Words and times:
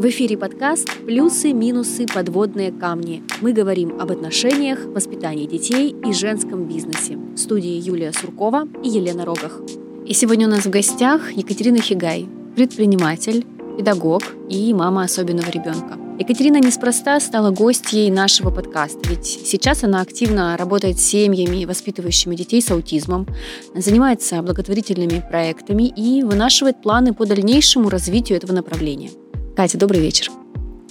В 0.00 0.06
эфире 0.06 0.38
подкаст 0.38 0.88
«Плюсы, 1.04 1.52
минусы, 1.52 2.06
подводные 2.06 2.72
камни». 2.72 3.22
Мы 3.42 3.52
говорим 3.52 4.00
об 4.00 4.10
отношениях, 4.10 4.86
воспитании 4.86 5.44
детей 5.44 5.94
и 6.02 6.14
женском 6.14 6.64
бизнесе. 6.66 7.18
В 7.34 7.36
студии 7.36 7.78
Юлия 7.78 8.10
Суркова 8.10 8.66
и 8.82 8.88
Елена 8.88 9.26
Рогах. 9.26 9.60
И 10.06 10.14
сегодня 10.14 10.46
у 10.46 10.50
нас 10.50 10.64
в 10.64 10.70
гостях 10.70 11.32
Екатерина 11.32 11.82
Хигай, 11.82 12.26
предприниматель, 12.56 13.44
педагог 13.76 14.22
и 14.48 14.72
мама 14.72 15.02
особенного 15.02 15.50
ребенка. 15.50 15.98
Екатерина 16.18 16.56
неспроста 16.56 17.20
стала 17.20 17.50
гостьей 17.50 18.10
нашего 18.10 18.50
подкаста, 18.50 19.06
ведь 19.06 19.26
сейчас 19.26 19.84
она 19.84 20.00
активно 20.00 20.56
работает 20.56 20.98
с 20.98 21.04
семьями, 21.04 21.66
воспитывающими 21.66 22.34
детей 22.36 22.62
с 22.62 22.70
аутизмом, 22.70 23.26
занимается 23.74 24.40
благотворительными 24.40 25.22
проектами 25.30 25.92
и 25.94 26.22
вынашивает 26.22 26.80
планы 26.80 27.12
по 27.12 27.26
дальнейшему 27.26 27.90
развитию 27.90 28.38
этого 28.38 28.54
направления. 28.54 29.10
Катя, 29.60 29.76
добрый 29.76 30.00
вечер. 30.00 30.30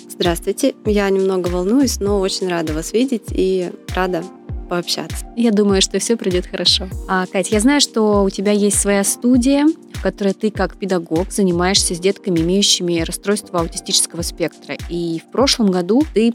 Здравствуйте. 0.08 0.76
Я 0.86 1.10
немного 1.10 1.48
волнуюсь, 1.48 2.00
но 2.00 2.20
очень 2.20 2.48
рада 2.48 2.72
вас 2.74 2.94
видеть 2.94 3.24
и 3.32 3.72
рада 3.96 4.24
пообщаться. 4.70 5.26
Я 5.36 5.50
думаю, 5.50 5.82
что 5.82 5.98
все 5.98 6.16
пройдет 6.16 6.46
хорошо. 6.46 6.88
А, 7.08 7.26
Катя, 7.26 7.56
я 7.56 7.62
знаю, 7.62 7.82
что 7.82 8.22
у 8.22 8.30
тебя 8.30 8.52
есть 8.52 8.80
своя 8.80 9.04
студия, 9.04 9.66
в 10.00 10.02
которой 10.02 10.34
ты 10.34 10.50
как 10.50 10.78
педагог 10.78 11.30
занимаешься 11.30 11.94
с 11.94 12.00
детками, 12.00 12.40
имеющими 12.40 13.02
расстройство 13.02 13.60
аутистического 13.60 14.22
спектра. 14.22 14.78
И 14.88 15.20
в 15.20 15.30
прошлом 15.30 15.72
году 15.72 16.04
ты 16.14 16.34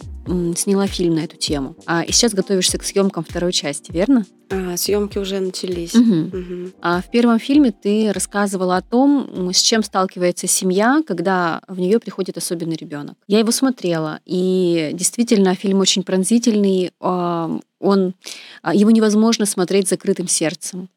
сняла 0.54 0.86
фильм 0.86 1.14
на 1.14 1.20
эту 1.20 1.36
тему. 1.38 1.74
А, 1.86 2.02
и 2.02 2.12
сейчас 2.12 2.34
готовишься 2.34 2.76
к 2.76 2.84
съемкам 2.84 3.24
второй 3.24 3.52
части, 3.52 3.90
верно? 3.90 4.26
А, 4.50 4.76
съемки 4.76 5.16
уже 5.16 5.40
начались. 5.40 5.94
Угу. 5.94 6.38
Угу. 6.38 6.70
А 6.82 7.00
в 7.00 7.10
первом 7.10 7.38
фильме 7.38 7.72
ты 7.72 8.12
рассказывала 8.12 8.76
о 8.76 8.82
том, 8.82 9.50
с 9.50 9.62
чем 9.62 9.82
сталкивается 9.82 10.46
семья, 10.46 11.02
когда 11.06 11.62
в 11.66 11.78
нее 11.78 11.98
приходит 12.00 12.36
особенный 12.36 12.76
ребенок. 12.76 13.16
Я 13.28 13.38
его 13.38 13.50
смотрела, 13.50 14.20
и 14.26 14.90
действительно 14.92 15.54
фильм 15.54 15.80
очень 15.80 16.02
пронзительный. 16.02 16.92
Он, 17.00 18.14
а, 18.62 18.74
его 18.74 18.90
невозможно 18.90 19.46
смотреть 19.46 19.88
закрытым 19.88 20.28
сердцем. 20.28 20.90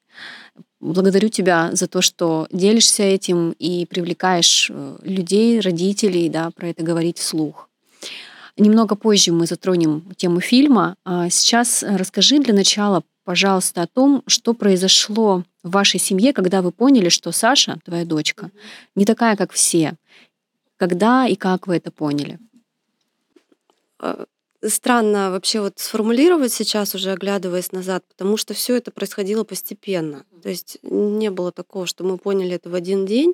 Благодарю 0.80 1.30
тебя 1.30 1.72
за 1.74 1.88
то, 1.88 2.02
что 2.02 2.48
делишься 2.52 3.02
этим 3.04 3.52
и 3.58 3.86
привлекаешь 3.88 4.70
э, 4.72 4.98
людей, 5.02 5.60
родителей, 5.60 6.30
да, 6.30 6.52
про 6.52 6.70
это 6.70 6.84
говорить 6.84 7.18
вслух. 7.18 7.68
Немного 8.58 8.96
позже 8.96 9.32
мы 9.32 9.48
затронем 9.48 10.04
тему 10.16 10.40
фильма. 10.40 10.96
А 11.04 11.30
сейчас 11.30 11.84
расскажи 11.84 12.40
для 12.40 12.54
начала, 12.54 13.04
пожалуйста, 13.24 13.84
о 13.84 13.88
том, 13.88 14.24
что 14.28 14.54
произошло 14.54 15.44
в 15.64 15.72
вашей 15.72 16.00
семье, 16.00 16.32
когда 16.32 16.62
вы 16.62 16.72
поняли, 16.72 17.10
что 17.10 17.32
Саша, 17.32 17.80
твоя 17.84 18.06
дочка, 18.06 18.52
не 18.96 19.06
такая, 19.06 19.36
как 19.36 19.52
все. 19.52 19.96
Когда 20.78 21.28
и 21.28 21.36
как 21.36 21.68
вы 21.68 21.78
это 21.78 21.90
поняли? 21.90 22.40
А, 24.00 24.26
странно 24.64 25.32
вообще 25.32 25.62
вот 25.62 25.80
сформулировать 25.80 26.54
сейчас, 26.54 26.96
уже 26.96 27.12
оглядываясь 27.12 27.72
назад, 27.72 28.04
потому 28.08 28.38
что 28.38 28.54
все 28.54 28.76
это 28.76 28.92
происходило 28.92 29.44
постепенно. 29.44 30.26
То 30.48 30.52
есть 30.52 30.78
не 30.82 31.30
было 31.30 31.52
такого, 31.52 31.86
что 31.86 32.06
мы 32.06 32.18
поняли 32.18 32.56
это 32.56 32.70
в 32.70 32.74
один 32.74 33.06
день. 33.06 33.34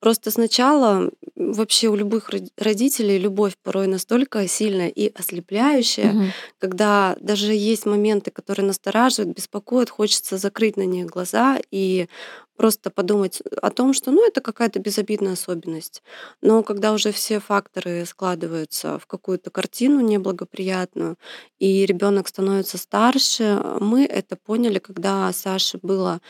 Просто 0.00 0.30
сначала 0.30 1.10
вообще 1.36 1.88
у 1.88 1.94
любых 1.94 2.30
родителей 2.56 3.18
любовь 3.18 3.52
порой 3.62 3.86
настолько 3.86 4.48
сильная 4.48 4.88
и 4.88 5.12
ослепляющая, 5.14 6.10
угу. 6.10 6.22
когда 6.58 7.18
даже 7.20 7.52
есть 7.52 7.84
моменты, 7.84 8.30
которые 8.30 8.64
настораживают, 8.64 9.36
беспокоят, 9.36 9.90
хочется 9.90 10.38
закрыть 10.38 10.78
на 10.78 10.86
них 10.86 11.04
глаза 11.04 11.58
и 11.70 12.08
просто 12.56 12.90
подумать 12.90 13.42
о 13.62 13.70
том, 13.70 13.92
что 13.92 14.10
ну, 14.10 14.26
это 14.26 14.40
какая-то 14.40 14.78
безобидная 14.78 15.32
особенность. 15.32 16.02
Но 16.40 16.62
когда 16.62 16.92
уже 16.92 17.10
все 17.12 17.40
факторы 17.40 18.06
складываются 18.06 18.98
в 18.98 19.06
какую-то 19.06 19.50
картину 19.50 20.00
неблагоприятную, 20.00 21.16
и 21.58 21.84
ребенок 21.86 22.28
становится 22.28 22.78
старше, 22.78 23.60
мы 23.80 24.04
это 24.04 24.36
поняли, 24.36 24.78
когда 24.78 25.32
Саше 25.32 25.78
было 25.82 26.20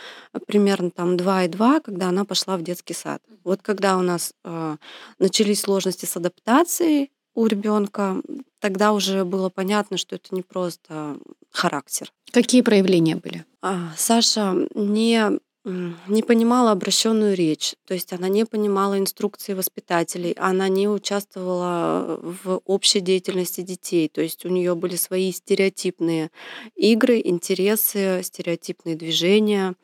примерно 0.46 0.90
там 0.90 1.16
2,2, 1.16 1.80
когда 1.82 2.08
она 2.08 2.24
пошла 2.24 2.56
в 2.56 2.62
детский 2.62 2.94
сад. 2.94 3.22
Вот 3.44 3.62
когда 3.62 3.96
у 3.98 4.02
нас 4.02 4.32
э, 4.44 4.76
начались 5.18 5.60
сложности 5.60 6.06
с 6.06 6.16
адаптацией 6.16 7.10
у 7.34 7.46
ребенка, 7.46 8.22
тогда 8.60 8.92
уже 8.92 9.24
было 9.24 9.50
понятно, 9.50 9.96
что 9.96 10.16
это 10.16 10.34
не 10.34 10.42
просто 10.42 11.16
характер. 11.50 12.12
Какие 12.32 12.62
проявления 12.62 13.16
были? 13.16 13.44
А, 13.60 13.92
Саша 13.96 14.54
не 14.74 15.38
не 15.64 16.22
понимала 16.22 16.72
обращенную 16.72 17.34
речь, 17.34 17.74
то 17.86 17.94
есть 17.94 18.12
она 18.12 18.28
не 18.28 18.44
понимала 18.44 18.98
инструкции 18.98 19.54
воспитателей, 19.54 20.32
она 20.32 20.68
не 20.68 20.88
участвовала 20.88 22.20
в 22.20 22.60
общей 22.66 23.00
деятельности 23.00 23.62
детей, 23.62 24.10
то 24.10 24.20
есть 24.20 24.44
у 24.44 24.50
нее 24.50 24.74
были 24.74 24.96
свои 24.96 25.32
стереотипные 25.32 26.30
игры, 26.76 27.18
интересы, 27.24 28.20
стереотипные 28.22 28.94
движения, 28.94 29.74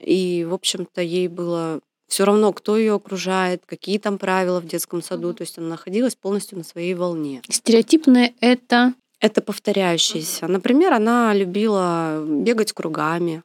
и, 0.00 0.44
в 0.44 0.54
общем-то, 0.54 1.02
ей 1.02 1.28
было 1.28 1.80
все 2.08 2.24
равно, 2.24 2.52
кто 2.52 2.76
ее 2.76 2.94
окружает, 2.94 3.62
какие 3.66 3.98
там 3.98 4.18
правила 4.18 4.60
в 4.60 4.66
детском 4.66 5.02
саду, 5.02 5.32
то 5.32 5.42
есть 5.42 5.58
она 5.58 5.68
находилась 5.68 6.16
полностью 6.16 6.58
на 6.58 6.64
своей 6.64 6.94
волне. 6.94 7.42
Стереотипные 7.48 8.34
это 8.40 8.94
это 9.20 9.42
повторяющиеся. 9.42 10.48
Например, 10.48 10.94
она 10.94 11.34
любила 11.34 12.24
бегать 12.26 12.72
кругами. 12.72 13.42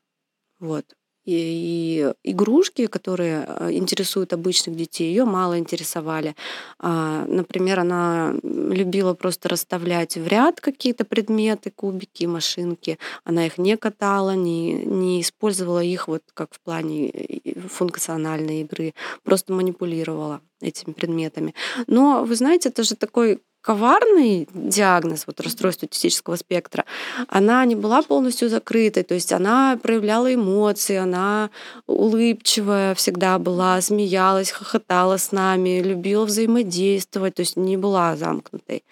Вот 0.59 0.85
и 1.25 2.13
игрушки, 2.23 2.87
которые 2.87 3.45
э, 3.47 3.71
интересуют 3.71 4.33
обычных 4.33 4.75
детей, 4.75 5.09
ее 5.09 5.25
мало 5.25 5.57
интересовали. 5.57 6.35
А, 6.79 7.25
например, 7.27 7.79
она 7.79 8.33
любила 8.43 9.13
просто 9.13 9.49
расставлять 9.49 10.17
в 10.17 10.27
ряд 10.27 10.61
какие-то 10.61 11.03
предметы, 11.03 11.71
кубики, 11.71 12.25
машинки. 12.25 12.99
Она 13.23 13.45
их 13.45 13.57
не 13.57 13.75
катала, 13.77 14.35
не, 14.35 14.73
не 14.73 15.21
использовала 15.21 15.83
их 15.83 16.07
вот 16.07 16.23
как 16.33 16.53
в 16.53 16.59
плане 16.59 17.09
э, 17.09 17.59
функциональной 17.67 18.61
игры, 18.61 18.93
просто 19.23 19.53
манипулировала 19.53 20.41
этими 20.67 20.93
предметами. 20.93 21.53
Но, 21.87 22.23
вы 22.23 22.35
знаете, 22.35 22.69
это 22.69 22.83
же 22.83 22.95
такой 22.95 23.39
коварный 23.65 24.47
диагноз, 24.53 25.25
вот 25.25 25.41
расстройство 25.41 25.87
аутистического 25.87 26.35
спектра, 26.35 26.85
она 27.27 27.65
не 27.65 27.75
была 27.75 28.03
полностью 28.03 28.47
закрытой, 28.47 29.01
то 29.01 29.15
есть 29.15 29.31
она 29.33 29.79
проявляла 29.81 30.31
эмоции, 30.31 30.95
она 30.95 31.49
улыбчивая 31.87 32.93
всегда 32.93 33.39
была, 33.39 33.81
смеялась, 33.81 34.51
хохотала 34.51 35.17
с 35.17 35.31
нами, 35.31 35.81
любила 35.81 36.25
взаимодействовать, 36.25 37.33
то 37.35 37.39
есть 37.39 37.57
не 37.57 37.75
была 37.75 38.15
замкнутой. 38.15 38.83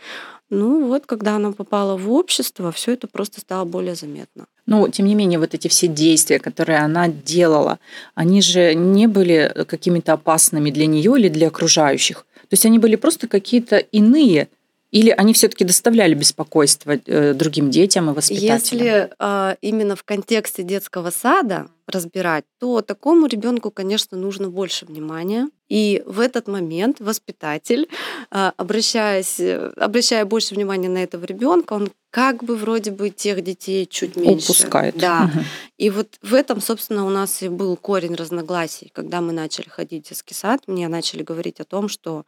Ну 0.49 0.87
вот, 0.87 1.05
когда 1.05 1.35
она 1.35 1.51
попала 1.51 1.95
в 1.95 2.11
общество, 2.11 2.71
все 2.71 2.93
это 2.93 3.07
просто 3.07 3.41
стало 3.41 3.65
более 3.65 3.93
заметно. 3.93 4.47
Но, 4.65 4.87
тем 4.87 5.07
не 5.07 5.15
менее, 5.15 5.39
вот 5.39 5.53
эти 5.53 5.67
все 5.67 5.87
действия, 5.87 6.39
которые 6.39 6.79
она 6.79 7.07
делала, 7.07 7.79
они 8.15 8.41
же 8.41 8.73
не 8.75 9.07
были 9.07 9.65
какими-то 9.67 10.13
опасными 10.13 10.71
для 10.71 10.85
нее 10.85 11.13
или 11.17 11.27
для 11.29 11.47
окружающих. 11.47 12.25
То 12.41 12.53
есть 12.53 12.65
они 12.65 12.79
были 12.79 12.95
просто 12.95 13.27
какие-то 13.27 13.77
иные, 13.77 14.47
или 14.93 15.09
они 15.09 15.33
все-таки 15.33 15.65
доставляли 15.65 16.13
беспокойство 16.13 16.99
э, 17.03 17.33
другим 17.33 17.71
детям 17.71 18.11
и 18.11 18.13
воспитателям? 18.13 18.85
Если 18.85 19.09
э, 19.17 19.55
именно 19.61 19.95
в 19.95 20.03
контексте 20.03 20.61
детского 20.61 21.09
сада 21.09 21.67
разбирать, 21.87 22.45
то 22.59 22.81
такому 22.81 23.25
ребенку, 23.25 23.71
конечно, 23.71 24.17
нужно 24.17 24.51
больше 24.51 24.85
внимания. 24.85 25.49
И 25.73 26.03
в 26.05 26.19
этот 26.19 26.47
момент 26.47 26.99
воспитатель, 26.99 27.89
э, 28.29 28.51
обращаясь, 28.57 29.39
обращая 29.75 30.23
больше 30.23 30.53
внимания 30.53 30.87
на 30.87 30.99
этого 30.99 31.25
ребенка, 31.25 31.73
он 31.73 31.89
как 32.11 32.43
бы 32.43 32.55
вроде 32.55 32.91
бы 32.91 33.09
тех 33.09 33.41
детей 33.41 33.87
чуть 33.87 34.15
меньше. 34.15 34.51
Упускает. 34.51 34.95
Да. 34.97 35.31
Угу. 35.33 35.43
И 35.79 35.89
вот 35.89 36.19
в 36.21 36.35
этом, 36.35 36.61
собственно, 36.61 37.07
у 37.07 37.09
нас 37.09 37.41
и 37.41 37.49
был 37.49 37.75
корень 37.75 38.13
разногласий. 38.13 38.91
Когда 38.93 39.19
мы 39.19 39.33
начали 39.33 39.67
ходить 39.67 40.05
в 40.05 40.09
детский 40.09 40.35
сад, 40.35 40.61
мне 40.67 40.87
начали 40.89 41.23
говорить 41.23 41.59
о 41.59 41.65
том, 41.65 41.89
что 41.89 42.23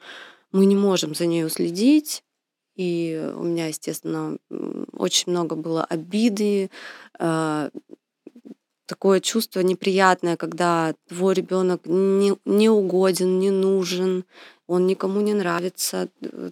мы 0.51 0.65
не 0.65 0.75
можем 0.75 1.13
за 1.13 1.27
ней 1.27 1.45
уследить, 1.45 2.23
и 2.75 3.31
у 3.37 3.43
меня, 3.43 3.67
естественно, 3.67 4.37
очень 4.91 5.31
много 5.31 5.55
было 5.55 5.83
обиды, 5.85 6.71
э, 7.19 7.69
такое 8.85 9.19
чувство 9.19 9.61
неприятное, 9.61 10.37
когда 10.37 10.95
твой 11.07 11.33
ребенок 11.33 11.81
не, 11.85 12.35
не 12.45 12.69
угоден, 12.69 13.39
не 13.39 13.51
нужен, 13.51 14.25
он 14.67 14.87
никому 14.87 15.21
не 15.21 15.33
нравится, 15.33 16.09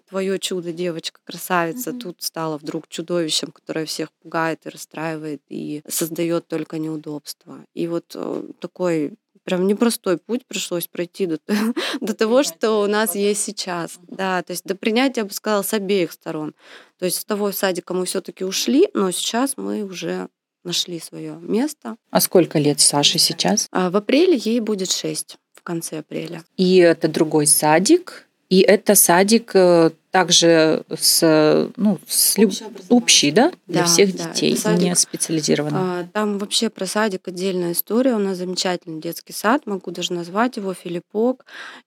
твое 0.07 0.37
чудо, 0.37 0.71
девочка, 0.71 1.19
красавица, 1.23 1.91
mm-hmm. 1.91 1.99
тут 1.99 2.21
стала 2.21 2.57
вдруг 2.57 2.87
чудовищем, 2.87 3.51
которое 3.51 3.85
всех 3.85 4.11
пугает 4.21 4.65
и 4.65 4.69
расстраивает 4.69 5.41
и 5.49 5.81
создает 5.87 6.47
только 6.47 6.77
неудобства. 6.77 7.65
И 7.73 7.87
вот 7.87 8.11
э, 8.15 8.43
такой 8.59 9.13
прям 9.43 9.67
непростой 9.67 10.17
путь 10.17 10.45
пришлось 10.45 10.87
пройти 10.87 11.25
до, 11.25 11.39
до 12.01 12.13
того, 12.13 12.43
что 12.43 12.81
у 12.81 12.87
нас 12.87 13.15
есть 13.15 13.43
сейчас. 13.43 13.99
Да, 14.07 14.41
то 14.43 14.51
есть 14.51 14.63
до 14.65 14.75
принятия, 14.75 15.21
я 15.21 15.25
бы 15.25 15.33
сказала, 15.33 15.63
с 15.63 15.73
обеих 15.73 16.11
сторон. 16.11 16.53
То 16.99 17.05
есть 17.05 17.19
с 17.19 17.25
того 17.25 17.51
садика 17.51 17.93
мы 17.93 18.05
все-таки 18.05 18.43
ушли, 18.43 18.89
но 18.93 19.11
сейчас 19.11 19.57
мы 19.57 19.83
уже 19.83 20.29
нашли 20.63 20.99
свое 20.99 21.37
место. 21.41 21.95
А 22.11 22.21
сколько 22.21 22.59
лет 22.59 22.79
Саше 22.79 23.19
сейчас? 23.19 23.67
А 23.71 23.89
в 23.89 23.95
апреле 23.95 24.37
ей 24.37 24.59
будет 24.59 24.91
6, 24.91 25.37
в 25.53 25.61
конце 25.61 25.99
апреля. 25.99 26.43
И 26.57 26.77
это 26.77 27.07
другой 27.07 27.47
садик, 27.47 28.27
И 28.49 28.59
это 28.59 28.93
садик 28.95 29.51
э, 29.55 29.91
также 30.13 30.83
с, 30.95 31.71
ну, 31.75 31.99
с 32.07 32.37
люб... 32.37 32.51
общий, 32.89 33.31
да, 33.31 33.51
для 33.65 33.81
Да, 33.81 33.87
всех 33.87 34.15
да, 34.15 34.29
детей, 34.29 34.55
не 34.77 34.95
специализированный. 34.95 35.79
А, 35.79 36.07
Там 36.13 36.37
вообще 36.37 36.69
про 36.69 36.85
садик 36.85 37.27
отдельная 37.27 37.71
история. 37.71 38.13
У 38.13 38.19
нас 38.19 38.37
замечательный 38.37 39.01
детский 39.01 39.33
сад, 39.33 39.63
могу 39.65 39.89
даже 39.89 40.13
назвать 40.13 40.57
его 40.57 40.75
Филиппок. 40.75 41.45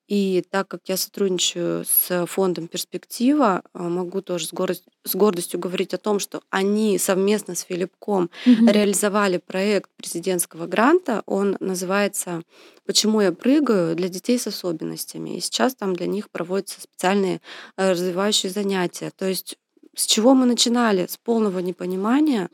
И 0.09 0.45
так 0.51 0.67
как 0.67 0.81
я 0.87 0.97
сотрудничаю 0.97 1.85
с 1.85 2.27
фондом 2.27 2.67
«Перспектива», 2.67 3.63
а, 3.73 3.83
могу 3.85 4.23
тоже 4.23 4.47
с, 4.47 4.53
горд- 4.53 4.83
с 5.05 5.15
гордостью 5.15 5.61
говорить 5.61 5.95
о 5.95 5.99
том, 5.99 6.19
что 6.19 6.43
они 6.51 6.99
совместно 6.99 7.55
с 7.55 7.61
Филиппком 7.61 8.29
Мгм. 8.45 8.69
реализовали 8.69 9.37
проект 9.39 9.89
президентского 9.97 10.67
гранта. 10.67 11.23
Он 11.27 11.57
называется 11.61 12.43
«Почему 12.87 13.21
я 13.21 13.31
прыгаю?» 13.33 13.95
для 13.97 14.09
детей 14.09 14.39
с 14.39 14.47
особенностями. 14.49 15.37
И 15.37 15.41
сейчас 15.41 15.75
там 15.77 15.95
для 15.95 16.07
них 16.07 16.31
проводятся 16.31 16.81
специальные 16.81 17.41
э, 17.77 17.95
развивающие 18.17 18.51
занятия. 18.51 19.11
То 19.11 19.27
есть 19.27 19.59
с 19.95 20.07
чего 20.07 20.35
мы 20.35 20.47
начинали? 20.47 21.07
С 21.07 21.17
полного 21.17 21.59
непонимания, 21.59 22.49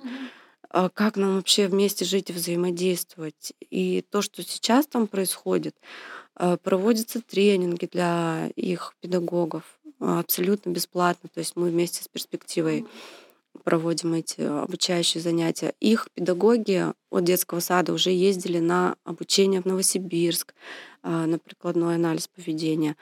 а, 0.68 0.88
как 0.88 1.16
нам 1.16 1.36
вообще 1.36 1.68
вместе 1.68 2.04
жить 2.04 2.30
и 2.30 2.32
взаимодействовать. 2.32 3.52
И 3.70 4.04
то, 4.10 4.22
что 4.22 4.42
сейчас 4.42 4.86
там 4.86 5.06
происходит, 5.06 5.76
а, 6.34 6.56
проводятся 6.56 7.20
тренинги 7.20 7.88
для 7.90 8.50
их 8.56 8.94
педагогов 9.00 9.62
а, 10.00 10.20
абсолютно 10.20 10.70
бесплатно. 10.70 11.28
То 11.32 11.38
есть 11.38 11.54
мы 11.56 11.70
вместе 11.70 12.02
с 12.02 12.08
перспективой 12.08 12.84
проводим 13.64 14.14
эти 14.14 14.40
обучающие 14.40 15.22
занятия. 15.22 15.74
Их 15.78 16.08
педагоги 16.14 16.86
от 17.10 17.24
детского 17.24 17.60
сада 17.60 17.92
уже 17.92 18.10
ездили 18.10 18.58
на 18.58 18.96
обучение 19.04 19.60
в 19.60 19.66
Новосибирск, 19.66 20.54
на 21.02 21.38
прикладной 21.38 21.96
анализ 21.96 22.28
поведения. 22.28 22.96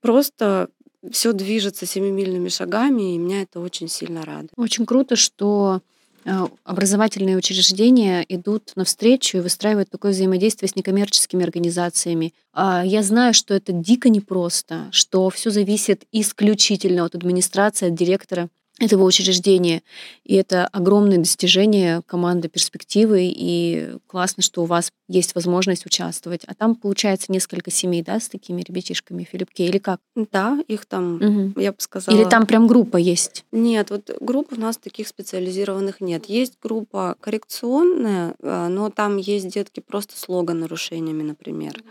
Просто 0.00 0.70
все 1.10 1.32
движется 1.32 1.86
семимильными 1.86 2.48
шагами, 2.48 3.14
и 3.14 3.18
меня 3.18 3.42
это 3.42 3.60
очень 3.60 3.88
сильно 3.88 4.24
радует. 4.24 4.52
Очень 4.56 4.86
круто, 4.86 5.16
что 5.16 5.80
э, 6.24 6.30
образовательные 6.64 7.36
учреждения 7.36 8.24
идут 8.28 8.72
навстречу 8.76 9.38
и 9.38 9.40
выстраивают 9.40 9.90
такое 9.90 10.12
взаимодействие 10.12 10.68
с 10.68 10.76
некоммерческими 10.76 11.44
организациями. 11.44 12.34
А 12.52 12.84
Я 12.84 13.02
знаю, 13.02 13.32
что 13.34 13.54
это 13.54 13.72
дико 13.72 14.08
непросто, 14.10 14.88
что 14.92 15.30
все 15.30 15.50
зависит 15.50 16.04
исключительно 16.12 17.04
от 17.04 17.14
администрации, 17.14 17.88
от 17.88 17.94
директора 17.94 18.48
этого 18.80 19.04
учреждения. 19.04 19.82
И 20.24 20.34
это 20.34 20.66
огромное 20.66 21.18
достижение 21.18 22.02
команды 22.06 22.48
перспективы, 22.48 23.30
и 23.32 23.94
классно, 24.06 24.42
что 24.42 24.62
у 24.62 24.64
вас 24.64 24.90
есть 25.06 25.34
возможность 25.34 25.86
участвовать. 25.86 26.42
А 26.46 26.54
там, 26.54 26.74
получается, 26.74 27.30
несколько 27.30 27.70
семей, 27.70 28.02
да, 28.02 28.18
с 28.18 28.28
такими 28.28 28.62
ребятишками 28.62 29.24
в 29.24 29.28
Филиппке, 29.28 29.66
или 29.66 29.78
как? 29.78 30.00
Да, 30.16 30.58
их 30.66 30.86
там, 30.86 31.16
Мгм. 31.16 31.54
я 31.60 31.72
бы 31.72 31.76
сказала... 31.78 32.16
Или 32.16 32.28
там 32.28 32.46
прям 32.46 32.66
группа 32.66 32.96
есть? 32.96 33.44
Нет, 33.52 33.90
вот 33.90 34.10
групп 34.20 34.52
у 34.52 34.56
нас 34.56 34.78
таких 34.78 35.08
специализированных 35.08 36.00
нет. 36.00 36.26
Есть 36.26 36.54
группа 36.62 37.16
коррекционная, 37.20 38.34
а, 38.42 38.68
но 38.68 38.88
там 38.90 39.18
есть 39.18 39.48
детки 39.48 39.80
просто 39.80 40.18
с 40.18 40.28
лого-нарушениями, 40.28 41.22
например. 41.22 41.82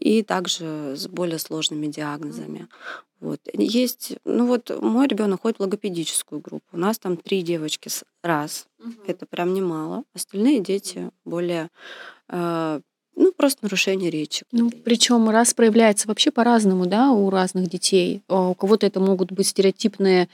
И 0.00 0.22
также 0.22 0.96
с 0.96 1.06
более 1.06 1.38
сложными 1.38 1.86
диагнозами. 1.86 2.68
Вот. 3.20 3.40
Есть, 3.52 4.14
ну 4.24 4.46
вот 4.46 4.70
мой 4.80 5.06
ребенок 5.06 5.42
ходит 5.42 5.58
в 5.58 5.62
логопедическую 5.62 6.40
группу. 6.40 6.64
У 6.72 6.78
нас 6.78 6.98
там 6.98 7.18
три 7.18 7.42
девочки 7.42 7.90
раз. 8.22 8.66
Это 9.06 9.26
прям 9.26 9.52
немало. 9.52 10.04
Остальные 10.14 10.60
дети 10.60 11.10
более, 11.24 11.68
э, 12.28 12.80
ну 13.16 13.32
просто 13.32 13.60
нарушение 13.62 14.10
речи. 14.10 14.44
Ну, 14.52 14.70
причем 14.70 15.28
раз 15.28 15.54
проявляется 15.54 16.08
вообще 16.08 16.30
по-разному, 16.30 16.86
да, 16.86 17.10
у 17.10 17.30
разных 17.30 17.68
детей. 17.68 18.22
А 18.28 18.48
У 18.48 18.54
кого-то 18.54 18.86
это 18.86 19.00
могут 19.00 19.32
быть 19.32 19.48
стереотипные 19.48 20.28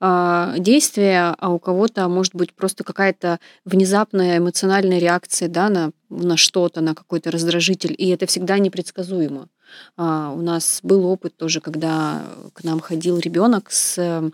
а, 0.00 0.54
действия, 0.58 1.34
а 1.38 1.50
у 1.50 1.58
кого-то 1.58 2.08
может 2.08 2.34
быть 2.34 2.52
просто 2.52 2.84
какая-то 2.84 3.38
внезапная 3.64 4.38
эмоциональная 4.38 4.98
реакция, 4.98 5.48
да, 5.48 5.68
на, 5.68 5.90
на 6.08 6.36
что-то, 6.36 6.80
на 6.80 6.94
какой-то 6.94 7.30
раздражитель, 7.30 7.94
и 7.96 8.08
это 8.08 8.26
всегда 8.26 8.58
непредсказуемо. 8.58 9.48
А, 9.96 10.32
у 10.32 10.40
нас 10.40 10.80
был 10.82 11.06
опыт 11.06 11.36
тоже, 11.36 11.60
когда 11.60 12.22
к 12.54 12.64
нам 12.64 12.80
ходил 12.80 13.18
ребенок 13.18 13.70
с 13.70 13.98
э, 13.98 14.30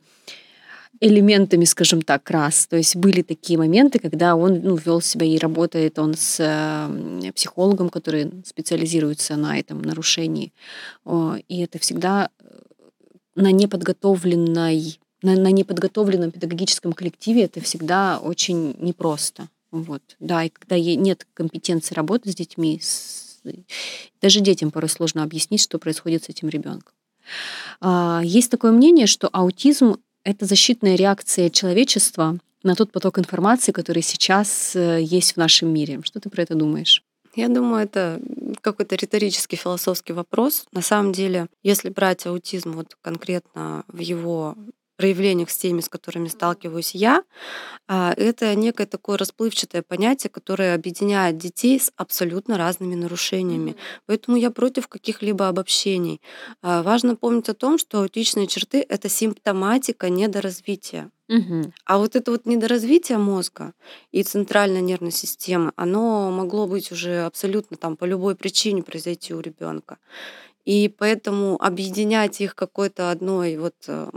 элементами, 1.00 1.64
скажем 1.64 2.02
так, 2.02 2.30
раз. 2.30 2.66
То 2.66 2.76
есть 2.76 2.96
были 2.96 3.22
такие 3.22 3.58
моменты, 3.58 3.98
когда 3.98 4.36
он 4.36 4.60
ну, 4.62 4.76
вел 4.76 5.00
себя 5.00 5.26
и 5.26 5.38
работает 5.38 5.98
он 5.98 6.14
с 6.14 6.38
э, 6.40 7.32
психологом, 7.32 7.88
который 7.90 8.30
специализируется 8.44 9.36
на 9.36 9.58
этом 9.58 9.82
нарушении. 9.82 10.52
О, 11.04 11.36
И 11.48 11.60
это 11.60 11.78
всегда 11.78 12.30
э, 12.40 12.44
на 13.34 13.52
неподготовленной 13.52 14.98
на, 15.22 15.34
на 15.34 15.50
неподготовленном 15.50 16.30
педагогическом 16.30 16.92
коллективе 16.92 17.44
это 17.44 17.60
всегда 17.60 18.18
очень 18.18 18.76
непросто. 18.78 19.48
Вот. 19.70 20.02
Да, 20.20 20.44
и 20.44 20.48
когда 20.50 20.78
нет 20.78 21.26
компетенции 21.34 21.94
работы 21.94 22.30
с 22.30 22.34
детьми, 22.34 22.78
с- 22.80 23.40
даже 24.20 24.40
детям 24.40 24.70
порой 24.70 24.88
сложно 24.88 25.22
объяснить, 25.22 25.60
что 25.60 25.78
происходит 25.78 26.24
с 26.24 26.28
этим 26.28 26.48
ребенком. 26.48 26.92
А, 27.80 28.20
Есть 28.24 28.50
такое 28.50 28.72
мнение, 28.72 29.06
что 29.06 29.28
аутизм— 29.32 29.96
это 30.26 30.44
защитная 30.44 30.96
реакция 30.96 31.50
человечества 31.50 32.38
на 32.64 32.74
тот 32.74 32.90
поток 32.90 33.18
информации, 33.18 33.70
который 33.70 34.02
сейчас 34.02 34.74
э, 34.74 35.00
есть 35.00 35.34
в 35.34 35.36
нашем 35.36 35.72
мире. 35.72 36.00
Что 36.02 36.18
ты 36.18 36.28
про 36.28 36.42
это 36.42 36.56
думаешь? 36.56 37.02
Я 37.36 37.48
думаю, 37.48 37.84
это 37.84 38.20
какой-то 38.60 38.96
риторический 38.96 39.56
философский 39.56 40.14
вопрос. 40.14 40.64
На 40.72 40.82
самом 40.82 41.12
деле, 41.12 41.46
если 41.62 41.90
брать 41.90 42.26
аутизм 42.26 42.72
вот 42.72 42.96
конкретно 43.02 43.84
в 43.86 43.98
его 43.98 44.56
проявлениях 44.96 45.50
с 45.50 45.56
теми, 45.56 45.80
с 45.80 45.88
которыми 45.88 46.28
сталкиваюсь 46.28 46.94
я, 46.94 47.22
а, 47.88 48.12
это 48.16 48.54
некое 48.54 48.86
такое 48.86 49.16
расплывчатое 49.18 49.82
понятие, 49.82 50.30
которое 50.30 50.74
объединяет 50.74 51.38
детей 51.38 51.78
с 51.78 51.92
абсолютно 51.96 52.58
разными 52.58 52.94
нарушениями. 52.94 53.76
Поэтому 54.06 54.36
я 54.36 54.50
против 54.50 54.88
каких-либо 54.88 55.48
обобщений. 55.48 56.20
А, 56.62 56.82
Важно 56.82 57.16
помнить 57.16 57.48
о 57.48 57.54
том, 57.54 57.78
что 57.78 58.00
аутичные 58.00 58.46
черты— 58.46 58.84
это 58.88 59.08
симптоматика 59.08 60.08
недоразвития. 60.08 61.10
Мгм. 61.28 61.72
А 61.84 61.98
вот 61.98 62.14
это 62.14 62.30
вот 62.30 62.46
недоразвитие 62.46 63.18
мозга 63.18 63.72
и 64.12 64.22
центральной 64.22 64.80
нервной 64.80 65.10
системы, 65.10 65.72
оно 65.76 66.30
могло 66.30 66.66
быть 66.66 66.92
уже 66.92 67.24
абсолютно 67.24 67.76
там 67.76 67.96
по 67.96 68.04
любой 68.04 68.36
причине 68.36 68.82
произойти 68.82 69.34
у 69.34 69.40
ребенка. 69.40 69.98
И 70.64 70.88
поэтому 70.88 71.56
объединять 71.62 72.40
их 72.40 72.54
какой-то 72.54 73.10
одной 73.10 73.56
вот 73.56 73.74
э, 73.86 74.10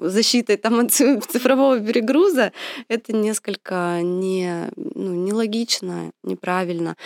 защитой 0.00 0.56
там 0.56 0.80
от 0.80 0.92
ци- 0.92 1.20
цифрового 1.20 1.78
перегруза, 1.80 2.52
это 2.88 3.12
несколько 3.12 4.00
не, 4.02 4.70
ну, 4.76 5.14
нелогично, 5.14 6.12
неправильно. 6.22 6.96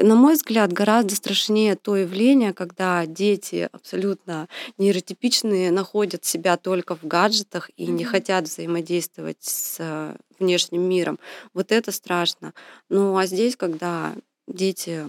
На 0.00 0.14
мой 0.14 0.34
взгляд, 0.34 0.72
гораздо 0.72 1.14
страшнее 1.14 1.76
то 1.76 1.96
явление, 1.96 2.52
когда 2.52 3.06
дети 3.06 3.68
абсолютно 3.72 4.48
нейротипичные 4.78 5.70
находят 5.70 6.24
себя 6.24 6.56
только 6.56 6.96
в 6.96 7.04
гаджетах 7.04 7.70
и 7.76 7.86
не 7.86 8.04
Мгм. 8.04 8.12
хотят 8.12 8.44
взаимодействовать 8.46 9.38
с 9.40 9.76
э, 9.78 10.16
внешним 10.38 10.82
миром. 10.82 11.18
Вот 11.54 11.70
это 11.72 11.92
страшно. 11.92 12.52
Ну 12.88 13.16
а 13.16 13.26
здесь, 13.26 13.56
когда 13.56 14.14
дети 14.48 15.06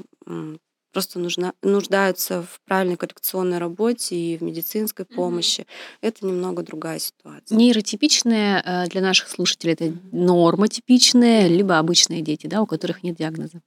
просто 0.94 1.20
нужна, 1.20 1.54
нуждаются 1.62 2.44
в 2.44 2.62
правильной 2.66 2.96
коррекционной 2.96 3.58
работе 3.58 4.16
и 4.16 4.38
в 4.38 4.42
медицинской 4.42 5.06
помощи, 5.06 5.66
это 6.02 6.26
немного 6.26 6.64
другая 6.64 7.00
ситуация. 7.00 7.58
Нейротипичные 7.58 8.62
э, 8.64 8.88
для 8.88 9.02
наших 9.02 9.28
слушателей 9.30 9.74
это 9.74 9.94
нормотипичные, 10.12 11.48
либо 11.48 11.80
обычные 11.80 12.22
дети, 12.22 12.48
да, 12.48 12.62
у 12.62 12.68
которых 12.68 13.04
нет 13.04 13.18
диагноза. 13.18 13.62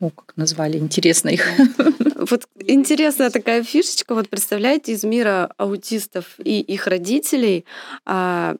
О, 0.00 0.10
как 0.10 0.36
назвали, 0.36 0.78
интересно 0.78 1.28
их. 1.28 1.46
Вот 2.30 2.48
интересная 2.66 3.30
такая 3.30 3.64
фишечка. 3.64 4.14
Вот 4.14 4.28
представляете, 4.28 4.92
из 4.92 5.02
мира 5.02 5.52
аутистов 5.58 6.36
и 6.38 6.60
их 6.60 6.86
родителей 6.86 7.64
а, 8.04 8.56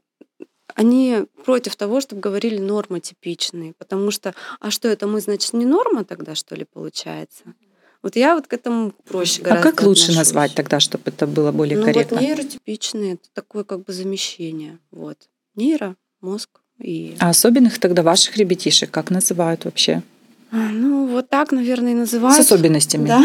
они 0.75 1.26
против 1.45 1.76
того, 1.76 2.00
чтобы 2.00 2.21
говорили 2.21 2.59
нормотипичные, 2.59 3.75
потому 3.75 4.11
что, 4.11 4.35
а 4.61 4.71
что 4.71 4.88
это 4.88 5.07
мы, 5.07 5.21
значит, 5.21 5.52
не 5.52 5.64
норма 5.64 6.04
тогда, 6.04 6.35
что 6.35 6.54
ли, 6.54 6.64
получается? 6.64 7.54
Вот 8.02 8.16
я 8.16 8.35
вот 8.35 8.47
к 8.49 8.52
этому 8.52 8.92
проще 9.09 9.42
А 9.42 9.44
гораздо 9.44 9.71
как 9.71 9.82
лучше 9.82 10.02
отношусь. 10.04 10.16
назвать 10.16 10.54
тогда, 10.54 10.80
чтобы 10.80 11.04
это 11.06 11.26
было 11.26 11.52
более 11.52 11.78
ну 11.78 11.85
корректно? 11.85 12.16
вот 12.16 12.26
нейротипичные, 12.26 13.14
это 13.14 13.28
такое 13.32 13.62
как 13.64 13.85
бы 13.85 13.92
замещение. 13.92 14.78
Вот. 14.90 15.16
Нейро, 15.54 15.94
мозг 16.21 16.50
и... 16.80 17.14
А 17.21 17.28
особенных 17.30 17.78
тогда 17.78 18.02
ваших 18.02 18.37
ребятишек 18.37 18.90
как 18.90 19.11
называют 19.11 19.64
вообще? 19.66 20.02
А, 20.50 20.56
Ну, 20.56 21.06
вот 21.06 21.28
так, 21.28 21.52
наверное, 21.52 21.92
и 21.92 21.94
С 21.94 21.99
называют. 21.99 22.40
особенностями. 22.40 23.06
Да, 23.06 23.25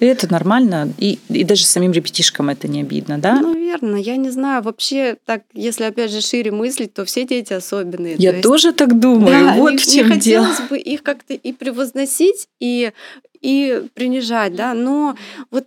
И 0.00 0.04
это 0.04 0.30
нормально, 0.30 0.92
и, 0.98 1.18
и 1.28 1.44
даже 1.44 1.64
самим 1.64 1.92
ребятишкам 1.92 2.50
это 2.50 2.68
не 2.68 2.80
обидно, 2.82 3.18
да? 3.18 3.40
ну, 3.40 3.54
верно. 3.54 3.96
Я 3.96 4.16
не 4.16 4.28
знаю, 4.30 4.62
вообще, 4.62 5.16
так, 5.24 5.44
если 5.54 5.84
опять 5.84 6.10
же 6.10 6.20
шире 6.20 6.50
мыслить, 6.50 6.92
то 6.92 7.04
все 7.04 7.24
дети 7.24 7.52
особенные. 7.54 8.16
Я 8.18 8.30
То 8.32 8.36
есть- 8.36 8.42
тоже 8.48 8.72
так 8.72 8.98
думаю. 8.98 9.28
Да, 9.46 9.54
вот 9.54 9.70
не, 9.72 9.78
в 9.78 9.86
не 9.86 9.92
чем 9.94 10.18
дело. 10.18 10.44
хотелось 10.46 10.68
бы 10.68 10.76
их 10.78 11.02
как-то 11.02 11.32
и 11.32 11.52
превозносить, 11.52 12.48
и, 12.60 12.92
и 13.46 13.88
принижать, 13.94 14.56
да, 14.56 14.74
но 14.74 15.16
вот 15.52 15.66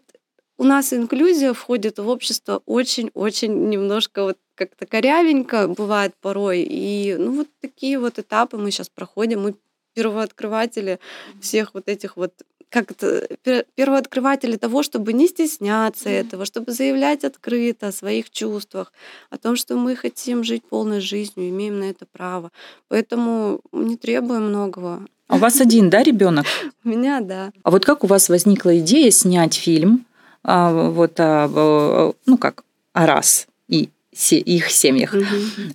у 0.57 0.65
нас 0.65 0.91
инклюзия 0.91 1.53
входит 1.53 1.97
в 1.97 2.09
общество 2.09 2.61
очень-очень 2.65 3.69
немножко 3.69 4.23
вот 4.23 4.37
как-то 4.55 4.85
корявенько 4.85 5.69
бывает 5.69 6.13
порой. 6.19 6.67
И 6.69 7.15
ну 7.17 7.37
вот 7.37 7.47
такие 7.61 7.97
вот 7.97 8.19
этапы 8.19 8.57
мы 8.57 8.71
сейчас 8.71 8.89
проходим. 8.89 9.43
Мы 9.43 9.55
первооткрыватели 9.93 10.99
всех 11.39 11.73
вот 11.73 11.87
этих 11.87 12.17
вот 12.17 12.33
как 12.69 12.91
это, 12.91 13.65
первооткрыватели 13.75 14.57
того, 14.57 14.83
чтобы 14.83 15.13
не 15.13 15.27
стесняться 15.27 16.09
этого, 16.09 16.45
чтобы 16.45 16.73
заявлять 16.73 17.23
открыто 17.23 17.87
о 17.87 17.91
своих 17.93 18.29
чувствах, 18.29 18.91
о 19.29 19.37
том, 19.37 19.55
что 19.55 19.75
мы 19.75 19.95
хотим 19.95 20.43
жить 20.43 20.63
полной 20.65 20.99
жизнью, 20.99 21.49
имеем 21.49 21.79
на 21.79 21.85
это 21.85 22.05
право. 22.05 22.51
Поэтому 22.89 23.61
не 23.71 23.95
требуем 23.95 24.49
многого. 24.49 25.07
А 25.29 25.35
у 25.35 25.37
вас 25.37 25.61
один, 25.61 25.89
да, 25.89 26.03
ребенок? 26.03 26.45
У 26.83 26.89
меня, 26.89 27.21
да. 27.21 27.51
А 27.63 27.69
вот 27.69 27.85
как 27.85 28.03
у 28.03 28.07
вас 28.07 28.29
возникла 28.29 28.77
идея 28.79 29.11
снять 29.11 29.53
фильм, 29.53 30.05
а, 30.43 30.89
вот, 30.89 31.13
а, 31.19 32.11
ну 32.25 32.37
как, 32.37 32.63
о 32.93 33.05
раз 33.05 33.47
и 33.67 33.89
их 34.11 34.71
семьях? 34.71 35.13
Угу. 35.13 35.25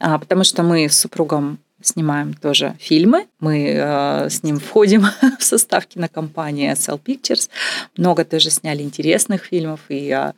А, 0.00 0.18
потому 0.18 0.42
что 0.42 0.64
мы 0.64 0.88
с 0.88 0.98
супругом 0.98 1.58
снимаем 1.80 2.34
тоже 2.34 2.76
фильмы. 2.80 3.26
Мы 3.40 3.68
э, 3.68 4.28
с 4.28 4.42
ним 4.42 4.58
входим 4.58 5.06
в 5.38 5.42
состав 5.42 5.86
кинокомпании 5.86 6.72
SL 6.72 7.00
Pictures. 7.00 7.48
Много 7.96 8.24
тоже 8.24 8.50
сняли 8.50 8.82
интересных 8.82 9.44
фильмов 9.44 9.80
и 9.88 10.08
э, 10.08 10.32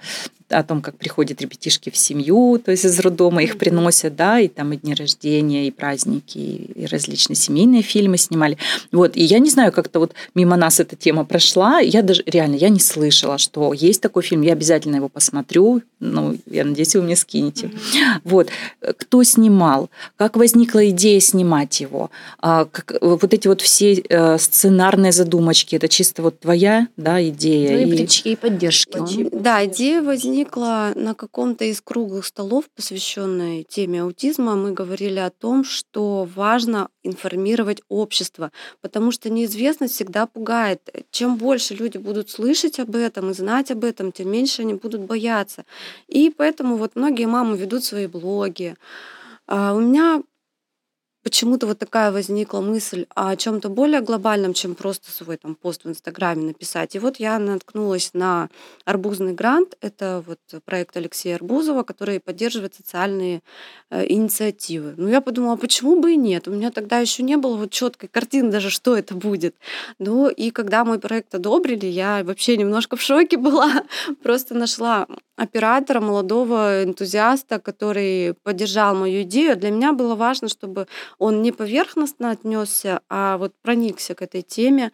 о 0.49 0.63
том, 0.63 0.81
как 0.81 0.97
приходят 0.97 1.41
ребятишки 1.41 1.91
в 1.91 1.97
семью, 1.97 2.61
то 2.65 2.71
есть 2.71 2.85
из 2.85 2.99
роддома 3.01 3.43
их 3.43 3.59
приносят, 3.59 4.15
да, 4.15 4.39
и 4.39 4.49
там 4.49 4.73
и 4.73 4.77
дни 4.77 4.95
рождения, 4.95 5.67
и 5.67 5.71
праздники, 5.71 6.39
и 6.39 6.87
различные 6.87 7.37
семейные 7.37 7.83
фильмы 7.83 8.17
снимали. 8.17 8.57
Вот, 8.93 9.17
и 9.17 9.25
я 9.25 9.41
не 9.41 9.51
знаю, 9.51 9.73
как-то 9.73 9.99
вот 9.99 10.13
мимо 10.35 10.57
нас 10.57 10.79
эта 10.79 10.95
тема 10.95 11.25
прошла, 11.25 11.81
я 11.81 12.03
даже, 12.03 12.23
реально, 12.27 12.55
я 12.57 12.69
не 12.69 12.79
слышала, 12.79 13.39
что 13.39 13.73
есть 13.73 14.01
такой 14.01 14.23
фильм, 14.23 14.43
я 14.43 14.53
обязательно 14.53 14.97
его 14.97 15.09
посмотрю, 15.09 15.83
ну, 15.99 16.37
я 16.47 16.65
надеюсь, 16.65 16.95
вы 16.95 17.03
мне 17.03 17.17
скинете. 17.17 17.67
Mm-hmm. 17.67 18.21
Вот, 18.25 18.49
кто 18.81 19.23
снимал, 19.25 19.91
как 20.17 20.37
возникла 20.37 20.89
идея 20.91 21.19
снимать 21.21 21.81
его, 21.81 22.11
а, 22.39 22.67
как, 22.67 22.99
вот 23.01 23.35
эти 23.35 23.49
вот 23.49 23.61
все 23.61 23.95
э, 23.95 24.39
сценарные 24.39 25.11
задумочки, 25.11 25.75
это 25.75 25.89
чисто 25.89 26.23
вот 26.23 26.39
твоя, 26.39 26.87
да, 26.97 27.27
идея? 27.29 27.69
Твои 27.69 27.85
и... 27.85 27.97
притчи 27.97 28.23
и 28.29 28.37
поддержки. 28.37 29.29
Да, 29.33 29.65
идея 29.67 30.03
возникла 30.03 30.36
возникла 30.37 30.93
на 30.95 31.15
каком-то 31.15 31.65
из 31.65 31.81
круглых 31.81 32.27
столов, 32.27 32.65
посвященной 32.75 33.65
теме 33.65 34.03
аутизма. 34.03 34.55
Мы 34.55 34.73
говорили 34.73 35.19
о 35.19 35.31
том, 35.31 35.65
что 35.65 36.29
важно 36.35 36.89
информировать 37.03 37.81
общество, 37.89 38.53
потому 38.83 39.13
что 39.13 39.31
неизвестность 39.31 39.95
всегда 39.95 40.27
пугает. 40.27 40.81
Чем 41.11 41.37
больше 41.37 41.75
люди 41.75 41.97
будут 41.97 42.29
слышать 42.29 42.79
об 42.79 42.95
этом 42.97 43.31
и 43.31 43.35
знать 43.35 43.71
об 43.71 43.83
этом, 43.85 44.13
тем 44.13 44.31
меньше 44.31 44.63
они 44.63 44.75
будут 44.75 45.01
бояться. 45.03 45.65
И 46.07 46.31
поэтому 46.37 46.77
вот 46.77 46.97
многие 46.97 47.27
мамы 47.27 47.57
ведут 47.57 47.85
свои 47.85 48.07
блоги. 48.07 48.77
А 49.47 49.73
у 49.73 49.81
меня 49.81 50.23
почему-то 51.27 51.67
вот 51.67 51.81
такая 51.81 52.13
возникла 52.13 52.61
мысль 52.61 53.07
о 53.17 53.35
чем-то 53.35 53.69
более 53.69 54.01
глобальном, 54.01 54.55
чем 54.55 54.77
просто 54.77 55.11
свой 55.11 55.37
там 55.37 55.57
пост 55.57 55.83
в 55.83 55.89
Инстаграме 55.89 56.45
написать. 56.45 56.95
И 56.95 57.01
вот 57.01 57.17
я 57.17 57.37
наткнулась 57.41 58.11
на 58.15 58.49
арбузный 58.85 59.33
грант. 59.33 59.77
Это 59.81 60.23
вот 60.25 60.39
проект 60.65 60.97
Алексея 60.97 61.35
Арбузова, 61.35 61.83
который 61.83 62.21
поддерживает 62.21 62.77
социальные 62.77 63.43
э, 63.91 64.07
инициативы. 64.07 64.95
Ну, 64.97 65.09
я 65.09 65.21
подумала, 65.21 65.55
а 65.55 65.57
почему 65.57 66.01
бы 66.01 66.13
и 66.13 66.17
нет? 66.17 66.47
У 66.47 66.53
меня 66.53 66.71
тогда 66.71 67.01
еще 67.01 67.25
не 67.25 67.37
было 67.37 67.57
вот 67.57 67.73
четкой 67.73 68.09
картины 68.09 68.53
даже, 68.53 68.71
что 68.71 68.97
это 68.97 69.17
будет. 69.17 69.57
Ну, 69.99 70.29
и 70.29 70.53
когда 70.53 70.85
мой 70.85 71.01
проект 71.01 71.35
одобрили, 71.35 71.87
я 71.87 72.23
вообще 72.23 72.57
немножко 72.57 72.95
в 72.95 73.03
шоке 73.03 73.37
была. 73.47 73.83
Просто 74.23 74.55
нашла 74.55 75.09
оператора, 75.37 76.01
молодого 76.01 76.83
энтузиаста, 76.85 77.59
который 77.61 78.35
поддержал 78.43 78.95
мою 78.95 79.23
идею. 79.23 79.57
Для 79.57 79.71
меня 79.71 79.93
было 79.93 80.15
важно, 80.15 80.49
чтобы 80.49 80.87
он 81.19 81.43
не 81.43 81.53
поверхностно 81.53 82.31
отнесся, 82.31 83.01
а 83.09 83.37
вот 83.39 83.53
проникся 83.63 84.15
к 84.15 84.23
этой 84.23 84.43
теме. 84.43 84.93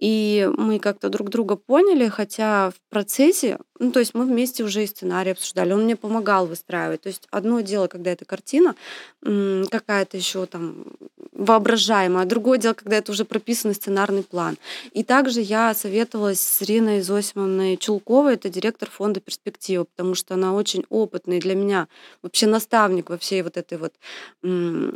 И 0.00 0.50
мы 0.56 0.78
как-то 0.78 1.10
друг 1.10 1.28
друга 1.28 1.56
поняли, 1.56 2.08
хотя 2.08 2.70
в 2.70 2.80
процессе, 2.88 3.58
ну, 3.78 3.92
то 3.92 4.00
есть 4.00 4.14
мы 4.14 4.24
вместе 4.24 4.64
уже 4.64 4.82
и 4.82 4.86
сценарий 4.86 5.32
обсуждали, 5.32 5.72
он 5.72 5.84
мне 5.84 5.94
помогал 5.94 6.46
выстраивать. 6.46 7.02
То 7.02 7.08
есть 7.08 7.28
одно 7.30 7.60
дело, 7.60 7.86
когда 7.86 8.10
эта 8.10 8.24
картина 8.24 8.74
какая-то 9.22 10.16
еще 10.16 10.46
там 10.46 10.86
воображаемая, 11.32 12.24
а 12.24 12.26
другое 12.26 12.58
дело, 12.58 12.74
когда 12.74 12.96
это 12.96 13.12
уже 13.12 13.24
прописанный 13.24 13.74
сценарный 13.74 14.22
план. 14.22 14.56
И 14.92 15.04
также 15.04 15.40
я 15.40 15.72
советовалась 15.74 16.40
с 16.40 16.60
Риной 16.62 17.00
Зосимовной 17.00 17.76
Чулковой, 17.76 18.34
это 18.34 18.48
директор 18.48 18.90
фонда 18.90 19.20
«Перспектива», 19.20 19.84
потому 19.84 20.14
что 20.14 20.34
она 20.34 20.54
очень 20.54 20.84
опытный 20.90 21.40
для 21.40 21.54
меня, 21.54 21.88
вообще 22.22 22.46
наставник 22.46 23.08
во 23.10 23.16
всей 23.16 23.42
вот 23.42 23.56
этой 23.56 23.78
вот 23.78 23.94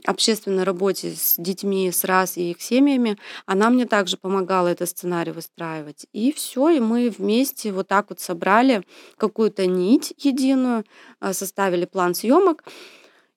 общественной 0.07 0.65
работе 0.65 1.15
с 1.17 1.37
детьми, 1.39 1.91
с 1.91 2.05
раз 2.05 2.37
и 2.37 2.51
их 2.51 2.61
семьями. 2.61 3.17
Она 3.47 3.71
мне 3.71 3.87
также 3.87 4.17
помогала 4.17 4.69
это 4.69 4.87
сценарий 4.97 5.33
выстраивать. 5.33 6.07
И 6.13 6.33
все, 6.33 6.69
и 6.71 6.81
мы 6.81 7.11
вместе 7.11 7.73
вот 7.73 7.89
так 7.89 8.11
вот 8.11 8.21
собрали 8.21 8.83
какую-то 9.17 9.67
нить 9.67 10.15
единую, 10.19 10.85
а, 11.21 11.33
составили 11.33 11.85
план 11.85 12.15
съемок. 12.15 12.65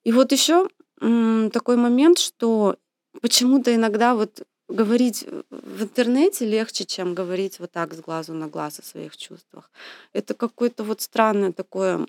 И 0.04 0.12
вот 0.12 0.32
еще 0.32 0.68
такой 1.00 1.76
момент, 1.76 2.18
что 2.18 2.76
почему-то 3.20 3.72
иногда 3.72 4.14
вот 4.14 4.42
говорить 4.68 5.26
в 5.50 5.82
интернете 5.82 6.44
легче, 6.44 6.84
чем 6.84 7.14
говорить 7.14 7.58
вот 7.58 7.72
так 7.72 7.94
с 7.94 8.00
глазу 8.00 8.34
на 8.34 8.48
глаз 8.48 8.80
о 8.80 8.82
своих 8.82 9.16
чувствах. 9.16 9.70
Это 10.12 10.34
какое-то 10.34 10.84
вот 10.84 11.00
странное 11.00 11.52
такое, 11.52 12.06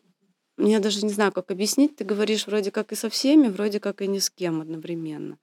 я 0.57 0.79
даже 0.79 1.05
не 1.05 1.13
знаю, 1.13 1.31
как 1.31 1.51
объяснить. 1.51 1.95
Ты 1.95 2.03
говоришь 2.03 2.47
вроде 2.47 2.71
как 2.71 2.91
и 2.91 2.95
со 2.95 3.09
всеми, 3.09 3.47
вроде 3.47 3.79
как 3.79 4.01
и 4.01 4.07
ни 4.07 4.19
с 4.19 4.29
кем 4.29 4.61
одновременно. 4.61 5.37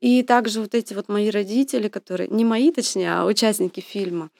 И 0.00 0.22
также 0.22 0.60
вот 0.60 0.74
эти 0.74 0.94
вот 0.94 1.08
мои 1.08 1.30
родители, 1.30 1.88
которые, 1.88 2.28
не 2.28 2.44
мои 2.44 2.72
точнее, 2.72 3.12
а 3.12 3.26
участники 3.26 3.80
фильма, 3.80 4.30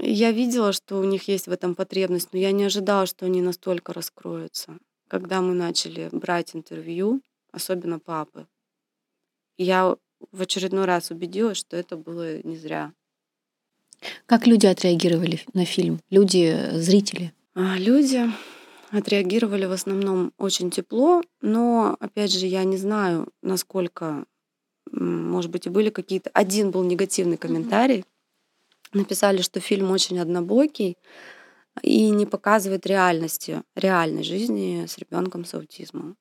я 0.00 0.32
видела, 0.32 0.72
что 0.72 0.98
у 0.98 1.04
них 1.04 1.28
есть 1.28 1.46
в 1.46 1.52
этом 1.52 1.74
потребность, 1.74 2.30
но 2.32 2.38
я 2.38 2.52
не 2.52 2.64
ожидала, 2.64 3.06
что 3.06 3.26
они 3.26 3.42
настолько 3.42 3.92
раскроются. 3.92 4.78
Когда 5.08 5.42
мы 5.42 5.54
начали 5.54 6.08
брать 6.10 6.56
интервью, 6.56 7.20
особенно 7.52 7.98
папы, 7.98 8.46
я 9.58 9.96
в 10.32 10.40
очередной 10.40 10.86
раз 10.86 11.10
убедилась, 11.10 11.58
что 11.58 11.76
это 11.76 11.96
было 11.96 12.42
не 12.42 12.56
зря. 12.56 12.92
Как 14.26 14.46
люди 14.46 14.66
отреагировали 14.66 15.40
на 15.52 15.64
фильм? 15.64 16.00
Люди, 16.10 16.70
зрители? 16.72 17.32
А, 17.54 17.76
люди 17.78 18.30
отреагировали 18.90 19.66
в 19.66 19.72
основном 19.72 20.32
очень 20.38 20.70
тепло, 20.70 21.22
но, 21.40 21.96
опять 22.00 22.32
же, 22.32 22.46
я 22.46 22.64
не 22.64 22.76
знаю, 22.76 23.28
насколько 23.42 24.24
может 24.90 25.50
быть, 25.50 25.66
и 25.66 25.70
были 25.70 25.90
какие-то... 25.90 26.30
Один 26.32 26.70
был 26.70 26.84
негативный 26.84 27.36
комментарий. 27.36 28.04
Написали, 28.92 29.42
что 29.42 29.60
фильм 29.60 29.90
очень 29.90 30.18
однобокий 30.18 30.96
и 31.82 32.10
не 32.10 32.26
показывает 32.26 32.86
реальности, 32.86 33.62
реальной 33.74 34.22
жизни 34.22 34.86
с 34.86 34.96
ребенком 34.98 35.44
с 35.44 35.54
аутизмом. 35.54 36.16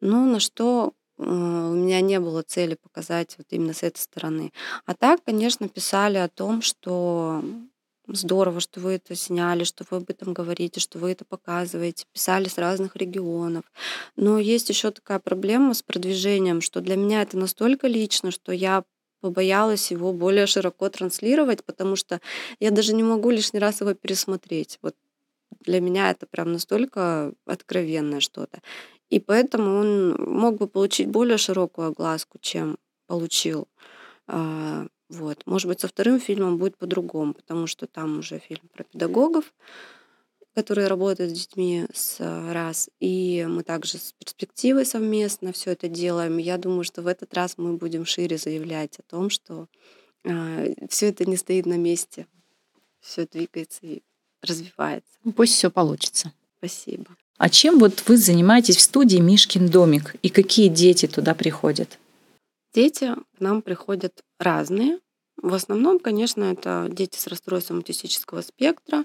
Ну, 0.00 0.24
на 0.26 0.40
что 0.40 0.92
э, 1.18 1.22
у 1.22 1.74
меня 1.74 2.00
не 2.00 2.20
было 2.20 2.42
цели 2.42 2.76
показать 2.80 3.34
вот 3.38 3.46
именно 3.50 3.72
с 3.72 3.82
этой 3.82 3.98
стороны. 3.98 4.52
А 4.86 4.94
так, 4.94 5.22
конечно, 5.24 5.68
писали 5.68 6.18
о 6.18 6.28
том, 6.28 6.62
что 6.62 7.42
Здорово, 8.08 8.60
что 8.60 8.80
вы 8.80 8.92
это 8.92 9.16
сняли, 9.16 9.64
что 9.64 9.84
вы 9.90 9.96
об 9.96 10.10
этом 10.10 10.32
говорите, 10.32 10.78
что 10.78 10.98
вы 10.98 11.10
это 11.10 11.24
показываете. 11.24 12.06
Писали 12.12 12.48
с 12.48 12.56
разных 12.56 12.94
регионов. 12.94 13.64
Но 14.14 14.38
есть 14.38 14.68
еще 14.68 14.92
такая 14.92 15.18
проблема 15.18 15.74
с 15.74 15.82
продвижением, 15.82 16.60
что 16.60 16.80
для 16.80 16.96
меня 16.96 17.22
это 17.22 17.36
настолько 17.36 17.88
лично, 17.88 18.30
что 18.30 18.52
я 18.52 18.84
побоялась 19.20 19.90
его 19.90 20.12
более 20.12 20.46
широко 20.46 20.88
транслировать, 20.88 21.64
потому 21.64 21.96
что 21.96 22.20
я 22.60 22.70
даже 22.70 22.94
не 22.94 23.02
могу 23.02 23.30
лишний 23.30 23.58
раз 23.58 23.80
его 23.80 23.92
пересмотреть. 23.94 24.78
Вот 24.82 24.94
для 25.60 25.80
меня 25.80 26.10
это 26.10 26.26
прям 26.26 26.52
настолько 26.52 27.32
откровенное 27.44 28.20
что-то. 28.20 28.60
И 29.10 29.18
поэтому 29.18 29.78
он 29.78 30.14
мог 30.14 30.58
бы 30.58 30.68
получить 30.68 31.08
более 31.08 31.38
широкую 31.38 31.88
огласку, 31.88 32.38
чем 32.40 32.78
получил. 33.06 33.66
А, 35.08 35.14
вот. 35.14 35.42
Может 35.46 35.68
быть, 35.68 35.80
со 35.80 35.88
вторым 35.88 36.20
фильмом 36.20 36.58
будет 36.58 36.76
по-другому, 36.76 37.34
потому 37.34 37.66
что 37.66 37.86
там 37.86 38.18
уже 38.18 38.38
фильм 38.38 38.62
про 38.72 38.84
педагогов, 38.84 39.52
которые 40.54 40.88
работают 40.88 41.30
с 41.30 41.40
детьми 41.40 41.86
с 41.92 42.18
раз. 42.20 42.88
И 42.98 43.46
мы 43.48 43.62
также 43.62 43.98
с 43.98 44.14
перспективой 44.18 44.86
совместно 44.86 45.52
все 45.52 45.72
это 45.72 45.88
делаем. 45.88 46.38
Я 46.38 46.56
думаю, 46.56 46.84
что 46.84 47.02
в 47.02 47.06
этот 47.06 47.34
раз 47.34 47.58
мы 47.58 47.76
будем 47.76 48.06
шире 48.06 48.38
заявлять 48.38 48.98
о 48.98 49.02
том, 49.02 49.28
что 49.30 49.68
э, 50.24 50.30
а, 50.30 50.86
все 50.88 51.08
это 51.08 51.24
не 51.26 51.36
стоит 51.36 51.66
на 51.66 51.76
месте, 51.76 52.26
все 53.00 53.26
двигается 53.26 53.80
и 53.82 54.02
развивается. 54.42 55.10
Ну, 55.24 55.32
пусть 55.32 55.54
все 55.54 55.70
получится. 55.70 56.32
Спасибо. 56.58 57.06
А 57.38 57.50
чем 57.50 57.78
вот 57.78 58.02
вы 58.06 58.16
занимаетесь 58.16 58.76
в 58.76 58.80
студии 58.80 59.18
Мишкин 59.18 59.68
домик 59.68 60.16
и 60.22 60.30
какие 60.30 60.68
дети 60.68 61.06
туда 61.06 61.34
приходят? 61.34 61.98
Дети 62.76 63.14
к 63.38 63.40
нам 63.40 63.62
приходят 63.62 64.22
разные. 64.38 64.98
В 65.38 65.54
основном, 65.54 65.98
конечно, 65.98 66.44
это 66.44 66.88
дети 66.90 67.18
с 67.18 67.26
расстройством 67.26 67.78
аутистического 67.78 68.42
спектра, 68.42 69.02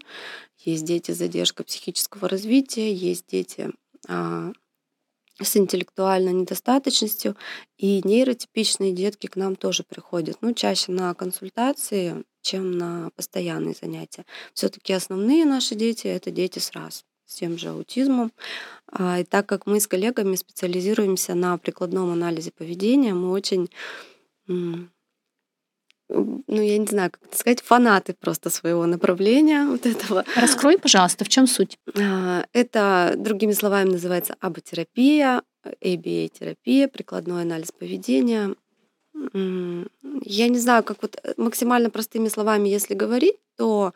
есть 0.58 0.84
дети 0.84 1.12
с 1.12 1.18
задержкой 1.18 1.66
психического 1.66 2.28
развития, 2.28 2.94
есть 2.94 3.28
дети 3.28 3.70
а, 4.10 4.52
с 5.40 5.56
интеллектуальной 5.56 6.34
недостаточностью, 6.34 7.38
и 7.78 8.02
нейротипичные 8.04 8.92
детки 8.92 9.28
к 9.28 9.38
нам 9.38 9.56
тоже 9.56 9.84
приходят, 9.84 10.40
ну, 10.42 10.54
чаще 10.54 10.92
на 10.92 11.14
консультации, 11.14 12.26
чем 12.42 12.78
на 12.78 13.12
постоянные 13.16 13.74
занятия. 13.74 14.26
все 14.54 14.68
таки 14.68 14.92
основные 14.92 15.46
наши 15.46 15.76
дети— 15.76 16.08
это 16.08 16.30
дети 16.30 16.60
с 16.60 16.74
РАС, 16.74 17.06
с 17.32 17.36
тем 17.36 17.58
же 17.58 17.70
аутизмом. 17.70 18.32
А, 18.92 19.20
и 19.20 19.24
так 19.24 19.46
как 19.46 19.66
мы 19.66 19.80
с 19.80 19.88
коллегами 19.88 20.36
специализируемся 20.36 21.34
на 21.34 21.58
прикладном 21.58 22.12
анализе 22.12 22.52
поведения, 22.52 23.14
мы 23.14 23.32
очень 23.32 23.70
ну, 24.48 26.62
я 26.62 26.78
не 26.78 26.88
знаю, 26.88 27.10
как 27.10 27.24
это 27.24 27.38
сказать, 27.38 27.62
фанаты 27.62 28.14
просто 28.14 28.50
своего 28.50 28.86
направления 28.86 29.66
вот 29.66 29.86
этого. 29.86 30.26
Раскрой, 30.36 30.78
пожалуйста, 30.78 31.24
в 31.24 31.30
чем 31.30 31.48
суть? 31.48 31.78
А, 31.98 32.46
это, 32.52 33.14
другими 33.18 33.54
словами, 33.54 33.92
называется 33.92 34.36
аботерапия, 34.42 35.42
ABA-терапия, 35.64 36.90
прикладной 36.90 37.44
анализ 37.44 37.72
поведения. 37.72 38.56
Я 39.34 40.48
не 40.48 40.58
знаю, 40.58 40.84
как 40.84 41.02
вот 41.02 41.18
э, 41.24 41.34
максимально 41.38 41.90
простыми 41.90 42.28
словами, 42.28 42.70
если 42.70 42.96
говорить, 42.96 43.36
то 43.58 43.94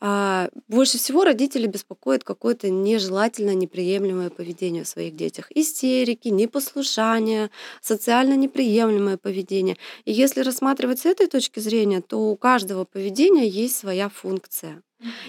а, 0.00 0.48
больше 0.68 0.98
всего 0.98 1.24
родители 1.24 1.66
беспокоят 1.66 2.22
какое-то 2.22 2.70
нежелательное, 2.70 3.54
неприемлемое 3.54 4.30
поведение 4.30 4.84
в 4.84 4.88
своих 4.88 5.16
детях. 5.16 5.50
Истерики, 5.54 6.28
непослушание, 6.28 7.50
социально 7.80 8.34
неприемлемое 8.34 9.16
поведение. 9.16 9.76
И 10.04 10.12
если 10.12 10.42
рассматривать 10.42 11.00
с 11.00 11.06
этой 11.06 11.26
точки 11.26 11.58
зрения, 11.58 12.00
то 12.00 12.30
у 12.30 12.36
каждого 12.36 12.84
поведения 12.84 13.48
есть 13.48 13.76
своя 13.76 14.08
функция. 14.08 14.82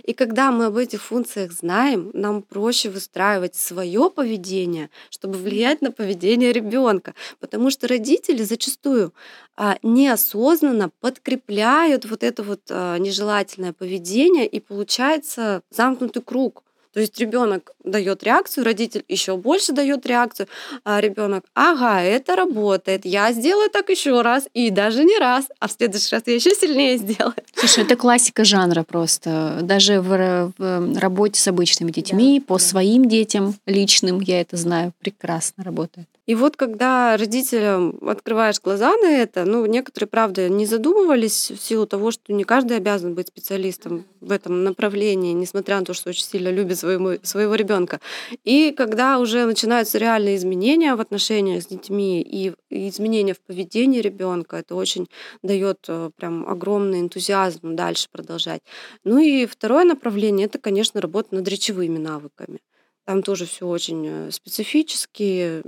И 0.03 0.13
когда 0.13 0.51
мы 0.51 0.65
об 0.65 0.77
этих 0.77 1.01
функциях 1.01 1.51
знаем, 1.51 2.09
нам 2.13 2.41
проще 2.41 2.89
выстраивать 2.89 3.55
свое 3.55 4.09
поведение, 4.09 4.89
чтобы 5.09 5.37
влиять 5.37 5.81
на 5.81 5.91
поведение 5.91 6.51
ребенка. 6.51 7.13
Потому 7.39 7.69
что 7.69 7.87
родители 7.87 8.43
зачастую 8.43 9.13
а, 9.55 9.77
неосознанно 9.83 10.89
подкрепляют 10.99 12.05
вот 12.05 12.23
это 12.23 12.41
вот 12.41 12.61
а, 12.69 12.97
нежелательное 12.97 13.73
поведение, 13.73 14.47
и 14.47 14.59
получается 14.59 15.61
замкнутый 15.69 16.23
круг. 16.23 16.63
То 16.93 16.99
есть 16.99 17.19
ребенок 17.19 17.71
дает 17.83 18.23
реакцию, 18.23 18.65
родитель 18.65 19.03
еще 19.07 19.37
больше 19.37 19.73
дает 19.73 20.05
реакцию, 20.05 20.47
а 20.83 20.99
ребенок, 20.99 21.45
ага, 21.53 22.01
это 22.01 22.35
работает, 22.35 23.05
я 23.05 23.31
сделаю 23.31 23.69
так 23.69 23.89
еще 23.89 24.21
раз, 24.21 24.47
и 24.53 24.69
даже 24.69 25.03
не 25.03 25.17
раз, 25.19 25.45
а 25.59 25.67
в 25.67 25.71
следующий 25.71 26.15
раз 26.15 26.23
я 26.25 26.35
еще 26.35 26.51
сильнее 26.55 26.97
сделаю. 26.97 27.35
Слушай, 27.55 27.83
это 27.83 27.95
классика 27.95 28.43
жанра 28.43 28.83
просто. 28.83 29.59
Даже 29.61 30.01
в, 30.01 30.51
в 30.57 30.99
работе 30.99 31.39
с 31.39 31.47
обычными 31.47 31.91
детьми, 31.91 32.39
да, 32.39 32.45
по 32.45 32.57
да. 32.57 32.63
своим 32.63 33.07
детям 33.07 33.55
личным, 33.65 34.19
я 34.21 34.41
это 34.41 34.57
знаю, 34.57 34.93
прекрасно 34.99 35.63
работает. 35.63 36.07
И 36.29 36.35
вот 36.35 36.57
когда 36.57 37.17
родителям 37.17 37.97
открываешь 38.07 38.61
глаза 38.61 38.95
на 38.97 39.09
это, 39.09 39.45
ну, 39.45 39.65
некоторые, 39.65 40.07
правда, 40.07 40.47
не 40.47 40.67
задумывались 40.67 41.49
в 41.49 41.57
силу 41.57 41.87
того, 41.87 42.11
что 42.11 42.31
не 42.33 42.43
каждый 42.43 42.77
обязан 42.77 43.15
быть 43.15 43.29
специалистом 43.29 44.05
в 44.21 44.31
этом 44.31 44.63
направлении, 44.63 45.33
несмотря 45.33 45.79
на 45.79 45.85
то, 45.85 45.95
что 45.95 46.11
очень 46.11 46.25
сильно 46.25 46.49
любит 46.49 46.77
своему, 46.77 47.17
своего 47.23 47.55
ребенка. 47.55 47.99
И 48.43 48.71
когда 48.77 49.17
уже 49.17 49.43
начинаются 49.45 49.97
реальные 49.97 50.35
изменения 50.35 50.93
в 50.93 51.01
отношениях 51.01 51.63
с 51.63 51.65
детьми 51.65 52.21
и 52.21 52.53
изменения 52.69 53.33
в 53.33 53.41
поведении 53.41 53.99
ребенка, 53.99 54.57
это 54.57 54.75
очень 54.75 55.07
дает 55.41 55.79
э, 55.87 56.11
прям 56.15 56.47
огромный 56.47 56.99
энтузиазм 56.99 57.75
дальше 57.75 58.07
продолжать. 58.11 58.61
Ну 59.03 59.17
и 59.17 59.47
второе 59.47 59.83
направление 59.83 60.45
это, 60.45 60.59
конечно, 60.59 61.01
работа 61.01 61.33
над 61.33 61.47
речевыми 61.47 61.97
навыками. 61.97 62.59
Там 63.05 63.23
тоже 63.23 63.47
все 63.47 63.65
очень 63.65 64.05
э, 64.07 64.31
специфически, 64.31 65.63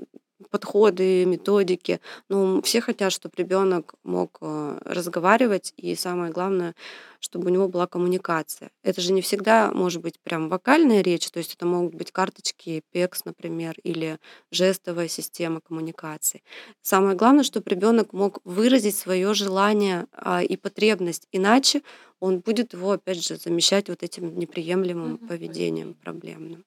подходы, 0.49 1.25
методики. 1.25 1.99
Но 2.29 2.61
все 2.61 2.81
хотят, 2.81 3.11
чтобы 3.11 3.33
ребенок 3.37 3.95
мог 4.03 4.37
э, 4.41 4.77
разговаривать, 4.85 5.73
и 5.77 5.95
самое 5.95 6.31
главное, 6.31 6.75
чтобы 7.19 7.47
у 7.47 7.49
него 7.49 7.67
была 7.67 7.87
коммуникация. 7.87 8.71
Это 8.83 8.99
же 8.99 9.13
не 9.13 9.21
всегда 9.21 9.71
может 9.71 10.01
быть 10.01 10.19
прям 10.19 10.49
вокальная 10.49 11.01
речь, 11.01 11.29
то 11.29 11.37
есть 11.37 11.53
это 11.53 11.65
могут 11.65 11.93
быть 11.93 12.11
карточки, 12.11 12.83
пекс, 12.91 13.25
например, 13.25 13.75
или 13.83 14.17
жестовая 14.49 15.07
система 15.07 15.61
коммуникации. 15.61 16.41
Самое 16.81 17.15
главное, 17.15 17.43
чтобы 17.43 17.69
ребенок 17.69 18.13
мог 18.13 18.39
выразить 18.43 18.97
свое 18.97 19.33
желание 19.33 20.07
а, 20.13 20.41
и 20.41 20.57
потребность, 20.57 21.27
иначе 21.31 21.83
он 22.19 22.39
будет 22.39 22.73
его, 22.73 22.91
опять 22.91 23.23
же, 23.23 23.35
замещать 23.35 23.89
вот 23.89 24.03
этим 24.03 24.37
неприемлемым 24.37 25.17
поведением 25.17 25.93
проблемным. 25.93 26.65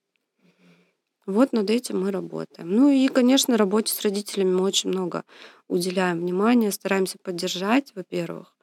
Вот 1.26 1.52
над 1.52 1.70
этим 1.70 2.02
мы 2.02 2.10
работаем. 2.10 2.70
Ну 2.70 2.90
и, 2.90 3.08
конечно, 3.08 3.56
работе 3.56 3.92
с 3.92 4.00
родителями 4.02 4.52
мы 4.52 4.62
очень 4.62 4.90
много 4.90 5.24
уделяем 5.68 6.20
внимания, 6.20 6.70
стараемся 6.70 7.16
поддержать, 7.22 7.92
во-первых, 7.94 8.54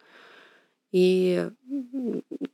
и 0.91 1.49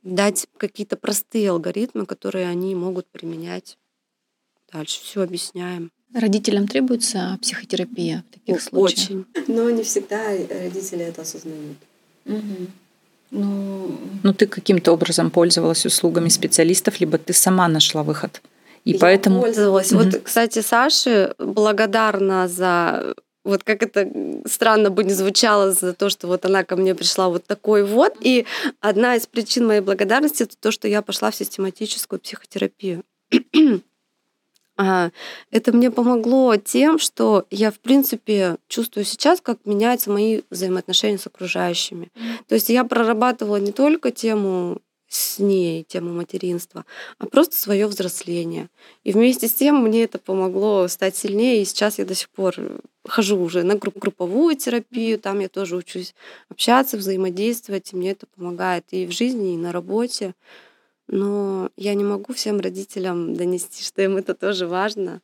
дать 0.02 0.46
какие-то 0.56 0.96
простые 0.96 1.50
алгоритмы, 1.50 2.06
которые 2.06 2.48
они 2.48 2.74
могут 2.74 3.06
применять 3.06 3.76
дальше. 4.72 5.00
Все 5.02 5.22
объясняем. 5.22 5.90
Родителям 6.14 6.66
требуется 6.66 7.38
психотерапия 7.42 8.24
в 8.30 8.34
таких 8.34 8.62
случаях? 8.62 9.08
Очень. 9.08 9.26
Но 9.46 9.68
не 9.68 9.82
всегда 9.82 10.30
родители 10.30 11.04
это 11.04 11.22
осознают. 11.22 11.76
Угу. 12.24 12.66
Ну, 13.30 13.98
ну, 14.22 14.32
ты 14.32 14.46
каким-то 14.46 14.92
образом 14.92 15.30
пользовалась 15.30 15.84
услугами 15.84 16.30
специалистов, 16.30 16.98
либо 17.00 17.18
ты 17.18 17.34
сама 17.34 17.68
нашла 17.68 18.02
выход? 18.02 18.40
И 18.84 18.92
я 18.92 18.98
поэтому... 18.98 19.40
пользовалась. 19.42 19.92
Mm-hmm. 19.92 20.12
Вот, 20.12 20.22
кстати, 20.22 20.60
Саше 20.60 21.34
благодарна 21.38 22.48
за 22.48 23.14
вот 23.44 23.64
как 23.64 23.82
это 23.82 24.10
странно 24.46 24.90
бы 24.90 25.04
не 25.04 25.14
звучало 25.14 25.72
за 25.72 25.94
то, 25.94 26.10
что 26.10 26.26
вот 26.26 26.44
она 26.44 26.64
ко 26.64 26.76
мне 26.76 26.94
пришла 26.94 27.28
вот 27.28 27.44
такой 27.44 27.82
вот. 27.82 28.14
И 28.20 28.44
одна 28.80 29.16
из 29.16 29.26
причин 29.26 29.66
моей 29.66 29.80
благодарности 29.80 30.42
это 30.42 30.56
то, 30.56 30.70
что 30.70 30.86
я 30.86 31.00
пошла 31.00 31.30
в 31.30 31.34
систематическую 31.34 32.20
психотерапию. 32.20 33.04
это 35.50 35.72
мне 35.72 35.90
помогло 35.90 36.56
тем, 36.56 36.98
что 36.98 37.46
я, 37.50 37.70
в 37.70 37.80
принципе, 37.80 38.58
чувствую 38.68 39.04
сейчас, 39.04 39.40
как 39.40 39.58
меняются 39.64 40.10
мои 40.10 40.42
взаимоотношения 40.50 41.18
с 41.18 41.26
окружающими. 41.26 42.10
То 42.48 42.54
есть 42.54 42.68
я 42.68 42.84
прорабатывала 42.84 43.56
не 43.56 43.72
только 43.72 44.10
тему 44.10 44.80
с 45.08 45.38
ней 45.38 45.84
тему 45.84 46.12
материнства, 46.12 46.84
а 47.18 47.26
просто 47.26 47.56
свое 47.56 47.86
взросление. 47.86 48.68
И 49.04 49.12
вместе 49.12 49.48
с 49.48 49.54
тем 49.54 49.82
мне 49.82 50.04
это 50.04 50.18
помогло 50.18 50.86
стать 50.88 51.16
сильнее, 51.16 51.62
и 51.62 51.64
сейчас 51.64 51.98
я 51.98 52.04
до 52.04 52.14
сих 52.14 52.28
пор 52.28 52.54
хожу 53.06 53.40
уже 53.40 53.62
на 53.62 53.74
групповую 53.74 54.54
терапию, 54.56 55.18
там 55.18 55.40
я 55.40 55.48
тоже 55.48 55.76
учусь 55.76 56.14
общаться, 56.50 56.98
взаимодействовать, 56.98 57.92
и 57.92 57.96
мне 57.96 58.10
это 58.10 58.26
помогает 58.26 58.84
и 58.90 59.06
в 59.06 59.12
жизни, 59.12 59.54
и 59.54 59.58
на 59.58 59.72
работе. 59.72 60.34
Но 61.06 61.70
я 61.76 61.94
не 61.94 62.04
могу 62.04 62.34
всем 62.34 62.60
родителям 62.60 63.34
донести, 63.34 63.82
что 63.82 64.02
им 64.02 64.18
это 64.18 64.34
тоже 64.34 64.66
важно. 64.66 65.22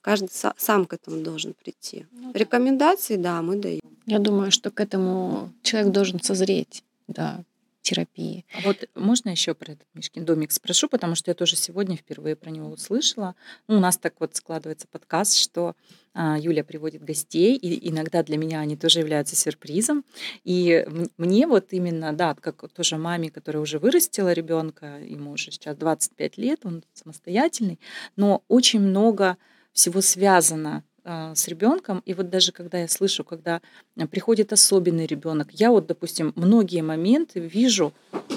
Каждый 0.00 0.30
сам 0.56 0.84
к 0.86 0.92
этому 0.92 1.20
должен 1.20 1.54
прийти. 1.54 2.06
Ну, 2.12 2.32
да. 2.32 2.38
Рекомендации, 2.38 3.16
да, 3.16 3.42
мы 3.42 3.56
даем. 3.56 3.80
Я 4.06 4.20
думаю, 4.20 4.52
что 4.52 4.70
к 4.70 4.78
этому 4.78 5.50
человек 5.62 5.92
должен 5.92 6.22
созреть, 6.22 6.84
да, 7.08 7.42
терапии. 7.84 8.46
А 8.56 8.62
вот 8.64 8.88
можно 8.94 9.28
еще 9.28 9.54
про 9.54 9.72
этот 9.72 9.86
Мишкин 9.94 10.24
домик 10.24 10.50
спрошу, 10.52 10.88
потому 10.88 11.14
что 11.14 11.30
я 11.30 11.34
тоже 11.34 11.54
сегодня 11.54 11.96
впервые 11.96 12.34
про 12.34 12.50
него 12.50 12.70
услышала. 12.70 13.36
Ну, 13.68 13.76
у 13.76 13.80
нас 13.80 13.98
так 13.98 14.14
вот 14.18 14.34
складывается 14.34 14.88
подкаст, 14.90 15.36
что 15.36 15.76
а, 16.14 16.38
Юля 16.38 16.64
приводит 16.64 17.04
гостей, 17.04 17.56
и 17.56 17.90
иногда 17.90 18.22
для 18.22 18.38
меня 18.38 18.60
они 18.60 18.76
тоже 18.76 19.00
являются 19.00 19.36
сюрпризом. 19.36 20.02
И 20.44 20.86
мне 21.18 21.46
вот 21.46 21.72
именно, 21.72 22.14
да, 22.14 22.34
как 22.34 22.72
тоже 22.72 22.96
маме, 22.96 23.30
которая 23.30 23.62
уже 23.62 23.78
вырастила 23.78 24.32
ребенка, 24.32 24.98
ему 25.00 25.32
уже 25.32 25.50
сейчас 25.50 25.76
25 25.76 26.38
лет, 26.38 26.60
он 26.64 26.82
самостоятельный, 26.94 27.78
но 28.16 28.42
очень 28.48 28.80
много 28.80 29.36
всего 29.72 30.00
связано 30.00 30.84
с 31.04 31.48
ребенком. 31.48 32.02
И 32.06 32.14
вот 32.14 32.30
даже 32.30 32.52
когда 32.52 32.78
я 32.78 32.88
слышу, 32.88 33.24
когда 33.24 33.60
а, 33.96 34.06
приходит 34.06 34.52
особенный 34.52 35.06
ребенок, 35.06 35.48
я 35.52 35.70
вот, 35.70 35.86
допустим, 35.86 36.32
многие 36.36 36.82
моменты 36.82 37.40
вижу, 37.40 37.92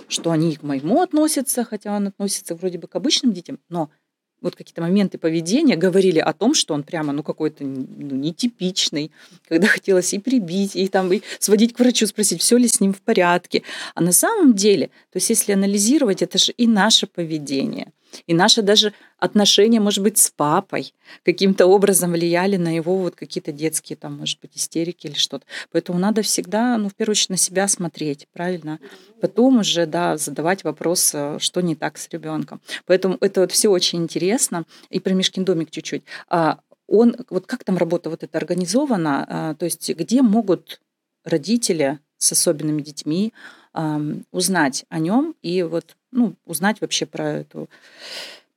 что 0.08 0.32
они 0.32 0.56
к 0.56 0.64
моему 0.64 1.02
относятся, 1.02 1.64
хотя 1.64 1.96
он 1.96 2.08
относится 2.08 2.56
вроде 2.56 2.78
бы 2.78 2.88
к 2.88 2.96
обычным 2.96 3.34
детям, 3.34 3.60
но 3.70 3.90
вот 4.42 4.56
какие-то 4.56 4.82
моменты 4.82 5.18
поведения 5.18 5.76
говорили 5.76 6.20
о 6.20 6.32
том, 6.34 6.54
что 6.54 6.74
он 6.74 6.84
прямо, 6.84 7.12
ну, 7.12 7.24
какой-то 7.24 7.64
ну, 7.64 8.16
нетипичный, 8.16 9.12
когда 9.48 9.68
хотелось 9.68 10.14
и 10.14 10.20
прибить, 10.20 10.76
и 10.76 10.88
там 10.88 11.12
и 11.12 11.22
сводить 11.40 11.74
к 11.74 11.80
врачу, 11.80 12.06
спросить, 12.06 12.42
все 12.42 12.58
ли 12.58 12.68
с 12.68 12.80
ним 12.80 12.94
в 12.94 13.02
порядке. 13.02 13.64
А 13.96 14.02
на 14.02 14.12
самом 14.12 14.54
деле, 14.54 14.88
то 15.12 15.18
есть 15.18 15.30
если 15.30 15.54
анализировать, 15.54 16.22
это 16.22 16.38
же 16.38 16.52
и 16.52 16.68
наше 16.68 17.08
поведение– 17.08 17.92
И 18.26 18.34
наши 18.34 18.62
даже 18.62 18.94
отношения, 19.20 19.80
может 19.80 20.04
быть, 20.04 20.18
с 20.18 20.30
папой 20.30 20.94
каким-то 21.24 21.66
образом 21.66 22.12
влияли 22.12 22.58
на 22.58 22.76
его 22.76 22.98
вот 22.98 23.16
какие-то 23.16 23.52
детские, 23.52 23.98
там, 23.98 24.18
может 24.18 24.40
быть, 24.40 24.52
истерики 24.56 25.08
или 25.08 25.16
что-то. 25.16 25.46
Поэтому 25.72 26.00
надо 26.00 26.22
всегда, 26.22 26.78
ну, 26.78 26.90
в 26.90 26.96
первую 26.96 27.14
очередь, 27.14 27.32
на 27.32 27.38
себя 27.38 27.68
смотреть, 27.68 28.28
правильно? 28.34 28.80
Потом 29.22 29.60
уже, 29.60 29.86
да, 29.86 30.18
задавать 30.18 30.64
вопрос, 30.64 31.12
э, 31.14 31.38
что 31.40 31.62
не 31.62 31.76
так 31.76 31.98
с 31.98 32.10
ребенком. 32.10 32.62
Поэтому 32.86 33.18
это 33.22 33.42
вот 33.42 33.52
все 33.52 33.70
очень 33.70 34.04
интересно. 34.04 34.66
И 34.90 35.00
про 35.00 35.14
Мишкин 35.14 35.46
домик 35.46 35.72
чуть-чуть. 35.72 36.04
А 36.30 36.60
он, 36.88 37.16
вот 37.30 37.48
как 37.48 37.64
там 37.64 37.78
работа 37.78 38.10
вот 38.10 38.24
это 38.24 38.38
организована, 38.38 39.26
а, 39.28 39.54
то 39.56 39.66
есть 39.66 39.90
где 39.90 40.22
могут 40.22 40.82
родители 41.24 42.00
с 42.18 42.32
особенными 42.32 42.82
детьми 42.82 43.34
узнать 44.32 44.86
о 44.90 44.98
нем 44.98 45.36
и 45.44 45.62
вот 45.62 45.96
ну, 46.12 46.36
узнать 46.46 46.82
вообще 46.82 47.06
про, 47.06 47.30
эту, 47.30 47.70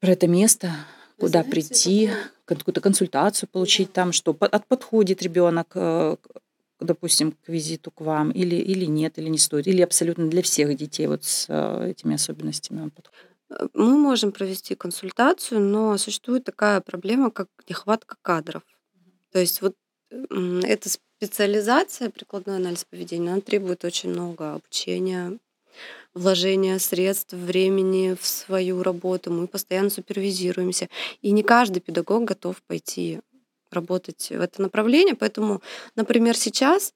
про 0.01 0.13
это 0.13 0.27
место, 0.27 0.69
Вы 1.17 1.27
куда 1.27 1.43
знаете, 1.43 1.51
прийти, 1.51 2.11
какую-то 2.45 2.81
консультацию 2.81 3.49
получить 3.49 3.89
да. 3.89 3.95
там, 3.95 4.13
что 4.13 4.37
от 4.41 4.67
подходит 4.67 5.23
ребенок, 5.23 5.73
э, 5.75 6.17
допустим, 6.81 7.33
к 7.33 7.49
визиту 7.49 7.91
к 7.91 8.01
вам, 8.01 8.31
или, 8.31 8.57
или 8.57 8.87
нет, 8.87 9.19
или 9.19 9.29
не 9.29 9.39
стоит, 9.39 9.67
или 9.67 9.83
абсолютно 9.83 10.29
для 10.29 10.43
всех 10.43 10.77
детей 10.77 11.07
вот 11.07 11.25
с 11.25 11.47
э, 11.49 11.91
этими 11.91 12.15
особенностями 12.15 12.83
он 12.83 12.91
подходит. 12.91 13.27
Э, 13.51 13.69
мы 13.75 13.97
можем 13.97 14.33
провести 14.33 14.75
консультацию, 14.75 15.61
но 15.61 15.97
существует 15.99 16.45
такая 16.45 16.81
проблема, 16.81 17.31
как 17.31 17.49
нехватка 17.69 18.17
кадров. 18.23 18.63
То 19.33 19.39
есть 19.39 19.63
вот 19.63 19.75
эта 20.11 20.89
специализация, 20.89 22.11
прикладной 22.11 22.57
анализ 22.57 22.85
поведения, 22.85 23.31
она 23.31 23.41
требует 23.41 23.85
очень 23.85 24.11
много 24.11 24.55
обучения, 24.55 25.39
вложения 26.15 26.79
средств, 26.79 27.33
времени 27.33 28.17
в 28.21 28.27
свою 28.27 28.83
работу. 28.83 29.33
Мы 29.33 29.47
постоянно 29.47 29.91
супервизируемся. 29.91 30.89
И 31.23 31.31
не 31.31 31.43
каждый 31.43 31.81
педагог 31.81 32.25
готов 32.25 32.63
пойти 32.63 33.21
работать 33.71 34.29
в 34.31 34.41
это 34.41 34.63
направление. 34.63 35.15
Поэтому, 35.15 35.63
например, 35.95 36.37
сейчас 36.37 36.93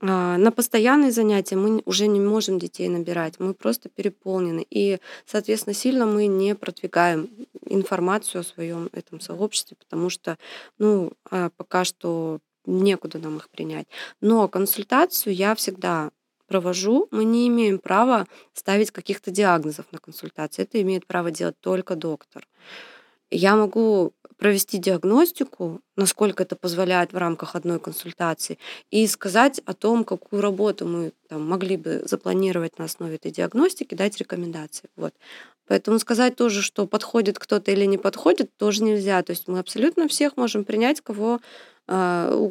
а, 0.00 0.36
на 0.36 0.52
постоянные 0.52 1.12
занятия 1.12 1.56
мы 1.56 1.82
уже 1.84 2.06
не 2.06 2.20
можем 2.20 2.58
детей 2.58 2.88
набирать, 2.88 3.40
мы 3.40 3.54
просто 3.54 3.88
переполнены. 3.88 4.66
И, 4.70 4.98
соответственно, 5.26 5.74
сильно 5.74 6.06
мы 6.06 6.26
не 6.26 6.54
продвигаем 6.54 7.28
информацию 7.66 8.40
о 8.40 8.44
своем 8.44 8.90
этом 8.92 9.20
сообществе, 9.20 9.76
потому 9.78 10.10
что 10.10 10.36
ну, 10.78 11.12
а, 11.30 11.50
пока 11.56 11.84
что 11.84 12.40
некуда 12.66 13.18
нам 13.18 13.38
их 13.38 13.48
принять. 13.50 13.86
Но 14.20 14.48
консультацию 14.48 15.34
я 15.34 15.54
всегда 15.54 16.10
провожу, 16.46 17.08
мы 17.10 17.24
не 17.24 17.48
имеем 17.48 17.78
права 17.78 18.26
ставить 18.52 18.90
каких-то 18.90 19.30
диагнозов 19.30 19.86
на 19.92 19.98
консультации. 19.98 20.62
Это 20.62 20.80
имеет 20.82 21.06
право 21.06 21.30
делать 21.30 21.58
только 21.60 21.96
доктор. 21.96 22.46
Я 23.30 23.56
могу 23.56 24.12
провести 24.36 24.78
диагностику, 24.78 25.80
насколько 25.96 26.42
это 26.42 26.56
позволяет 26.56 27.12
в 27.12 27.16
рамках 27.16 27.54
одной 27.54 27.78
консультации, 27.78 28.58
и 28.90 29.06
сказать 29.06 29.60
о 29.64 29.74
том, 29.74 30.04
какую 30.04 30.42
работу 30.42 30.86
мы 30.86 31.12
там, 31.28 31.46
могли 31.46 31.76
бы 31.76 32.02
запланировать 32.04 32.78
на 32.78 32.84
основе 32.84 33.16
этой 33.16 33.30
диагностики, 33.30 33.94
дать 33.94 34.18
рекомендации. 34.18 34.90
Вот. 34.96 35.14
Поэтому 35.66 35.98
сказать 35.98 36.36
тоже, 36.36 36.62
что 36.62 36.86
подходит 36.86 37.38
кто-то 37.38 37.70
или 37.70 37.84
не 37.86 37.96
подходит, 37.96 38.54
тоже 38.56 38.82
нельзя. 38.82 39.22
То 39.22 39.30
есть 39.30 39.48
мы 39.48 39.58
абсолютно 39.58 40.08
всех 40.08 40.36
можем 40.36 40.64
принять, 40.64 41.00
кого, 41.00 41.40
а, 41.86 42.50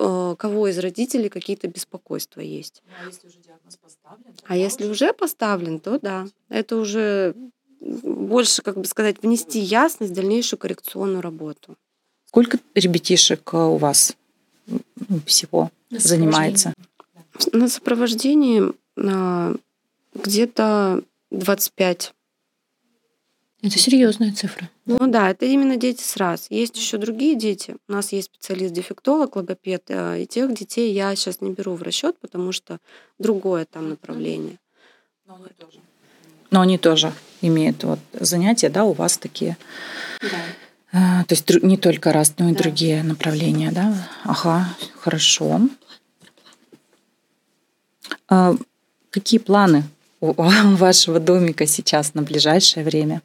кого 0.00 0.68
из 0.68 0.78
родителей 0.78 1.28
какие-то 1.28 1.68
беспокойства 1.68 2.40
есть. 2.40 2.82
Ну, 2.86 2.92
а 3.02 3.06
если 3.06 3.28
уже 3.28 3.38
диагноз 3.38 3.76
поставлен? 3.76 4.34
А 4.46 4.56
если 4.56 4.88
уже 4.88 5.12
поставлен, 5.12 5.80
то 5.80 5.98
да. 5.98 6.26
Это 6.48 6.76
уже 6.76 7.34
больше, 7.80 8.62
как 8.62 8.78
бы 8.78 8.84
сказать, 8.84 9.22
внести 9.22 9.58
ясность 9.58 10.12
в 10.12 10.14
дальнейшую 10.14 10.58
коррекционную 10.58 11.20
работу. 11.20 11.76
Сколько 12.26 12.58
ребятишек 12.74 13.52
у 13.52 13.76
вас 13.76 14.16
всего 15.26 15.70
на 15.90 15.98
занимается? 15.98 16.74
На 17.52 17.68
сопровождении 17.68 18.72
а, 18.96 19.54
где-то 20.14 21.02
25 21.30 22.14
это 23.62 23.78
серьезная 23.78 24.32
цифра. 24.32 24.70
Ну 24.86 24.98
да, 25.06 25.30
это 25.30 25.44
именно 25.44 25.76
дети 25.76 26.02
с 26.02 26.16
раз. 26.16 26.46
Есть 26.50 26.76
еще 26.76 26.96
другие 26.96 27.34
дети. 27.34 27.76
У 27.88 27.92
нас 27.92 28.12
есть 28.12 28.30
специалист-дефектолог, 28.34 29.36
логопед, 29.36 29.84
э, 29.88 30.22
и 30.22 30.26
тех 30.26 30.54
детей 30.54 30.92
я 30.94 31.14
сейчас 31.14 31.42
не 31.42 31.50
беру 31.50 31.74
в 31.74 31.82
расчет, 31.82 32.18
потому 32.20 32.52
что 32.52 32.78
другое 33.18 33.66
там 33.66 33.90
направление. 33.90 34.58
Но 35.26 35.34
они 35.34 35.48
тоже, 35.58 35.78
Но 36.50 36.60
они 36.62 36.78
тоже 36.78 37.12
имеют 37.42 37.84
вот 37.84 37.98
занятия, 38.14 38.70
да, 38.70 38.84
у 38.84 38.92
вас 38.92 39.18
такие. 39.18 39.58
Да. 40.20 40.28
А, 40.92 41.24
то 41.24 41.34
есть 41.34 41.62
не 41.62 41.76
только 41.76 42.12
раз, 42.12 42.34
но 42.38 42.48
и 42.48 42.52
да. 42.52 42.62
другие 42.62 43.02
направления, 43.02 43.70
да? 43.70 44.08
Ага, 44.24 44.74
хорошо. 44.96 45.60
А 48.28 48.54
какие 49.10 49.38
планы 49.38 49.84
у 50.20 50.32
вашего 50.32 51.20
домика 51.20 51.66
сейчас 51.66 52.14
на 52.14 52.22
ближайшее 52.22 52.84
время? 52.84 53.20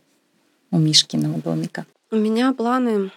У 0.71 0.78
Мишкиного 0.78 1.41
домика? 1.41 1.86
У 2.12 2.15
меня 2.17 2.54
планы 2.54 3.12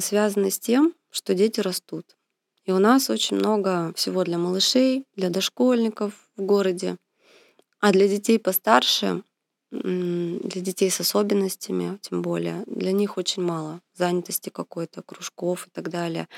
связаны 0.00 0.50
с 0.50 0.58
тем, 0.58 0.94
что 1.10 1.34
дети 1.34 1.60
растут. 1.60 2.16
И 2.64 2.72
у 2.72 2.78
нас 2.78 3.10
очень 3.10 3.36
много 3.36 3.92
всего 3.94 4.24
для 4.24 4.38
малышей, 4.38 5.04
для 5.16 5.30
дошкольников 5.30 6.12
в 6.36 6.42
городе. 6.42 6.96
А 7.80 7.92
для 7.92 8.08
детей 8.08 8.38
постарше, 8.38 9.22
для 9.82 10.60
детей 10.60 10.90
с 10.90 11.00
особенностями, 11.00 11.98
тем 12.00 12.22
более, 12.22 12.62
для 12.66 12.92
них 12.92 13.16
очень 13.16 13.42
мало 13.42 13.80
занятости 13.94 14.48
какой-то, 14.48 15.02
кружков 15.02 15.66
и 15.66 15.70
так 15.70 15.90
далее 15.90 16.28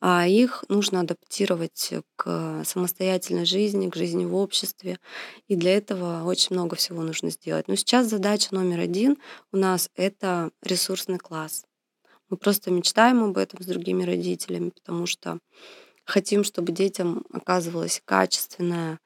а 0.00 0.26
их 0.26 0.64
нужно 0.68 1.00
адаптировать 1.00 1.92
к 2.16 2.62
самостоятельной 2.64 3.44
жизни, 3.44 3.90
к 3.90 3.96
жизни 3.96 4.24
в 4.24 4.34
обществе. 4.34 4.98
И 5.46 5.56
для 5.56 5.76
этого 5.76 6.24
очень 6.24 6.56
много 6.56 6.74
всего 6.76 7.02
нужно 7.02 7.30
сделать. 7.30 7.68
Но 7.68 7.74
сейчас 7.76 8.08
задача 8.08 8.54
номер 8.54 8.80
один 8.80 9.18
у 9.52 9.58
нас— 9.58 9.90
это 9.94 10.50
ресурсный 10.62 11.18
класс. 11.18 11.64
Мы 12.30 12.38
просто 12.38 12.70
мечтаем 12.70 13.22
об 13.22 13.36
этом 13.36 13.62
с 13.62 13.66
другими 13.66 14.04
родителями, 14.04 14.70
потому 14.70 15.04
что 15.04 15.38
хотим, 16.04 16.44
чтобы 16.44 16.72
детям 16.72 17.24
оказывалась 17.30 18.00
качественная 18.04 19.00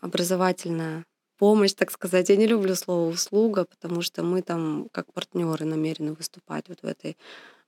образовательная 0.00 1.04
помощь, 1.38 1.72
так 1.72 1.90
сказать. 1.90 2.28
Я 2.28 2.36
не 2.36 2.46
люблю 2.46 2.74
слово 2.74 3.10
услуга, 3.10 3.64
потому 3.64 4.02
что 4.02 4.22
мы 4.22 4.42
там 4.42 4.88
как 4.92 5.12
партнеры 5.12 5.64
намерены 5.64 6.12
выступать 6.12 6.68
вот 6.68 6.80
в 6.82 6.86
этой 6.86 7.16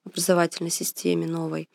образовательной 0.04 0.70
системе 0.70 1.26
новой. 1.26 1.68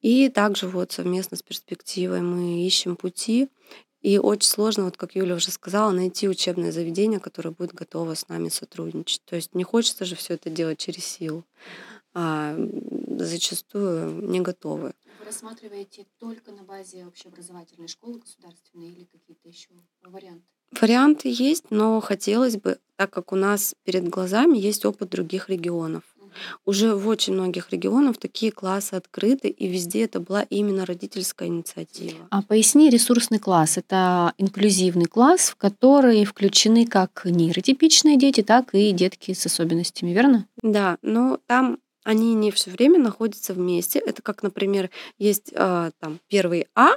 И 0.00 0.28
также 0.28 0.68
вот 0.68 0.92
совместно 0.92 1.36
с 1.36 1.42
перспективой 1.42 2.20
мы 2.20 2.64
ищем 2.66 2.96
пути. 2.96 3.48
И 4.00 4.18
очень 4.18 4.48
сложно, 4.48 4.84
вот 4.84 4.96
как 4.96 5.16
Юля 5.16 5.34
уже 5.34 5.50
сказала, 5.50 5.90
найти 5.90 6.28
учебное 6.28 6.70
заведение, 6.70 7.18
которое 7.18 7.50
будет 7.50 7.74
готово 7.74 8.14
с 8.14 8.28
нами 8.28 8.48
сотрудничать. 8.48 9.22
То 9.24 9.34
есть 9.34 9.54
не 9.54 9.64
хочется 9.64 10.04
же 10.04 10.14
все 10.14 10.34
это 10.34 10.50
делать 10.50 10.78
через 10.78 11.04
силу, 11.04 11.44
а 12.14 12.56
зачастую 13.18 14.24
не 14.30 14.40
готовы. 14.40 14.94
Вы 15.18 15.24
рассматриваете 15.24 16.06
только 16.18 16.52
на 16.52 16.62
базе 16.62 17.06
общеобразовательной 17.06 17.88
школы 17.88 18.20
государственной 18.20 18.86
или 18.86 19.04
какие-то 19.04 19.48
еще 19.48 19.70
варианты? 20.02 20.46
Варианты 20.80 21.32
есть, 21.32 21.64
но 21.70 22.00
хотелось 22.00 22.56
бы, 22.56 22.78
так 22.96 23.10
как 23.10 23.32
у 23.32 23.36
нас 23.36 23.74
перед 23.84 24.08
глазами 24.08 24.58
есть 24.58 24.84
опыт 24.84 25.10
других 25.10 25.48
регионов. 25.48 26.02
Уже 26.64 26.94
в 26.94 27.08
очень 27.08 27.34
многих 27.34 27.70
регионах 27.70 28.16
такие 28.18 28.52
классы 28.52 28.94
открыты, 28.94 29.48
и 29.48 29.66
везде 29.66 30.04
это 30.04 30.20
была 30.20 30.42
именно 30.42 30.86
родительская 30.86 31.48
инициатива. 31.48 32.28
А 32.30 32.42
поясни, 32.42 32.90
ресурсный 32.90 33.38
класс— 33.38 33.76
это 33.78 34.34
инклюзивный 34.38 35.06
класс, 35.06 35.50
в 35.50 35.56
который 35.56 36.24
включены 36.24 36.86
как 36.86 37.22
нейротипичные 37.24 38.16
дети, 38.16 38.42
так 38.42 38.74
и 38.74 38.92
детки 38.92 39.32
с 39.32 39.46
особенностями, 39.46 40.10
верно? 40.10 40.46
Да, 40.62 40.98
но 41.02 41.40
там 41.46 41.78
они 42.04 42.34
не 42.34 42.50
все 42.50 42.70
время 42.70 42.98
находятся 42.98 43.52
вместе. 43.52 43.98
Это 43.98 44.22
как, 44.22 44.42
например, 44.42 44.90
есть 45.18 45.50
э, 45.52 45.90
там 45.98 46.20
первый 46.28 46.66
А, 46.74 46.92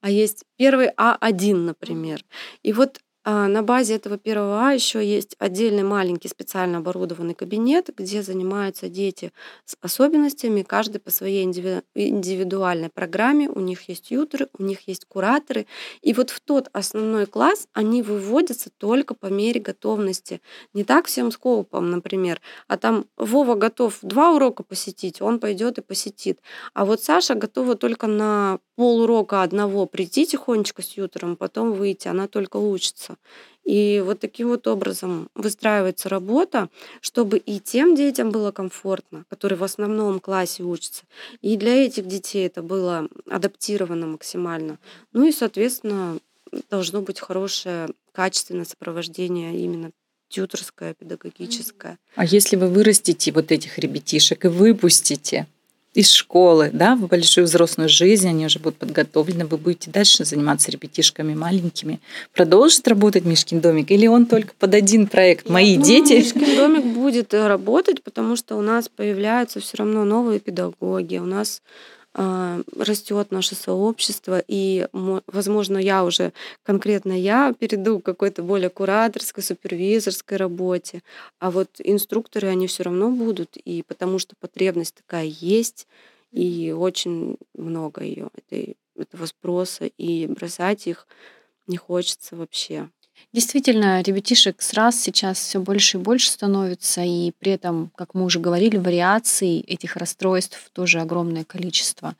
а 0.00 0.10
есть 0.10 0.44
первый 0.56 0.90
А1, 0.96 1.54
например. 1.54 2.24
И 2.62 2.72
вот 2.72 3.00
на 3.30 3.62
базе 3.62 3.96
этого 3.96 4.16
первого 4.16 4.68
А 4.68 4.72
еще 4.72 5.04
есть 5.04 5.36
отдельный 5.38 5.82
маленький 5.82 6.28
специально 6.28 6.78
оборудованный 6.78 7.34
кабинет, 7.34 7.90
где 7.94 8.22
занимаются 8.22 8.88
дети 8.88 9.32
с 9.66 9.76
особенностями, 9.82 10.62
каждый 10.62 10.98
по 10.98 11.10
своей 11.10 11.44
индивидуальной 11.44 12.88
программе. 12.88 13.48
У 13.50 13.60
них 13.60 13.88
есть 13.88 14.10
ютеры, 14.10 14.48
у 14.58 14.62
них 14.62 14.88
есть 14.88 15.04
кураторы. 15.04 15.66
И 16.00 16.14
вот 16.14 16.30
в 16.30 16.40
тот 16.40 16.70
основной 16.72 17.26
класс 17.26 17.68
они 17.74 18.02
выводятся 18.02 18.70
только 18.78 19.14
по 19.14 19.26
мере 19.26 19.60
готовности. 19.60 20.40
Не 20.72 20.84
так 20.84 21.06
всем 21.06 21.30
скопом, 21.30 21.90
например, 21.90 22.40
а 22.66 22.78
там 22.78 23.04
Вова 23.16 23.54
готов 23.54 23.98
два 24.00 24.32
урока 24.32 24.62
посетить, 24.62 25.20
он 25.20 25.38
пойдет 25.38 25.76
и 25.78 25.82
посетит. 25.82 26.40
А 26.72 26.86
вот 26.86 27.02
Саша 27.02 27.34
готова 27.34 27.74
только 27.74 28.06
на 28.06 28.58
полурока 28.74 29.42
одного 29.42 29.86
прийти 29.86 30.24
тихонечко 30.24 30.82
с 30.82 30.96
ютером, 30.96 31.36
потом 31.36 31.72
выйти, 31.72 32.08
она 32.08 32.28
только 32.28 32.56
учится. 32.58 33.17
И 33.64 34.02
вот 34.04 34.20
таким 34.20 34.48
вот 34.48 34.66
образом 34.66 35.28
выстраивается 35.34 36.08
работа, 36.08 36.70
чтобы 37.02 37.36
и 37.36 37.60
тем 37.60 37.94
детям 37.94 38.30
было 38.30 38.50
комфортно, 38.50 39.24
которые 39.28 39.58
в 39.58 39.64
основном 39.64 40.20
классе 40.20 40.62
учатся, 40.62 41.04
и 41.42 41.56
для 41.56 41.84
этих 41.84 42.06
детей 42.06 42.46
это 42.46 42.62
было 42.62 43.08
адаптировано 43.28 44.06
максимально. 44.06 44.78
Ну 45.12 45.26
и, 45.26 45.32
соответственно, 45.32 46.18
должно 46.70 47.02
быть 47.02 47.20
хорошее, 47.20 47.90
качественное 48.12 48.64
сопровождение 48.64 49.58
именно 49.58 49.90
тьюторское, 50.28 50.94
педагогическое. 50.94 51.98
А 52.14 52.24
если 52.24 52.56
вы 52.56 52.68
вырастите 52.68 53.32
вот 53.32 53.52
этих 53.52 53.78
ребятишек 53.78 54.44
и 54.44 54.48
выпустите 54.48 55.46
из 55.94 56.12
школы, 56.12 56.70
да, 56.72 56.94
в 56.96 57.08
большую 57.08 57.44
взрослую 57.46 57.88
жизнь, 57.88 58.28
они 58.28 58.46
уже 58.46 58.58
будут 58.58 58.78
подготовлены, 58.78 59.46
вы 59.46 59.56
будете 59.56 59.90
дальше 59.90 60.24
заниматься 60.24 60.70
ребятишками 60.70 61.34
маленькими. 61.34 62.00
Продолжит 62.34 62.86
работать 62.86 63.24
Мишкин 63.24 63.60
домик 63.60 63.90
или 63.90 64.06
он 64.06 64.26
только 64.26 64.52
под 64.58 64.74
один 64.74 65.06
проект? 65.06 65.48
Мои 65.48 65.76
ну, 65.76 65.84
дети. 65.84 66.12
Мишкин 66.14 66.56
домик 66.56 66.84
будет 66.84 67.34
э, 67.34 67.46
работать, 67.46 68.02
потому 68.02 68.36
что 68.36 68.56
у 68.56 68.62
нас 68.62 68.88
появляются 68.88 69.60
все 69.60 69.78
равно 69.78 70.04
новые 70.04 70.40
педагоги, 70.40 71.16
у 71.16 71.26
нас 71.26 71.62
растет 72.14 73.30
наше 73.30 73.54
сообщество, 73.54 74.42
и, 74.48 74.88
возможно, 74.92 75.78
я 75.78 76.04
уже, 76.04 76.32
конкретно 76.64 77.12
я, 77.12 77.52
перейду 77.58 78.00
к 78.00 78.04
какой-то 78.04 78.42
более 78.42 78.70
кураторской, 78.70 79.42
супервизорской 79.42 80.36
работе, 80.38 81.02
а 81.38 81.50
вот 81.50 81.68
инструкторы, 81.78 82.48
они 82.48 82.66
все 82.66 82.84
равно 82.84 83.10
будут, 83.10 83.56
и 83.56 83.82
потому 83.86 84.18
что 84.18 84.34
потребность 84.40 84.96
такая 84.96 85.26
есть, 85.26 85.86
и 86.32 86.72
очень 86.76 87.36
много 87.54 88.02
ее, 88.02 88.30
этого 88.96 89.26
спроса, 89.26 89.86
и 89.86 90.26
бросать 90.26 90.86
их 90.86 91.06
не 91.66 91.76
хочется 91.76 92.36
вообще. 92.36 92.90
Действительно, 93.32 94.00
ребятишек 94.00 94.62
с 94.62 94.72
раз 94.72 94.98
сейчас 95.00 95.38
все 95.38 95.60
больше 95.60 95.98
и 95.98 96.00
больше 96.00 96.30
становится, 96.30 97.02
и 97.02 97.32
при 97.38 97.52
этом, 97.52 97.90
как 97.94 98.14
мы 98.14 98.24
уже 98.24 98.40
говорили, 98.40 98.78
вариаций 98.78 99.60
этих 99.60 99.96
расстройств 99.96 100.70
тоже 100.72 101.00
огромное 101.00 101.44
количество. 101.44 102.16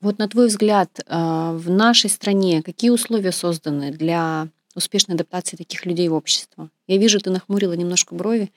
Вот 0.00 0.18
на 0.18 0.28
твой 0.28 0.48
взгляд, 0.48 1.00
а, 1.06 1.52
в 1.52 1.70
нашей 1.70 2.10
стране 2.10 2.62
какие 2.62 2.90
условия 2.90 3.32
созданы 3.32 3.92
для 3.92 4.48
успешной 4.74 5.14
адаптации 5.14 5.56
таких 5.56 5.86
людей 5.86 6.08
в 6.08 6.14
общество? 6.14 6.70
Я 6.88 6.96
вижу, 6.96 7.20
ты 7.20 7.30
нахмурила 7.30 7.74
немножко 7.74 8.14
брови. 8.14 8.50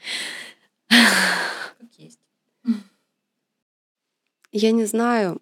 Я 4.51 4.71
не 4.71 4.85
знаю, 4.85 5.39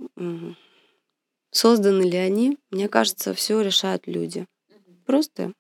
созданы 1.52 2.04
ли 2.04 2.18
они. 2.18 2.58
Мне 2.72 2.88
кажется, 2.88 3.34
все 3.34 3.62
решают 3.62 4.08
люди. 4.08 4.48
Просто 5.06 5.54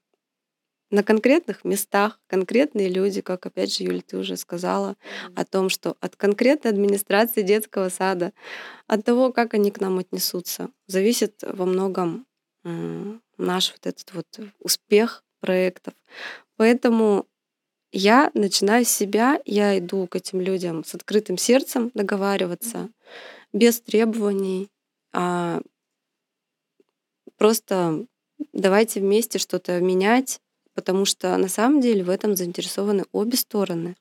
на 0.91 1.03
конкретных 1.03 1.63
местах 1.63 2.19
конкретные 2.27 2.89
люди, 2.89 3.21
как 3.21 3.45
опять 3.45 3.73
же, 3.73 3.85
Юля, 3.85 4.01
ты 4.05 4.17
уже 4.17 4.37
сказала 4.37 4.97
о 5.35 5.45
том, 5.45 5.69
что 5.69 5.97
от 6.01 6.15
конкретной 6.15 6.71
администрации 6.71 7.41
детского 7.41 7.89
сада, 7.89 8.33
от 8.87 9.05
того, 9.05 9.31
как 9.31 9.53
они 9.53 9.71
к 9.71 9.79
нам 9.79 9.99
отнесутся, 9.99 10.69
зависит 10.87 11.43
во 11.47 11.65
многом 11.65 12.27
наш 13.37 13.71
вот 13.71 13.87
этот 13.87 14.13
вот 14.13 14.27
успех 14.59 15.23
проектов. 15.39 15.93
Поэтому 16.57 17.25
я 17.91 18.29
начинаю 18.33 18.85
с 18.85 18.89
себя, 18.89 19.41
я 19.45 19.77
иду 19.79 20.07
к 20.07 20.15
этим 20.15 20.39
людям 20.39 20.83
с 20.83 20.93
открытым 20.93 21.37
сердцем 21.37 21.91
договариваться, 21.93 22.89
без 23.51 23.81
требований, 23.81 24.69
а 25.11 25.61
просто 27.37 28.05
давайте 28.53 28.99
вместе 28.99 29.39
что-то 29.39 29.79
менять, 29.81 30.39
потому 30.73 31.05
что 31.05 31.35
на 31.37 31.47
самом 31.47 31.81
деле 31.81 32.03
в 32.03 32.09
этом 32.09 32.35
заинтересованы 32.35 33.05
обе 33.11 33.37
стороны. 33.37 33.95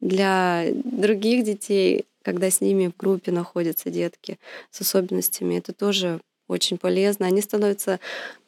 Для 0.00 0.64
других 0.72 1.44
детей, 1.44 2.04
когда 2.22 2.50
с 2.50 2.60
ними 2.60 2.88
в 2.88 2.96
группе 2.96 3.32
находятся 3.32 3.90
детки 3.90 4.38
с 4.70 4.80
особенностями, 4.80 5.56
это 5.56 5.72
тоже 5.72 6.20
очень 6.48 6.78
полезно. 6.78 7.26
Они 7.26 7.40
становятся 7.40 8.00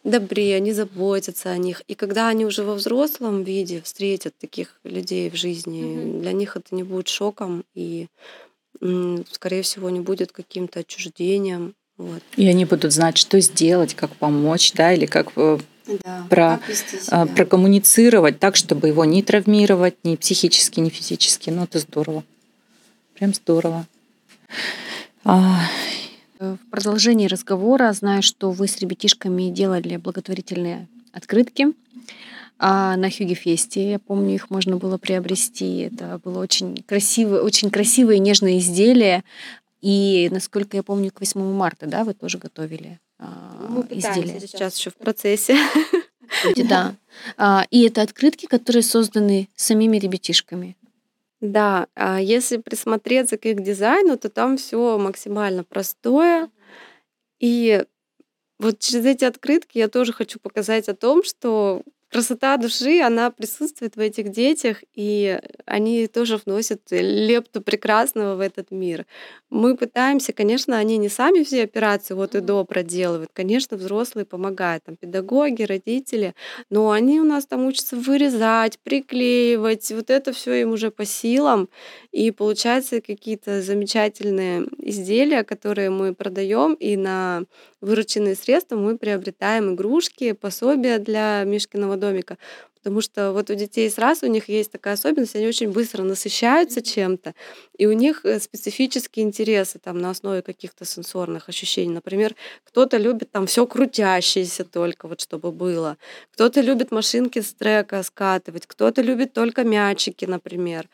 добрее, 0.05 0.57
они 0.57 0.73
заботятся 0.73 1.51
о 1.51 1.57
них. 1.57 1.83
И 1.89 1.95
когда 1.95 2.29
они 2.29 2.45
уже 2.45 2.63
во 2.63 2.75
взрослом 2.75 3.43
виде 3.43 3.81
встретят 3.83 4.37
таких 4.39 4.79
людей 4.85 5.31
в 5.31 5.37
жизни, 5.37 5.83
mm-hmm. 5.83 6.21
для 6.21 6.33
них 6.33 6.57
это 6.57 6.75
не 6.75 6.83
будет 6.83 7.09
шоком 7.09 7.65
и, 7.75 8.09
скорее 9.31 9.63
всего, 9.63 9.89
не 9.91 10.01
будет 10.01 10.33
каким-то 10.33 10.81
отчуждением. 10.81 11.75
Вот. 11.97 12.23
И 12.37 12.47
они 12.47 12.67
будут 12.67 12.93
знать, 12.93 13.17
что 13.17 13.41
сделать, 13.41 13.95
как 13.95 14.15
помочь, 14.17 14.73
да, 14.75 14.93
или 14.93 15.07
как 15.07 15.33
э, 15.37 15.59
да, 16.05 16.27
про, 16.29 16.61
а, 17.11 17.27
прокоммуницировать 17.27 18.39
так, 18.39 18.57
чтобы 18.57 18.89
его 18.89 19.05
не 19.05 19.23
травмировать 19.23 19.97
ни 20.05 20.17
психически, 20.17 20.81
ни 20.81 20.89
физически. 20.89 21.51
Ну, 21.51 21.65
это 21.65 21.79
здорово. 21.79 22.25
Прям 23.15 23.35
здорово. 23.35 23.87
А... 25.25 25.61
В 26.39 26.59
продолжении 26.71 27.29
разговора 27.29 27.91
знаю, 27.95 28.23
что 28.23 28.51
вы 28.51 28.69
с 28.69 28.77
ребятишками 28.79 29.49
делали 29.49 29.97
благотворительные 29.97 30.87
открытки 31.13 31.69
а 32.59 32.97
на 32.97 33.11
Хюге 33.11 33.35
Фесте. 33.35 33.93
Я 33.93 33.99
помню, 33.99 34.35
их 34.35 34.51
можно 34.51 34.77
было 34.77 34.99
приобрести. 34.99 35.79
Это 35.79 36.21
было 36.25 36.41
очень 36.41 36.83
красивое, 36.87 37.41
очень 37.43 37.71
красивое 37.71 38.17
и 38.17 38.21
нежное 38.21 38.59
изделие. 38.59 39.25
И, 39.83 40.29
насколько 40.31 40.77
я 40.77 40.83
помню, 40.83 41.11
к 41.13 41.21
8 41.21 41.41
марта, 41.53 41.87
да, 41.87 42.05
вы 42.05 42.15
тоже 42.15 42.39
готовили 42.39 42.99
а, 43.19 43.67
Мы 43.69 43.83
изделия. 43.91 44.41
сейчас 44.41 44.79
еще 44.79 44.91
в 44.91 44.97
процессе. 44.97 45.57
Да. 46.69 46.95
А, 47.39 47.65
и 47.71 47.87
это 47.87 48.03
открытки, 48.03 48.45
которые 48.45 48.83
созданы 48.83 49.49
самими 49.57 49.97
ребятишками. 49.97 50.77
Да, 51.41 51.87
а 51.95 52.21
если 52.21 52.59
присмотреться 52.59 53.39
к 53.39 53.47
их 53.47 53.63
дизайну, 53.63 54.19
то 54.19 54.29
там 54.29 54.59
все 54.59 54.99
максимально 54.99 55.65
простое. 55.65 56.51
И 57.41 57.85
вот 58.59 58.81
через 58.81 59.07
эти 59.07 59.25
открытки 59.25 59.79
я 59.79 59.89
тоже 59.89 60.13
хочу 60.13 60.39
показать 60.39 60.89
о 60.89 60.95
том, 60.95 61.25
что 61.25 61.83
красота 62.17 62.57
души, 62.57 63.01
она 63.01 63.31
присутствует 63.31 63.97
в 63.97 64.01
этих 64.01 64.31
детях, 64.31 64.79
и 64.95 65.39
они 65.67 66.07
тоже 66.07 66.39
вносят 66.39 66.81
лепту 66.91 67.61
прекрасного 67.61 68.37
в 68.37 68.41
этот 68.41 68.71
мир. 68.71 69.05
Мы 69.51 69.77
пытаемся, 69.77 70.33
конечно, 70.33 70.79
они 70.79 70.97
не 70.97 71.11
сами 71.11 71.43
все 71.43 71.63
операции 71.63 72.15
вот 72.15 72.35
и 72.35 72.41
до 72.41 72.65
проделывают, 72.65 73.31
конечно, 73.35 73.77
взрослые 73.77 74.25
помогают, 74.25 74.85
там, 74.85 74.97
педагоги, 74.97 75.65
родители, 75.65 76.35
но 76.71 76.91
они 76.91 77.21
у 77.21 77.25
нас 77.25 77.47
там 77.47 77.67
учатся 77.67 77.97
вырезать, 77.97 78.79
приклеивать, 78.83 79.93
вот 79.93 80.09
это 80.09 80.33
все 80.33 80.63
им 80.63 80.71
уже 80.73 80.91
по 80.91 81.05
силам, 81.05 81.69
и 82.13 82.31
получаются 82.31 83.03
какие-то 83.03 83.61
замечательные 83.61 84.67
изделия, 84.79 85.45
которые 85.45 85.91
мы 85.91 86.15
продаем, 86.15 86.73
и 86.73 86.97
на 86.97 87.43
вырученные 87.87 88.35
средства 88.35 88.77
мы 88.77 88.99
приобретаем 88.99 89.75
игрушки, 89.75 90.33
пособия 90.33 90.99
для 90.99 91.45
Мишкиного 91.45 91.97
домика. 91.97 92.37
Потому 92.87 93.01
что 93.01 93.33
вот 93.33 93.51
у 93.51 93.55
детей 93.57 93.91
сразу 93.91 94.27
у 94.27 94.29
них 94.29 94.49
есть 94.49 94.71
такая 94.71 94.95
особенность, 94.95 95.35
они 95.35 95.49
очень 95.49 95.73
быстро 95.73 96.05
насыщаются 96.05 96.81
чем-то, 96.81 97.35
и 97.77 97.87
у 97.87 97.93
них 97.93 98.21
э, 98.25 98.39
специфические 98.39 99.27
интересы 99.27 99.81
там 99.83 99.99
на 99.99 100.11
основе 100.11 100.41
каких-то 100.41 100.85
сенсорных 100.85 101.49
ощущений. 101.49 101.93
Например, 101.93 102.37
кто-то 102.65 102.97
любит 102.97 103.33
там 103.33 103.49
все 103.49 103.67
крутящееся 103.67 104.63
только, 104.63 105.09
вот 105.09 105.21
чтобы 105.21 105.51
было. 105.51 105.97
Кто-то 106.35 106.61
любит 106.61 106.93
машинки 106.93 107.41
с 107.41 107.53
трека 107.55 108.05
скатывать, 108.05 108.67
кто-то 108.69 109.03
любит 109.03 109.33
только 109.33 109.65
мячики, 109.65 110.25
например. 110.25 110.89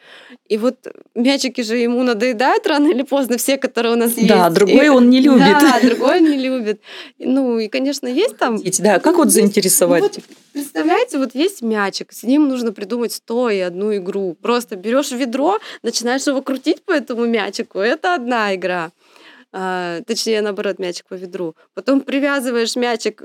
И 0.49 0.57
вот 0.57 0.77
мячики 1.15 1.61
же 1.61 1.77
ему 1.77 2.03
надоедают 2.05 2.67
рано 2.67 2.89
или 2.89 3.03
поздно, 3.03 3.37
все, 3.37 3.59
которые 3.59 3.93
у 3.93 3.97
нас 3.97 4.17
есть. 4.17 4.29
Да, 4.29 4.49
другой 4.49 4.87
и, 4.87 4.89
он 4.89 5.11
не 5.11 5.21
любит. 5.21 5.41
Да, 5.61 5.79
другой 5.83 6.21
он 6.21 6.31
не 6.31 6.39
любит. 6.39 6.81
Ну 7.19 7.59
и, 7.59 7.69
конечно, 7.69 8.07
есть 8.07 8.39
там... 8.39 8.59
Да, 8.79 8.99
как 8.99 9.17
вот 9.17 9.31
заинтересовать? 9.31 10.03
Вот, 10.03 10.19
представляете, 10.55 11.19
вот 11.19 11.35
есть 11.35 11.63
мячик, 11.63 11.82
мячик. 11.83 12.13
С 12.13 12.23
ним 12.23 12.49
нужно 12.49 12.73
придумать 12.73 13.13
сто 13.13 13.51
и 13.51 13.59
одну 13.59 13.95
игру. 13.97 14.37
Просто 14.41 14.77
берешь 14.77 15.11
ведро, 15.13 15.59
начинаешь 15.83 16.27
его 16.27 16.43
крутить 16.43 16.83
по 16.85 16.93
этому 16.93 17.27
мячику. 17.27 17.79
Это 17.79 18.15
одна 18.15 18.55
игра. 18.55 18.91
А, 19.53 20.01
точнее, 20.07 20.43
наоборот, 20.43 20.79
мячик 20.79 21.07
по 21.09 21.15
ведру. 21.15 21.55
Потом 21.75 22.01
привязываешь 22.01 22.77
мячик 22.77 23.23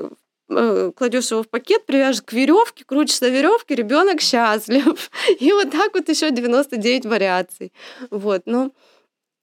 э, 0.49 0.91
кладешь 0.95 1.31
его 1.31 1.43
в 1.43 1.47
пакет, 1.47 1.85
привяжешь 1.85 2.21
к 2.21 2.33
веревке, 2.33 2.83
крутишь 2.85 3.21
на 3.21 3.29
веревке, 3.29 3.75
ребенок 3.75 4.21
счастлив. 4.21 5.09
И 5.39 5.51
вот 5.51 5.71
так 5.71 5.93
вот 5.93 6.09
еще 6.09 6.31
99 6.31 7.05
вариаций. 7.05 7.71
Вот, 8.11 8.41
ну, 8.45 8.71
Э, 8.71 8.86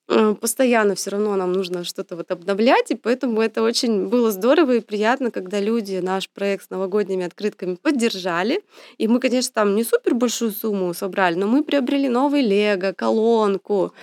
постоянно 0.06 0.94
все 0.94 1.10
равно 1.10 1.34
нам 1.36 1.52
нужно 1.52 1.84
что-то 1.84 2.16
вот 2.16 2.30
обновлять, 2.30 2.90
и 2.90 2.94
поэтому 2.94 3.40
это 3.40 3.62
очень 3.62 4.08
было 4.08 4.30
здорово 4.30 4.76
и 4.76 4.80
приятно, 4.80 5.30
когда 5.30 5.60
люди 5.60 6.00
наш 6.02 6.28
проект 6.28 6.66
с 6.66 6.70
новогодними 6.70 7.24
открытками 7.24 7.76
поддержали. 7.76 8.62
И 8.98 9.08
мы, 9.08 9.20
конечно, 9.20 9.52
там 9.54 9.74
не 9.74 9.84
супер 9.84 10.14
большую 10.14 10.50
сумму 10.50 10.92
собрали, 10.94 11.36
но 11.36 11.46
мы 11.46 11.64
приобрели 11.64 12.08
новый 12.08 12.42
лего, 12.42 12.92
колонку, 12.92 13.94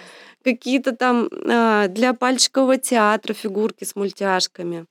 какие-то 0.44 0.96
там 0.96 1.30
а, 1.48 1.88
для 1.88 2.14
пальчикового 2.14 2.78
театра 2.78 3.34
фигурки 3.34 3.84
с 3.84 3.96
мультяшками. 3.96 4.86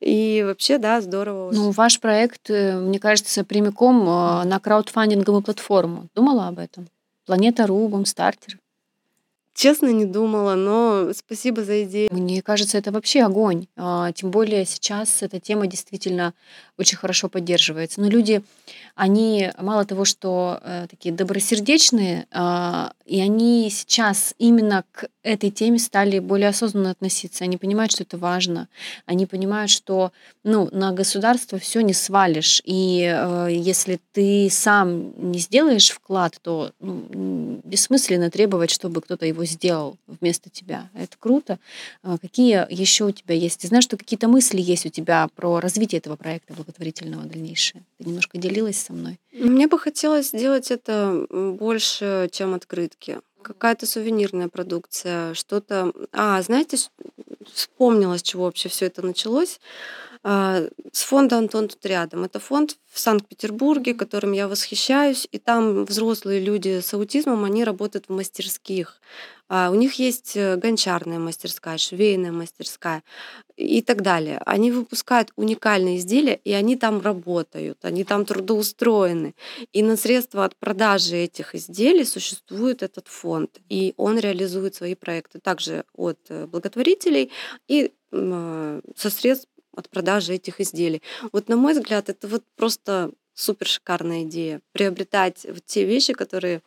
И 0.00 0.42
вообще, 0.44 0.78
да, 0.78 1.00
здорово. 1.00 1.52
Ну, 1.52 1.70
ваш 1.70 2.00
проект, 2.00 2.50
э, 2.50 2.76
мне 2.76 2.98
кажется, 2.98 3.44
прямиком 3.44 4.02
э, 4.02 4.44
на 4.44 4.58
краудфандинговую 4.58 5.42
платформу. 5.42 6.08
Думала 6.16 6.48
об 6.48 6.58
этом? 6.58 6.88
Планета 7.24 7.68
Рубом, 7.68 8.04
стартер. 8.04 8.58
Честно, 9.54 9.88
не 9.88 10.06
думала, 10.06 10.54
но 10.54 11.12
спасибо 11.14 11.62
за 11.62 11.84
идею. 11.84 12.08
Мне 12.10 12.40
кажется, 12.40 12.78
это 12.78 12.90
вообще 12.90 13.22
огонь. 13.22 13.66
А, 13.76 14.10
тем 14.12 14.30
более 14.30 14.64
сейчас 14.64 15.22
эта 15.22 15.40
тема 15.40 15.66
действительно 15.66 16.32
очень 16.78 16.96
хорошо 16.96 17.28
поддерживается. 17.28 18.00
Но 18.00 18.08
люди, 18.08 18.42
они 18.94 19.50
мало 19.58 19.84
того, 19.84 20.04
что 20.04 20.58
э, 20.62 20.86
такие 20.90 21.14
добросердечные, 21.14 22.26
а, 22.30 22.92
и 23.04 23.20
они 23.20 23.68
сейчас 23.70 24.34
именно 24.38 24.84
к 24.90 25.08
этой 25.22 25.50
теме 25.50 25.78
стали 25.78 26.18
более 26.18 26.48
осознанно 26.48 26.90
относиться. 26.90 27.44
Они 27.44 27.56
понимают, 27.58 27.92
что 27.92 28.02
это 28.04 28.16
важно. 28.16 28.68
Они 29.06 29.26
понимают, 29.26 29.70
что 29.70 30.12
ну, 30.44 30.68
на 30.72 30.92
государство 30.92 31.58
все 31.58 31.82
не 31.82 31.92
свалишь. 31.92 32.62
И 32.64 33.02
э, 33.04 33.48
если 33.50 34.00
ты 34.12 34.48
сам 34.50 35.12
не 35.30 35.38
сделаешь 35.38 35.90
вклад, 35.90 36.38
то 36.42 36.72
ну, 36.80 37.60
бессмысленно 37.64 38.30
требовать, 38.30 38.70
чтобы 38.70 39.02
кто-то 39.02 39.26
его 39.26 39.41
сделал 39.46 39.98
вместо 40.06 40.50
тебя. 40.50 40.90
Это 40.94 41.16
круто. 41.18 41.58
А 42.02 42.18
какие 42.18 42.66
еще 42.70 43.04
у 43.04 43.10
тебя 43.10 43.34
есть? 43.34 43.60
Ты 43.60 43.68
знаешь, 43.68 43.84
что 43.84 43.96
какие-то 43.96 44.28
мысли 44.28 44.60
есть 44.60 44.86
у 44.86 44.88
тебя 44.88 45.28
про 45.34 45.60
развитие 45.60 45.98
этого 45.98 46.16
проекта 46.16 46.54
благотворительного 46.54 47.24
дальнейшее? 47.24 47.84
Ты 47.98 48.04
немножко 48.04 48.38
делилась 48.38 48.78
со 48.78 48.92
мной. 48.92 49.18
Мне 49.32 49.66
бы 49.66 49.78
хотелось 49.78 50.28
сделать 50.28 50.70
это 50.70 51.26
больше, 51.30 52.28
чем 52.32 52.54
открытки. 52.54 53.20
Какая-то 53.42 53.86
сувенирная 53.86 54.48
продукция, 54.48 55.34
что-то... 55.34 55.92
А, 56.12 56.40
знаете, 56.42 56.76
вспомнила, 57.52 58.16
с 58.16 58.22
чего 58.22 58.44
вообще 58.44 58.68
все 58.68 58.86
это 58.86 59.02
началось. 59.02 59.60
А, 60.24 60.62
с 60.92 61.02
фонда 61.02 61.38
«Антон 61.38 61.68
тут 61.68 61.84
рядом». 61.84 62.24
Это 62.24 62.38
фонд 62.38 62.76
в 62.88 63.00
Санкт-Петербурге, 63.00 63.94
которым 63.94 64.32
я 64.32 64.46
восхищаюсь. 64.46 65.26
И 65.32 65.38
там 65.38 65.84
взрослые 65.84 66.40
люди 66.40 66.80
с 66.80 66.94
аутизмом, 66.94 67.44
они 67.44 67.64
работают 67.64 68.06
в 68.08 68.12
мастерских. 68.12 69.00
А, 69.48 69.70
у 69.70 69.74
них 69.74 69.94
есть 69.94 70.36
э, 70.36 70.56
гончарная 70.56 71.18
мастерская, 71.18 71.76
швейная 71.76 72.32
мастерская 72.32 73.02
и 73.56 73.82
так 73.82 74.02
далее. 74.02 74.40
Они 74.46 74.70
выпускают 74.70 75.32
уникальные 75.36 75.98
изделия, 75.98 76.40
и 76.42 76.52
они 76.52 76.76
там 76.76 77.02
работают, 77.02 77.84
они 77.84 78.04
там 78.04 78.24
трудоустроены. 78.24 79.34
И 79.72 79.82
на 79.82 79.96
средства 79.96 80.44
от 80.44 80.56
продажи 80.56 81.16
этих 81.16 81.54
изделий 81.54 82.04
существует 82.04 82.82
этот 82.82 83.08
фонд, 83.08 83.60
и 83.68 83.92
он 83.96 84.18
реализует 84.18 84.74
свои 84.74 84.94
проекты 84.94 85.38
также 85.38 85.84
от 85.94 86.18
э, 86.28 86.46
благотворителей 86.46 87.30
и 87.68 87.92
э, 88.12 88.80
со 88.96 89.10
средств 89.10 89.48
от 89.74 89.88
продажи 89.88 90.34
этих 90.34 90.60
изделий. 90.60 91.02
Вот 91.32 91.48
на 91.48 91.56
мой 91.56 91.74
взгляд, 91.74 92.08
это 92.08 92.28
вот 92.28 92.42
просто 92.56 93.10
супер 93.34 93.66
шикарная 93.66 94.24
идея. 94.24 94.60
Приобретать 94.72 95.46
вот 95.48 95.64
те 95.66 95.84
вещи, 95.84 96.12
которые 96.12 96.62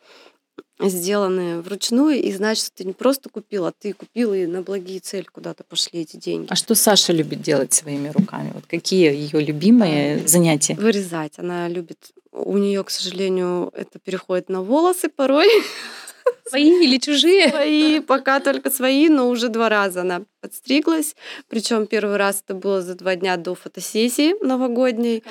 сделаны 0.78 1.62
вручную, 1.62 2.22
и 2.22 2.30
знать, 2.32 2.58
что 2.58 2.70
ты 2.70 2.84
не 2.84 2.92
просто 2.92 3.30
купил, 3.30 3.64
а 3.64 3.72
ты 3.72 3.94
купил 3.94 4.34
и 4.34 4.46
на 4.46 4.62
благие 4.62 5.00
цели 5.00 5.24
куда-то 5.24 5.64
пошли 5.64 6.00
эти 6.00 6.16
деньги. 6.16 6.48
А 6.50 6.56
что 6.56 6.74
Саша 6.74 7.12
любит 7.12 7.40
делать 7.40 7.72
своими 7.72 8.08
руками? 8.08 8.50
Вот 8.54 8.66
какие 8.66 9.10
ее 9.10 9.40
любимые 9.40 10.26
занятия? 10.28 10.74
Вырезать. 10.74 11.38
Она 11.38 11.68
любит. 11.68 12.12
У 12.30 12.58
нее, 12.58 12.84
к 12.84 12.90
сожалению, 12.90 13.70
это 13.74 13.98
переходит 13.98 14.50
на 14.50 14.62
волосы 14.62 15.08
порой. 15.08 15.48
Свои 16.48 16.84
или 16.84 16.98
чужие? 16.98 17.48
Свои, 17.48 18.00
пока 18.00 18.40
только 18.40 18.70
свои, 18.70 19.08
но 19.08 19.28
уже 19.28 19.48
два 19.48 19.68
раза 19.68 20.02
она 20.02 20.22
подстриглась. 20.40 21.16
Причем 21.48 21.86
первый 21.86 22.16
раз 22.16 22.42
это 22.46 22.54
было 22.54 22.82
за 22.82 22.94
два 22.94 23.16
дня 23.16 23.36
до 23.36 23.54
фотосессии 23.54 24.34
новогодней. 24.44 25.24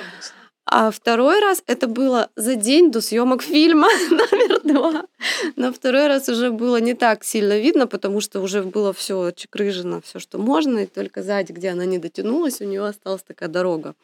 А 0.68 0.90
второй 0.90 1.40
раз 1.40 1.62
это 1.68 1.86
было 1.86 2.28
за 2.34 2.56
день 2.56 2.90
до 2.90 3.00
съемок 3.00 3.40
фильма 3.42 3.86
номер 4.10 4.60
два. 4.64 5.06
Но 5.54 5.72
второй 5.72 6.08
раз 6.08 6.28
уже 6.28 6.50
было 6.50 6.78
не 6.80 6.94
так 6.94 7.22
сильно 7.22 7.56
видно, 7.56 7.86
потому 7.86 8.20
что 8.20 8.40
уже 8.40 8.62
было 8.64 8.92
все 8.92 9.30
чекрыжено, 9.30 10.00
все, 10.00 10.18
что 10.18 10.38
можно, 10.38 10.80
и 10.80 10.86
только 10.86 11.22
сзади, 11.22 11.52
где 11.52 11.68
она 11.68 11.84
не 11.84 11.98
дотянулась, 11.98 12.60
у 12.60 12.64
нее 12.64 12.84
осталась 12.84 13.22
такая 13.22 13.48
дорога. 13.48 13.94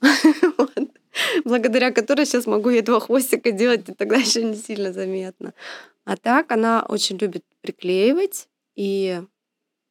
Вот. 0.58 0.88
Благодаря 1.44 1.90
которой 1.90 2.26
сейчас 2.26 2.46
могу 2.46 2.70
ей 2.70 2.82
два 2.82 3.00
хвостика 3.00 3.50
делать, 3.50 3.88
и 3.88 3.94
тогда 3.94 4.16
еще 4.16 4.42
не 4.42 4.56
сильно 4.56 4.92
заметно. 4.92 5.54
А 6.04 6.16
так 6.16 6.52
она 6.52 6.84
очень 6.88 7.16
любит 7.16 7.44
приклеивать 7.62 8.48
и 8.76 9.22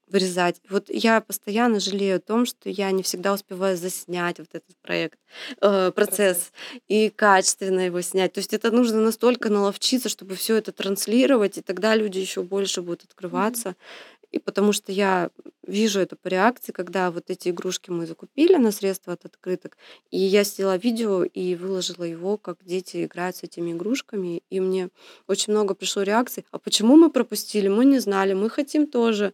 вырезать. 0.08 0.62
Вот 0.70 0.90
я 0.90 1.22
постоянно 1.22 1.80
жалею 1.80 2.18
о 2.18 2.20
том, 2.20 2.46
что 2.46 2.70
я 2.70 2.92
не 2.92 3.02
всегда 3.02 3.34
успеваю 3.34 3.76
заснять 3.78 4.38
вот 4.38 4.50
этот 4.52 4.78
проект, 4.82 5.18
э, 5.60 5.92
процесс, 5.92 6.52
и 6.88 7.10
качественно 7.10 7.80
его 7.80 8.00
снять. 8.02 8.34
То 8.34 8.40
есть 8.40 8.54
это 8.54 8.70
нужно 8.70 9.02
настолько 9.02 9.50
наловчиться, 9.50 10.10
чтобы 10.10 10.36
все 10.36 10.58
это 10.58 10.72
транслировать, 10.72 11.58
и 11.58 11.62
тогда 11.62 11.96
люди 11.96 12.20
еще 12.20 12.44
больше 12.44 12.84
будут 12.84 13.06
открываться. 13.06 13.70
Mm-hmm. 13.70 14.23
И 14.34 14.40
потому 14.40 14.74
что 14.74 14.92
я 14.92 15.30
вижу 15.66 16.00
это 16.00 16.16
по 16.16 16.28
реакции, 16.28 16.72
когда 16.72 17.12
вот 17.12 17.30
эти 17.30 17.50
игрушки 17.50 17.92
мы 17.92 18.08
закупили 18.08 18.56
на 18.56 18.72
средства 18.72 19.14
от 19.14 19.26
открыток, 19.26 19.78
и 20.10 20.18
я 20.18 20.44
сделала 20.44 20.76
видео 20.76 21.24
и 21.24 21.54
выложила 21.54 22.04
его, 22.04 22.38
как 22.38 22.58
дети 22.66 23.06
играют 23.06 23.36
с 23.36 23.44
этими 23.44 23.74
игрушками, 23.74 24.42
и 24.50 24.60
мне 24.60 24.90
очень 25.28 25.54
много 25.54 25.76
пришло 25.76 26.02
реакций. 26.02 26.46
А 26.50 26.58
почему 26.58 26.96
мы 26.96 27.12
пропустили? 27.12 27.68
Мы 27.68 27.86
не 27.86 28.00
знали, 28.00 28.34
мы 28.34 28.50
хотим 28.50 28.88
тоже. 28.88 29.34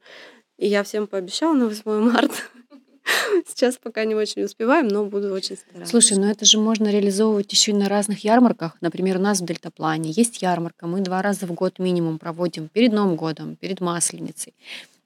И 0.58 0.68
я 0.68 0.84
всем 0.84 1.08
пообещала 1.08 1.54
на 1.54 1.68
8 1.68 1.82
марта. 2.12 2.36
Сейчас 3.48 3.78
пока 3.78 4.06
не 4.06 4.16
очень 4.16 4.44
успеваем, 4.44 4.88
но 4.88 5.06
буду 5.06 5.34
очень 5.34 5.58
стараться. 5.58 5.90
Слушай, 5.90 6.18
ну 6.18 6.28
это 6.28 6.46
же 6.46 6.60
можно 6.60 6.90
реализовывать 6.90 7.52
еще 7.52 7.72
и 7.72 7.76
на 7.76 7.90
разных 7.90 8.24
ярмарках. 8.24 8.78
Например, 8.82 9.18
у 9.18 9.22
нас 9.22 9.42
в 9.42 9.46
Дельтаплане 9.46 10.12
есть 10.12 10.42
ярмарка. 10.42 10.88
Мы 10.88 11.02
два 11.02 11.22
раза 11.22 11.46
в 11.46 11.54
год 11.54 11.80
минимум 11.80 12.20
проводим 12.20 12.68
перед 12.68 12.94
Новым 12.94 13.16
годом, 13.16 13.56
перед 13.56 13.82
Масленицей. 13.82 14.54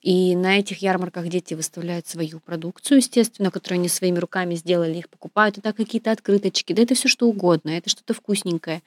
И 0.01 0.35
на 0.35 0.59
этих 0.59 0.81
ярмарках 0.81 1.29
дети 1.29 1.53
выставляют 1.53 2.07
свою 2.07 2.41
продукцию, 2.41 2.97
естественно, 2.97 3.51
которую 3.51 3.79
они 3.79 3.87
своими 3.87 4.19
руками 4.19 4.55
сделали, 4.55 4.97
их 4.97 5.07
покупают. 5.07 5.57
Это 5.57 5.71
какие-то 5.71 6.11
открыточки, 6.11 6.73
да 6.73 6.81
это 6.81 6.93
все 6.93 7.07
что 7.07 7.25
угодно, 7.27 7.69
это 7.69 7.89
что-то 7.89 8.13
вкусненькое. 8.13 8.81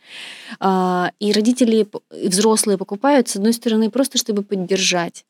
А, 0.61 1.11
и 1.19 1.33
родители 1.33 1.89
и 2.15 2.29
взрослые 2.29 2.77
покупают, 2.77 3.29
с 3.29 3.37
одной 3.37 3.55
стороны, 3.55 3.91
просто 3.91 4.19
чтобы 4.19 4.43
поддержать 4.43 5.25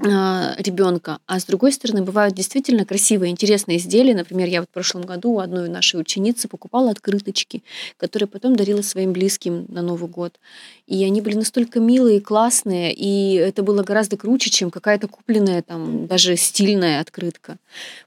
ребенка. 0.00 1.18
А 1.26 1.38
с 1.38 1.44
другой 1.44 1.72
стороны, 1.72 2.02
бывают 2.02 2.34
действительно 2.34 2.84
красивые, 2.84 3.30
интересные 3.30 3.78
изделия. 3.78 4.14
Например, 4.14 4.48
я 4.48 4.60
вот 4.60 4.68
в 4.68 4.72
прошлом 4.72 5.02
году 5.02 5.32
у 5.32 5.38
одной 5.38 5.68
нашей 5.68 6.00
ученицы 6.00 6.48
покупала 6.48 6.90
открыточки, 6.90 7.62
которые 7.96 8.28
потом 8.28 8.56
дарила 8.56 8.82
своим 8.82 9.12
близким 9.12 9.66
на 9.68 9.82
Новый 9.82 10.08
год. 10.08 10.34
И 10.86 11.04
они 11.04 11.20
были 11.20 11.36
настолько 11.36 11.80
милые, 11.80 12.20
классные, 12.20 12.92
и 12.92 13.34
это 13.34 13.62
было 13.62 13.82
гораздо 13.82 14.16
круче, 14.16 14.50
чем 14.50 14.70
какая-то 14.70 15.08
купленная 15.08 15.62
там 15.62 16.06
даже 16.06 16.36
стильная 16.36 17.00
открытка. 17.00 17.58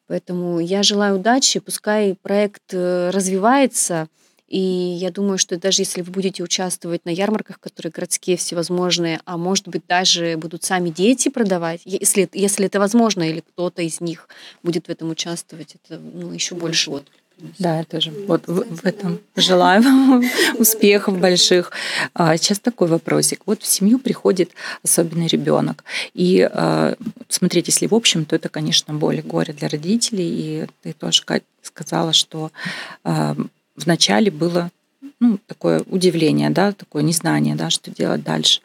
Поэтому 0.08 0.60
я 0.60 0.84
желаю 0.84 1.19
удачи, 1.19 1.60
пускай 1.60 2.15
проект 2.21 2.74
э, 2.74 3.12
развивается, 3.12 4.08
и 4.51 4.59
я 4.59 5.11
думаю, 5.11 5.37
что 5.37 5.57
даже 5.57 5.81
если 5.81 6.01
вы 6.01 6.11
будете 6.11 6.43
участвовать 6.43 7.05
на 7.05 7.09
ярмарках, 7.09 7.57
которые 7.61 7.91
городские 7.91 8.35
всевозможные, 8.35 9.21
а 9.23 9.37
может 9.37 9.69
быть 9.69 9.83
даже 9.87 10.35
будут 10.35 10.65
сами 10.65 10.89
дети 10.89 11.29
продавать, 11.29 11.79
если, 11.85 12.29
если 12.33 12.65
это 12.65 12.77
возможно, 12.79 13.23
или 13.23 13.39
кто-то 13.39 13.81
из 13.81 14.01
них 14.01 14.27
будет 14.61 14.87
в 14.87 14.89
этом 14.89 15.09
участвовать, 15.09 15.75
это 15.75 15.99
ну, 15.99 16.33
еще 16.33 16.55
больше 16.55 16.89
вот 16.89 17.05
да, 17.57 17.79
я 17.79 17.83
тоже 17.85 18.11
вот 18.27 18.45
в, 18.45 18.63
в 18.75 18.85
этом 18.85 19.19
желаю 19.35 19.81
вам 19.81 20.23
успехов 20.59 21.17
больших. 21.17 21.71
А, 22.13 22.37
сейчас 22.37 22.59
такой 22.59 22.87
вопросик. 22.87 23.41
Вот 23.47 23.63
в 23.63 23.65
семью 23.65 23.97
приходит 23.97 24.51
особенный 24.83 25.25
ребенок. 25.25 25.83
И 26.13 26.41
а, 26.41 26.95
смотрите, 27.29 27.71
если 27.71 27.87
в 27.87 27.95
общем, 27.95 28.25
то 28.25 28.35
это, 28.35 28.47
конечно, 28.47 28.93
боль 28.93 29.21
горе 29.21 29.53
для 29.53 29.69
родителей. 29.69 30.29
И 30.29 30.67
ты 30.83 30.93
тоже, 30.93 31.23
сказала, 31.63 32.13
что 32.13 32.51
а, 33.03 33.35
вначале 33.75 34.31
было 34.31 34.71
ну, 35.19 35.39
такое 35.47 35.84
удивление, 35.88 36.49
да, 36.49 36.71
такое 36.71 37.03
незнание, 37.03 37.55
да, 37.55 37.69
что 37.69 37.91
делать 37.91 38.23
дальше. 38.23 38.62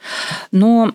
Но 0.52 0.94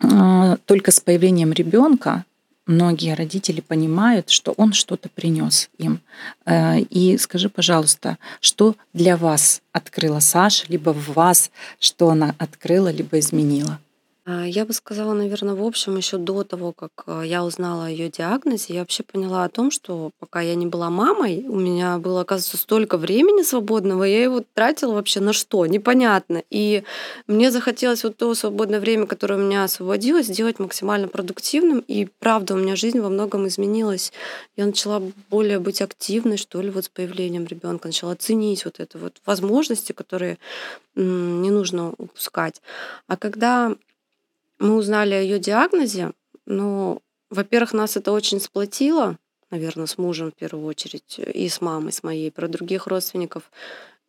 э, 0.00 0.56
только 0.66 0.90
с 0.90 1.00
появлением 1.00 1.52
ребенка 1.52 2.24
многие 2.66 3.14
родители 3.14 3.60
понимают, 3.60 4.30
что 4.30 4.52
он 4.52 4.72
что-то 4.72 5.08
принес 5.08 5.70
им. 5.78 6.00
Э, 6.44 6.80
и 6.80 7.16
скажи, 7.18 7.48
пожалуйста, 7.48 8.18
что 8.40 8.76
для 8.92 9.16
вас 9.16 9.62
открыла 9.72 10.20
Саша, 10.20 10.64
либо 10.68 10.90
в 10.90 11.14
вас, 11.14 11.50
что 11.78 12.10
она 12.10 12.34
открыла, 12.38 12.90
либо 12.90 13.18
изменила? 13.18 13.78
А, 14.26 14.46
я 14.46 14.64
бы 14.64 14.72
сказала, 14.72 15.12
наверное, 15.12 15.54
в 15.54 15.62
общем, 15.62 15.96
еще 15.98 16.16
до 16.16 16.44
того, 16.44 16.72
как 16.72 16.92
а, 17.06 17.20
я 17.22 17.44
узнала 17.44 17.86
о 17.86 17.90
ее 17.90 18.08
диагнозе, 18.08 18.72
я 18.72 18.80
вообще 18.80 19.02
поняла 19.02 19.44
о 19.44 19.50
том, 19.50 19.70
что 19.70 20.12
пока 20.18 20.40
я 20.40 20.54
не 20.54 20.64
была 20.66 20.88
мамой, 20.88 21.44
у 21.46 21.56
меня 21.60 21.98
было, 21.98 22.22
оказывается, 22.22 22.56
столько 22.56 22.96
времени 22.96 23.42
свободного, 23.42 24.02
я 24.04 24.22
его 24.22 24.42
тратила 24.54 24.94
вообще 24.94 25.20
на 25.20 25.34
что? 25.34 25.66
Непонятно. 25.66 26.42
И 26.48 26.84
мне 27.26 27.50
захотелось 27.50 28.02
вот 28.02 28.16
то 28.16 28.34
свободное 28.34 28.80
время, 28.80 29.06
которое 29.06 29.34
у 29.34 29.44
меня 29.44 29.64
освободилось, 29.64 30.26
сделать 30.28 30.58
максимально 30.58 31.08
продуктивным. 31.08 31.80
И 31.80 32.08
правда, 32.18 32.54
у 32.54 32.56
меня 32.56 32.76
жизнь 32.76 33.00
во 33.00 33.10
многом 33.10 33.46
изменилась. 33.46 34.10
Я 34.56 34.64
начала 34.64 35.02
более 35.28 35.58
быть 35.58 35.82
активной, 35.82 36.38
что 36.38 36.62
ли, 36.62 36.70
вот 36.70 36.86
с 36.86 36.88
появлением 36.88 37.44
ребенка, 37.44 37.88
начала 37.88 38.14
ценить 38.14 38.64
вот 38.64 38.80
это 38.80 38.96
вот 38.96 39.20
возможности, 39.26 39.92
которые 39.92 40.38
не 40.94 41.50
нужно 41.50 41.92
упускать. 41.98 42.62
А 43.06 43.16
когда 43.16 43.74
мы 44.58 44.76
узнали 44.76 45.14
о 45.14 45.20
ее 45.20 45.38
диагнозе, 45.38 46.12
но, 46.46 47.00
во-первых, 47.30 47.72
нас 47.72 47.96
это 47.96 48.12
очень 48.12 48.40
сплотило, 48.40 49.18
наверное, 49.50 49.86
с 49.86 49.98
мужем 49.98 50.30
в 50.30 50.34
первую 50.34 50.66
очередь, 50.66 51.18
и 51.18 51.48
с 51.48 51.60
мамой, 51.60 51.92
с 51.92 52.02
моей, 52.02 52.30
про 52.30 52.48
других 52.48 52.86
родственников. 52.86 53.50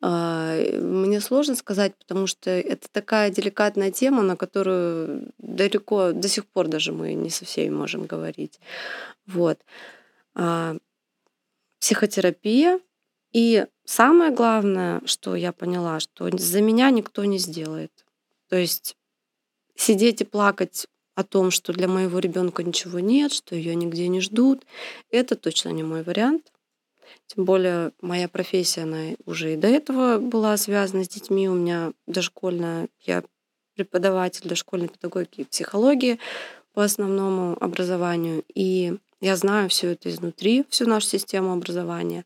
А, 0.01 0.55
мне 0.79 1.21
сложно 1.21 1.55
сказать, 1.55 1.95
потому 1.95 2.27
что 2.27 2.49
это 2.51 2.87
такая 2.91 3.29
деликатная 3.29 3.91
тема, 3.91 4.21
на 4.23 4.35
которую 4.35 5.31
далеко, 5.37 6.11
до 6.11 6.27
сих 6.27 6.45
пор 6.45 6.67
даже 6.67 6.91
мы 6.91 7.13
не 7.13 7.29
со 7.29 7.45
всеми 7.45 7.73
можем 7.73 8.05
говорить. 8.05 8.59
Вот. 9.25 9.59
А, 10.33 10.77
психотерапия. 11.79 12.79
И 13.31 13.65
самое 13.83 14.31
главное, 14.31 15.01
что 15.05 15.35
я 15.35 15.51
поняла, 15.51 15.99
что 15.99 16.29
за 16.37 16.61
меня 16.61 16.89
никто 16.89 17.25
не 17.25 17.37
сделает. 17.37 17.91
То 18.49 18.55
есть 18.55 18.95
сидеть 19.75 20.21
и 20.21 20.25
плакать 20.25 20.87
о 21.15 21.23
том, 21.23 21.51
что 21.51 21.73
для 21.73 21.87
моего 21.87 22.19
ребенка 22.19 22.63
ничего 22.63 22.99
нет, 22.99 23.31
что 23.31 23.55
ее 23.55 23.75
нигде 23.75 24.07
не 24.07 24.19
ждут, 24.19 24.65
это 25.09 25.35
точно 25.35 25.69
не 25.69 25.83
мой 25.83 26.03
вариант. 26.03 26.51
Тем 27.27 27.45
более 27.45 27.91
моя 28.01 28.27
профессия, 28.27 28.81
она 28.81 29.15
уже 29.25 29.53
и 29.53 29.57
до 29.57 29.67
этого 29.67 30.19
была 30.19 30.57
связана 30.57 31.03
с 31.03 31.07
детьми. 31.07 31.49
У 31.49 31.53
меня 31.53 31.93
дошкольная, 32.07 32.89
я 33.01 33.23
преподаватель 33.75 34.47
дошкольной 34.47 34.89
педагогики 34.89 35.41
и 35.41 35.45
психологии 35.45 36.19
по 36.73 36.83
основному 36.83 37.57
образованию. 37.61 38.43
И 38.53 38.97
я 39.21 39.35
знаю 39.35 39.69
все 39.69 39.91
это 39.91 40.09
изнутри, 40.09 40.65
всю 40.69 40.87
нашу 40.87 41.07
систему 41.07 41.53
образования. 41.53 42.25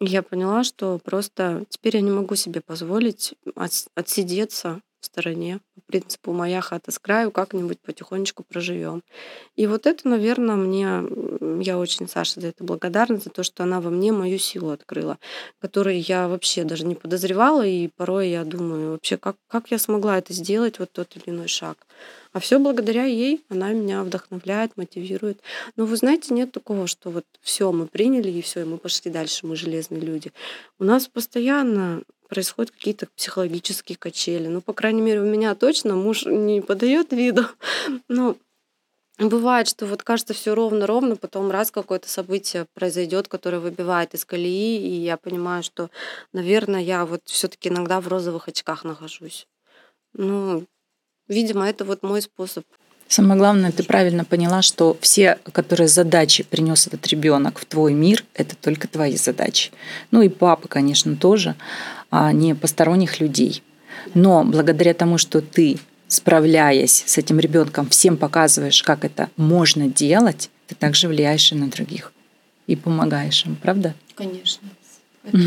И 0.00 0.06
я 0.06 0.22
поняла, 0.22 0.64
что 0.64 0.98
просто 0.98 1.64
теперь 1.68 1.96
я 1.96 2.02
не 2.02 2.10
могу 2.10 2.34
себе 2.34 2.60
позволить 2.60 3.34
отсидеться 3.94 4.80
стороне. 5.04 5.60
По 5.74 5.80
принципу 5.86 6.32
«моя 6.32 6.60
хата 6.60 6.90
с 6.90 6.98
краю, 6.98 7.30
как-нибудь 7.30 7.80
потихонечку 7.80 8.42
проживем». 8.42 9.02
И 9.56 9.66
вот 9.66 9.86
это, 9.86 10.08
наверное, 10.08 10.56
мне... 10.56 11.02
Я 11.62 11.78
очень 11.78 12.08
Саше 12.08 12.40
за 12.40 12.48
это 12.48 12.64
благодарна, 12.64 13.18
за 13.18 13.30
то, 13.30 13.42
что 13.42 13.62
она 13.62 13.80
во 13.80 13.90
мне 13.90 14.12
мою 14.12 14.38
силу 14.38 14.70
открыла, 14.70 15.18
которую 15.60 16.00
я 16.00 16.28
вообще 16.28 16.64
даже 16.64 16.84
не 16.86 16.94
подозревала, 16.94 17.66
и 17.66 17.88
порой 17.88 18.30
я 18.30 18.44
думаю, 18.44 18.92
вообще, 18.92 19.16
как, 19.16 19.36
как 19.48 19.70
я 19.70 19.78
смогла 19.78 20.18
это 20.18 20.32
сделать, 20.32 20.78
вот 20.78 20.92
тот 20.92 21.16
или 21.16 21.34
иной 21.34 21.48
шаг. 21.48 21.86
А 22.34 22.40
все 22.40 22.58
благодаря 22.58 23.04
ей, 23.04 23.44
она 23.48 23.72
меня 23.72 24.02
вдохновляет, 24.02 24.76
мотивирует. 24.76 25.40
Но 25.76 25.86
вы 25.86 25.96
знаете, 25.96 26.34
нет 26.34 26.50
такого, 26.50 26.88
что 26.88 27.10
вот 27.10 27.24
все 27.40 27.70
мы 27.70 27.86
приняли 27.86 28.28
и 28.28 28.42
все, 28.42 28.62
и 28.62 28.64
мы 28.64 28.76
пошли 28.76 29.08
дальше, 29.08 29.46
мы 29.46 29.54
железные 29.54 30.00
люди. 30.00 30.32
У 30.80 30.84
нас 30.84 31.06
постоянно 31.06 32.02
происходят 32.28 32.72
какие-то 32.72 33.06
психологические 33.14 33.96
качели. 33.96 34.48
Ну, 34.48 34.60
по 34.60 34.72
крайней 34.72 35.00
мере, 35.00 35.20
у 35.20 35.26
меня 35.26 35.54
точно 35.54 35.94
муж 35.94 36.24
не 36.26 36.60
подает 36.60 37.12
виду. 37.12 37.44
Но 38.08 38.36
Бывает, 39.16 39.68
что 39.68 39.86
вот 39.86 40.02
кажется 40.02 40.34
все 40.34 40.56
ровно-ровно, 40.56 41.14
потом 41.14 41.48
раз 41.52 41.70
какое-то 41.70 42.08
событие 42.08 42.66
произойдет, 42.74 43.28
которое 43.28 43.60
выбивает 43.60 44.12
из 44.12 44.24
колеи, 44.24 44.76
и 44.76 44.90
я 45.04 45.16
понимаю, 45.16 45.62
что, 45.62 45.88
наверное, 46.32 46.80
я 46.80 47.06
вот 47.06 47.20
все-таки 47.26 47.68
иногда 47.68 48.00
в 48.00 48.08
розовых 48.08 48.48
очках 48.48 48.82
нахожусь. 48.82 49.46
Ну, 50.14 50.66
видимо, 51.28 51.68
это 51.68 51.84
вот 51.84 52.02
мой 52.02 52.22
способ 52.22 52.64
Самое 53.06 53.38
главное, 53.38 53.70
ты 53.70 53.82
правильно 53.82 54.24
поняла, 54.24 54.62
что 54.62 54.96
все, 55.00 55.38
которые 55.52 55.88
задачи 55.88 56.42
принес 56.42 56.86
этот 56.86 57.06
ребенок 57.06 57.58
в 57.58 57.64
твой 57.64 57.92
мир, 57.92 58.24
это 58.34 58.56
только 58.56 58.88
твои 58.88 59.16
задачи. 59.16 59.70
Ну 60.10 60.22
и 60.22 60.28
папа, 60.28 60.68
конечно, 60.68 61.14
тоже, 61.14 61.54
а 62.10 62.32
не 62.32 62.54
посторонних 62.54 63.20
людей. 63.20 63.62
Но 64.14 64.42
благодаря 64.44 64.94
тому, 64.94 65.18
что 65.18 65.40
ты, 65.40 65.78
справляясь 66.08 67.04
с 67.06 67.18
этим 67.18 67.38
ребенком, 67.38 67.88
всем 67.88 68.16
показываешь, 68.16 68.82
как 68.82 69.04
это 69.04 69.28
можно 69.36 69.86
делать, 69.88 70.50
ты 70.66 70.74
также 70.74 71.06
влияешь 71.06 71.52
и 71.52 71.54
на 71.54 71.68
других 71.68 72.12
и 72.66 72.76
помогаешь 72.76 73.44
им, 73.44 73.56
правда? 73.56 73.94
Конечно. 74.14 74.66
Это 75.24 75.38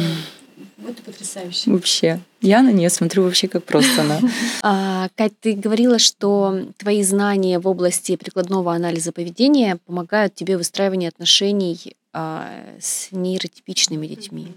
это 0.85 1.01
потрясающе. 1.03 1.71
Вообще. 1.71 2.19
Я 2.41 2.61
на 2.61 2.71
нее 2.71 2.89
смотрю 2.89 3.23
вообще 3.23 3.47
как 3.47 3.63
просто 3.63 4.03
на. 4.03 4.19
А, 4.63 5.09
Кать, 5.15 5.33
ты 5.39 5.53
говорила, 5.53 5.99
что 5.99 6.65
твои 6.77 7.03
знания 7.03 7.59
в 7.59 7.67
области 7.67 8.15
прикладного 8.15 8.73
анализа 8.73 9.11
поведения 9.11 9.77
помогают 9.85 10.35
тебе 10.35 10.55
в 10.55 10.59
выстраивании 10.59 11.07
отношений 11.07 11.95
а, 12.13 12.49
с 12.79 13.09
нейротипичными 13.11 14.07
детьми. 14.07 14.47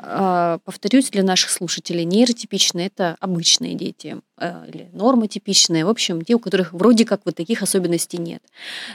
А, 0.00 0.58
повторюсь 0.64 1.10
для 1.10 1.22
наших 1.22 1.50
слушателей, 1.50 2.04
нейротипичные– 2.04 2.86
это 2.88 3.16
обычные 3.20 3.74
дети 3.74 4.16
а, 4.36 4.64
или 4.68 4.88
нормотипичные, 4.92 5.84
в 5.84 5.88
общем, 5.88 6.22
те, 6.22 6.34
у 6.34 6.38
которых 6.38 6.72
вроде 6.72 7.04
как 7.04 7.22
вот 7.24 7.34
таких 7.34 7.62
особенностей 7.62 8.18
нет. 8.18 8.42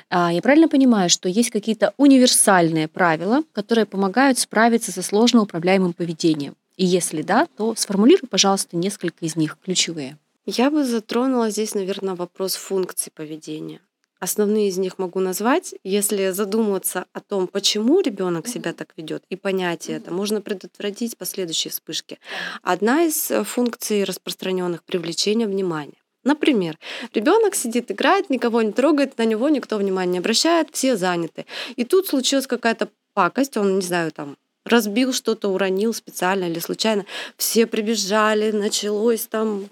А, 0.09 0.31
я 0.31 0.41
правильно 0.41 0.69
понимаю, 0.69 1.09
что 1.09 1.27
есть 1.27 1.49
какие-то 1.49 1.93
универсальные 1.97 2.87
правила, 2.87 3.43
которые 3.51 3.85
помогают 3.85 4.39
справиться 4.39 4.91
со 4.91 5.01
сложно 5.01 5.41
управляемым 5.41 5.93
поведением? 5.93 6.55
И 6.77 6.85
если 6.85 7.21
да, 7.21 7.47
то 7.57 7.75
сформулируй, 7.75 8.27
пожалуйста, 8.29 8.77
несколько 8.77 9.25
из 9.25 9.35
них, 9.35 9.57
ключевые. 9.63 10.17
Я 10.45 10.71
бы 10.71 10.83
затронула 10.83 11.49
здесь, 11.49 11.75
наверное, 11.75 12.15
вопрос 12.15 12.55
функций 12.55 13.11
поведения. 13.13 13.79
Основные 14.23 14.69
из 14.69 14.77
них 14.77 14.99
могу 14.99 15.19
назвать. 15.19 15.75
Если 15.83 16.29
задумываться 16.29 17.07
о 17.11 17.19
том, 17.19 17.45
почему 17.45 17.99
ребенок 17.99 18.47
себя 18.47 18.71
так 18.71 18.93
ведет, 18.95 19.21
и 19.29 19.35
понять 19.35 19.89
это, 19.89 20.13
можно 20.13 20.39
предотвратить 20.39 21.17
последующие 21.17 21.71
вспышки. 21.71 22.19
Одна 22.61 23.03
из 23.03 23.29
э, 23.29 23.43
функций 23.43 24.05
распространенных 24.05 24.83
привлечения 24.83 25.45
внимания. 25.45 26.01
Например, 26.23 26.79
ребенок 27.13 27.53
сидит, 27.53 27.91
играет, 27.91 28.29
никого 28.29 28.61
не 28.61 28.71
трогает, 28.71 29.17
на 29.17 29.25
него 29.25 29.49
никто 29.49 29.75
внимания 29.75 30.13
не 30.13 30.19
обращает, 30.19 30.69
все 30.71 30.95
заняты. 30.95 31.45
И 31.75 31.83
тут 31.83 32.07
случилась 32.07 32.47
какая-то 32.47 32.87
пакость, 33.13 33.57
он, 33.57 33.75
не 33.75 33.81
знаю, 33.81 34.13
там 34.13 34.37
разбил 34.63 35.11
что-то, 35.11 35.49
уронил 35.49 35.93
специально 35.93 36.45
или 36.45 36.59
случайно. 36.59 37.05
Все 37.35 37.67
прибежали, 37.67 38.51
началось 38.51 39.27
там 39.27 39.67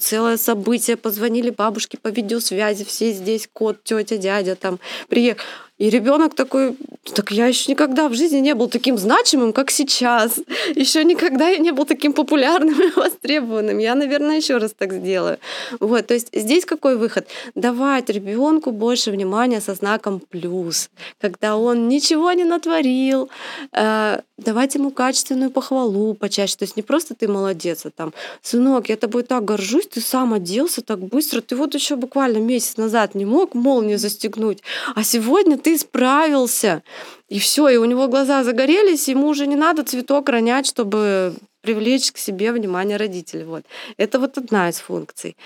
целое 0.00 0.36
событие, 0.36 0.96
позвонили 0.96 1.50
бабушке 1.50 1.98
по 1.98 2.08
видеосвязи, 2.08 2.84
все 2.84 3.12
здесь, 3.12 3.48
кот, 3.52 3.84
тетя, 3.84 4.16
дядя 4.16 4.56
там 4.56 4.78
приехал. 5.08 5.42
И 5.82 5.90
ребенок 5.90 6.34
такой, 6.36 6.76
так 7.12 7.32
я 7.32 7.48
еще 7.48 7.72
никогда 7.72 8.08
в 8.08 8.14
жизни 8.14 8.38
не 8.38 8.54
был 8.54 8.68
таким 8.68 8.96
значимым, 8.96 9.52
как 9.52 9.72
сейчас. 9.72 10.38
Еще 10.76 11.04
никогда 11.04 11.48
я 11.48 11.58
не 11.58 11.72
был 11.72 11.84
таким 11.86 12.12
популярным 12.12 12.80
и 12.80 12.92
востребованным. 12.94 13.78
Я, 13.78 13.96
наверное, 13.96 14.36
еще 14.36 14.58
раз 14.58 14.74
так 14.78 14.92
сделаю. 14.92 15.38
Вот, 15.80 16.06
то 16.06 16.14
есть 16.14 16.28
здесь 16.32 16.64
какой 16.64 16.96
выход? 16.96 17.26
Давать 17.56 18.10
ребенку 18.10 18.70
больше 18.70 19.10
внимания 19.10 19.60
со 19.60 19.74
знаком 19.74 20.20
плюс, 20.20 20.88
когда 21.20 21.56
он 21.56 21.88
ничего 21.88 22.30
не 22.30 22.44
натворил, 22.44 23.28
э, 23.72 24.20
давать 24.36 24.76
ему 24.76 24.92
качественную 24.92 25.50
похвалу 25.50 26.14
почаще. 26.14 26.56
То 26.56 26.64
есть 26.64 26.76
не 26.76 26.82
просто 26.82 27.16
ты 27.16 27.26
молодец, 27.26 27.86
а 27.86 27.90
там, 27.90 28.12
сынок, 28.40 28.88
я 28.88 28.96
тобой 28.96 29.24
так 29.24 29.44
горжусь, 29.44 29.88
ты 29.88 30.00
сам 30.00 30.32
оделся 30.32 30.80
так 30.82 31.00
быстро, 31.00 31.40
ты 31.40 31.56
вот 31.56 31.74
еще 31.74 31.96
буквально 31.96 32.38
месяц 32.38 32.76
назад 32.76 33.16
не 33.16 33.24
мог 33.24 33.54
молнию 33.54 33.98
застегнуть, 33.98 34.62
а 34.94 35.02
сегодня 35.02 35.58
ты 35.58 35.71
справился. 35.78 36.82
И 37.28 37.38
все, 37.38 37.68
и 37.68 37.76
у 37.76 37.84
него 37.84 38.08
глаза 38.08 38.44
загорелись, 38.44 39.08
ему 39.08 39.28
уже 39.28 39.46
не 39.46 39.56
надо 39.56 39.82
цветок 39.82 40.28
ронять, 40.28 40.66
чтобы 40.66 41.34
привлечь 41.62 42.12
к 42.12 42.18
себе 42.18 42.52
внимание 42.52 42.96
родителей. 42.96 43.44
Вот. 43.44 43.64
Это 43.96 44.18
вот 44.18 44.36
одна 44.36 44.68
из 44.68 44.78
функций. 44.78 45.36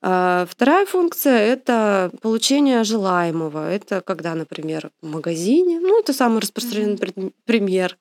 А, 0.00 0.46
вторая 0.48 0.86
функция— 0.86 1.38
это 1.54 2.10
получение 2.22 2.84
желаемого. 2.84 3.70
Это 3.70 4.00
когда, 4.00 4.34
например, 4.34 4.90
в 5.02 5.10
магазине, 5.10 5.80
ну, 5.80 6.00
это 6.00 6.12
самый 6.12 6.40
распространенный 6.40 6.96
mm-hmm. 6.96 7.32
пример, 7.44 7.96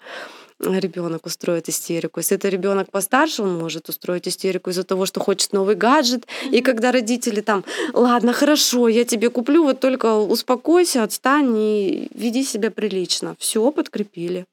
ребенок 0.64 1.26
устроит 1.26 1.70
истерику. 1.70 2.20
Если 2.20 2.38
это 2.38 2.50
ребенок 2.50 2.92
постарше, 2.92 3.44
он 3.44 3.58
может 3.58 3.90
устроить 3.90 4.28
истерику 4.28 4.70
из-за 4.70 4.84
того, 4.84 5.06
что 5.06 5.20
хочет 5.20 5.54
новый 5.54 5.76
гаджет. 5.76 6.26
И 6.52 6.62
когда 6.62 6.92
родители 6.92 7.42
там, 7.42 7.64
ладно, 7.94 8.34
хорошо, 8.34 8.88
я 8.88 9.06
тебе 9.06 9.30
куплю, 9.30 9.64
вот 9.64 9.80
только 9.80 10.16
успокойся, 10.16 11.04
отстань 11.04 11.56
и 11.58 12.08
веди 12.14 12.44
себя 12.44 12.72
прилично. 12.72 13.36
Все 13.40 13.72
подкрепили. 13.72 14.46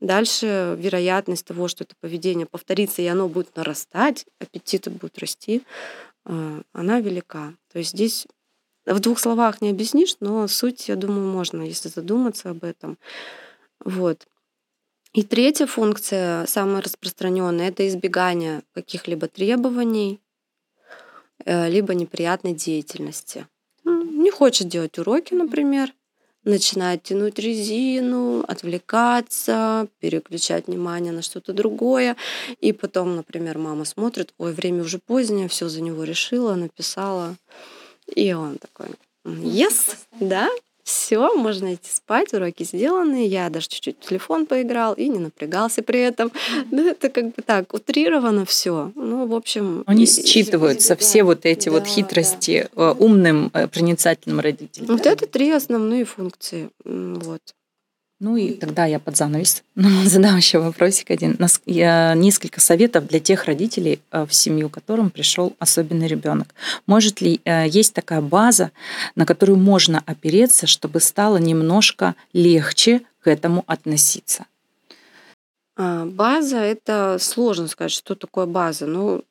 Дальше 0.00 0.76
вероятность 0.78 1.46
того, 1.46 1.68
что 1.68 1.84
это 1.84 1.94
поведение 2.00 2.46
повторится, 2.46 3.00
и 3.00 3.06
оно 3.06 3.28
будет 3.28 3.56
нарастать, 3.56 4.26
аппетиты 4.38 4.90
будут 4.90 5.18
расти, 5.18 5.62
а, 6.26 6.60
она 6.74 7.00
велика. 7.00 7.54
То 7.72 7.78
есть 7.78 7.92
здесь 7.92 8.26
в 8.84 9.00
двух 9.00 9.18
словах 9.18 9.62
не 9.62 9.70
объяснишь, 9.70 10.16
но 10.20 10.46
суть, 10.48 10.88
я 10.88 10.96
думаю, 10.96 11.26
можно, 11.26 11.62
если 11.62 11.88
задуматься 11.88 12.50
об 12.50 12.62
этом. 12.64 12.98
Вот. 13.80 14.26
И 15.16 15.22
третья 15.22 15.66
функция, 15.66 16.44
самая 16.44 16.82
распространенная, 16.82 17.68
это 17.70 17.88
избегание 17.88 18.62
каких-либо 18.74 19.28
требований, 19.28 20.20
э, 21.46 21.70
либо 21.70 21.94
неприятной 21.94 22.52
деятельности. 22.52 23.46
Не 23.84 24.30
хочет 24.30 24.68
делать 24.68 24.98
уроки, 24.98 25.32
например, 25.32 25.94
начинает 26.44 27.02
тянуть 27.02 27.38
резину, 27.38 28.44
отвлекаться, 28.46 29.88
переключать 30.00 30.66
внимание 30.66 31.12
на 31.12 31.22
что-то 31.22 31.54
другое. 31.54 32.14
И 32.60 32.72
потом, 32.72 33.16
например, 33.16 33.56
мама 33.56 33.86
смотрит, 33.86 34.34
ой, 34.36 34.52
время 34.52 34.82
уже 34.82 34.98
позднее, 34.98 35.48
все 35.48 35.70
за 35.70 35.80
него 35.80 36.04
решила, 36.04 36.56
написала. 36.56 37.36
И 38.14 38.34
он 38.34 38.58
такой, 38.58 38.88
yes, 39.24 39.96
да, 40.20 40.50
все, 40.86 41.34
можно 41.34 41.74
идти 41.74 41.90
спать, 41.92 42.32
уроки 42.32 42.62
сделаны, 42.62 43.26
я 43.26 43.50
даже 43.50 43.66
чуть-чуть 43.66 43.96
в 44.00 44.08
телефон 44.08 44.46
поиграл 44.46 44.94
и 44.94 45.08
не 45.08 45.18
напрягался 45.18 45.82
при 45.82 45.98
этом. 45.98 46.30
Ну, 46.70 46.88
это 46.88 47.08
как 47.08 47.34
бы 47.34 47.42
так, 47.44 47.74
утрировано 47.74 48.44
все. 48.44 48.92
Ну, 48.94 49.26
в 49.26 49.34
общем... 49.34 49.82
Они 49.86 50.06
считываются, 50.06 50.90
да, 50.90 50.96
все 50.96 51.24
вот 51.24 51.44
эти 51.44 51.64
да, 51.64 51.72
вот 51.72 51.86
хитрости 51.88 52.68
да. 52.76 52.90
Э, 52.90 52.94
умным, 53.00 53.50
э, 53.52 53.66
проницательным 53.66 54.38
родителям. 54.38 54.86
Вот 54.86 55.06
это 55.06 55.26
три 55.26 55.50
основные 55.50 56.04
функции. 56.04 56.70
Вот. 56.84 57.42
Ну 58.18 58.36
и 58.36 58.52
тогда 58.52 58.86
я 58.86 58.98
под 58.98 59.16
занавес 59.16 59.62
задам 60.04 60.36
еще 60.36 60.58
вопросик 60.58 61.10
один. 61.10 61.36
Несколько 61.66 62.60
советов 62.60 63.06
для 63.06 63.20
тех 63.20 63.44
родителей, 63.44 64.00
э, 64.10 64.24
в 64.26 64.34
семью 64.34 64.70
которым 64.70 65.10
пришел 65.10 65.54
особенный 65.58 66.06
ребенок. 66.06 66.54
Может 66.86 67.20
ли 67.20 67.40
э, 67.44 67.66
есть 67.68 67.92
такая 67.92 68.22
база, 68.22 68.70
на 69.16 69.26
которую 69.26 69.58
можно 69.58 70.02
опереться, 70.06 70.66
чтобы 70.66 71.00
стало 71.00 71.36
немножко 71.36 72.14
легче 72.32 73.02
к 73.20 73.28
этому 73.28 73.64
относиться? 73.66 74.46
А, 75.78 76.06
база 76.06 76.56
это 76.58 77.18
сложно 77.20 77.68
сказать, 77.68 77.92
что 77.92 78.14
такое 78.14 78.46
база. 78.46 78.86
Ну, 78.86 79.24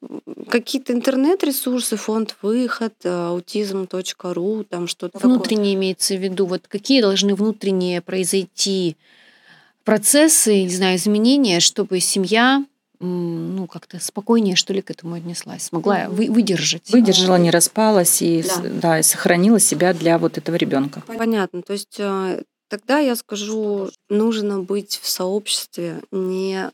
какие-то 0.48 0.94
интернет-ресурсы, 0.94 1.96
фонд 1.96 2.36
выход, 2.44 2.94
э, 3.04 3.10
аутизм.ру, 3.10 4.64
там 4.70 4.88
что-то 4.88 5.18
Внутреннее 5.18 5.74
такое. 5.74 5.74
имеется 5.74 6.16
в 6.16 6.20
виду. 6.22 6.46
Вот 6.46 6.68
какие 6.68 7.02
должны 7.02 7.34
внутренние 7.34 8.02
произойти 8.02 8.96
процессы, 9.84 10.64
не 10.64 10.76
знаю, 10.76 10.98
изменения, 10.98 11.60
чтобы 11.60 12.00
семья 12.00 12.64
ну, 13.00 13.68
как-то 13.68 14.00
спокойнее, 14.00 14.56
что 14.56 14.74
ли, 14.74 14.82
к 14.82 14.90
этому 14.90 15.16
отнеслась, 15.16 15.64
смогла 15.64 16.08
вы, 16.10 16.30
выдержать. 16.30 16.90
Выдержала, 16.92 17.36
не 17.36 17.52
распалась 17.52 18.22
и, 18.22 18.44
да. 18.44 18.70
Да, 18.82 19.00
и 19.00 19.04
сохранила 19.04 19.60
себя 19.60 19.94
для 19.94 20.18
вот 20.18 20.38
этого 20.38 20.56
ребенка. 20.56 21.04
Понятно. 21.06 21.62
То 21.62 21.74
есть 21.74 21.96
э, 22.00 22.42
Тогда 22.68 22.98
я 22.98 23.16
скажу, 23.16 23.90
нужно 24.10 24.60
быть 24.60 25.00
в 25.02 25.08
сообществе, 25.08 26.02
не 26.12 26.72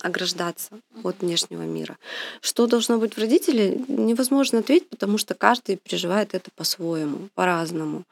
ограждаться 0.00 0.70
от 1.02 1.20
внешнего 1.20 1.62
мира. 1.62 1.98
Что 2.40 2.66
должно 2.66 2.98
быть 2.98 3.14
в 3.14 3.18
родителе, 3.18 3.82
невозможно 3.88 4.60
ответить, 4.60 4.88
потому 4.88 5.18
что 5.18 5.34
каждый 5.34 5.76
переживает 5.76 6.34
это 6.34 6.50
по-своему, 6.56 7.28
по-разному. 7.34 8.04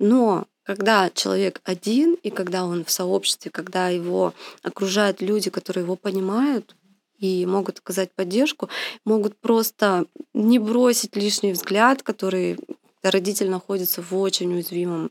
Но 0.00 0.46
когда 0.64 1.08
человек 1.10 1.60
один, 1.62 2.14
и 2.14 2.30
когда 2.30 2.64
он 2.64 2.84
в 2.84 2.90
сообществе, 2.90 3.52
когда 3.52 3.88
его 3.88 4.34
окружают 4.62 5.22
люди, 5.22 5.50
которые 5.50 5.84
его 5.84 5.94
понимают, 5.94 6.74
и 7.18 7.46
могут 7.46 7.78
оказать 7.78 8.12
поддержку, 8.12 8.68
могут 9.04 9.36
просто 9.36 10.06
не 10.34 10.58
бросить 10.58 11.16
лишний 11.16 11.52
взгляд, 11.52 12.02
который 12.02 12.58
родитель 13.02 13.48
находится 13.48 14.02
в 14.02 14.14
очень 14.16 14.52
уязвимом 14.52 15.10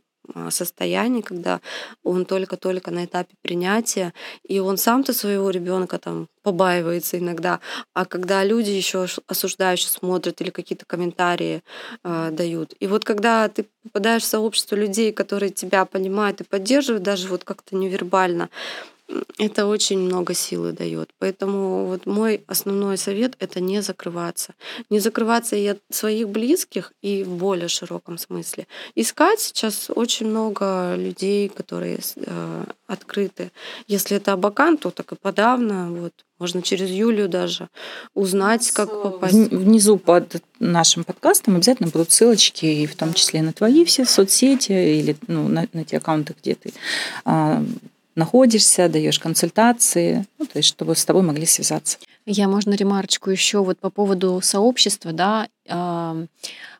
состоянии, 0.49 1.21
когда 1.21 1.61
он 2.03 2.25
только-только 2.25 2.91
на 2.91 3.05
этапе 3.05 3.35
принятия, 3.41 4.13
и 4.43 4.59
он 4.59 4.77
сам-то 4.77 5.13
своего 5.13 5.49
ребенка 5.49 5.97
там 5.97 6.27
побаивается 6.43 7.17
иногда, 7.17 7.59
а 7.93 8.05
когда 8.05 8.43
люди 8.43 8.69
еще 8.69 9.07
осуждающие 9.27 9.89
смотрят 9.89 10.39
или 10.41 10.51
какие-то 10.51 10.85
комментарии 10.85 11.63
э, 12.03 12.29
дают. 12.31 12.75
И 12.79 12.87
вот 12.87 13.03
когда 13.03 13.47
ты 13.49 13.65
попадаешь 13.83 14.23
в 14.23 14.27
сообщество 14.27 14.75
людей, 14.75 15.11
которые 15.11 15.49
тебя 15.49 15.85
понимают 15.85 16.41
и 16.41 16.43
поддерживают, 16.43 17.03
даже 17.03 17.27
вот 17.27 17.43
как-то 17.43 17.75
невербально, 17.75 18.49
это 19.37 19.67
очень 19.67 19.99
много 19.99 20.33
силы 20.33 20.71
дает. 20.71 21.09
Поэтому 21.19 21.85
вот 21.85 22.05
мой 22.05 22.43
основной 22.47 22.97
совет 22.97 23.35
это 23.39 23.59
не 23.59 23.81
закрываться. 23.81 24.53
Не 24.89 24.99
закрываться 24.99 25.55
и 25.55 25.67
от 25.67 25.79
своих 25.89 26.29
близких, 26.29 26.93
и 27.01 27.23
в 27.23 27.29
более 27.35 27.67
широком 27.67 28.17
смысле. 28.17 28.67
Искать 28.95 29.39
сейчас 29.39 29.91
очень 29.93 30.27
много 30.27 30.95
людей, 30.95 31.49
которые 31.49 31.99
э, 32.15 32.63
открыты. 32.87 33.51
Если 33.87 34.17
это 34.17 34.33
Абакан, 34.33 34.77
то 34.77 34.89
так 34.89 35.11
и 35.11 35.15
подавно. 35.15 35.91
Вот. 35.91 36.13
Можно 36.39 36.61
через 36.61 36.89
Юлию 36.89 37.29
даже 37.29 37.69
узнать, 38.13 38.71
как 38.71 38.89
попасть. 38.89 39.51
Внизу 39.51 39.97
под 39.97 40.41
нашим 40.59 41.03
подкастом 41.03 41.55
обязательно 41.55 41.89
будут 41.89 42.11
ссылочки, 42.11 42.65
и 42.65 42.85
в 42.85 42.95
том 42.95 43.13
числе 43.13 43.41
на 43.41 43.53
твои 43.53 43.85
все 43.85 44.05
соцсети 44.05 44.71
или 44.71 45.15
ну, 45.27 45.47
на, 45.47 45.67
на 45.71 45.85
те 45.85 45.97
аккаунты, 45.97 46.35
где 46.41 46.55
ты 46.55 46.73
а, 47.23 47.63
находишься, 48.15 48.89
даешь 48.89 49.19
консультации, 49.19 50.25
ну, 50.39 50.45
то 50.45 50.57
есть 50.57 50.69
чтобы 50.69 50.95
с 50.95 51.05
тобой 51.05 51.21
могли 51.21 51.45
связаться. 51.45 51.97
Я, 52.25 52.47
можно 52.47 52.73
ремарочку 52.73 53.29
еще 53.29 53.63
вот 53.63 53.79
по 53.79 53.91
поводу 53.91 54.39
сообщества, 54.41 55.11
да, 55.11 55.47
э, 55.67 56.27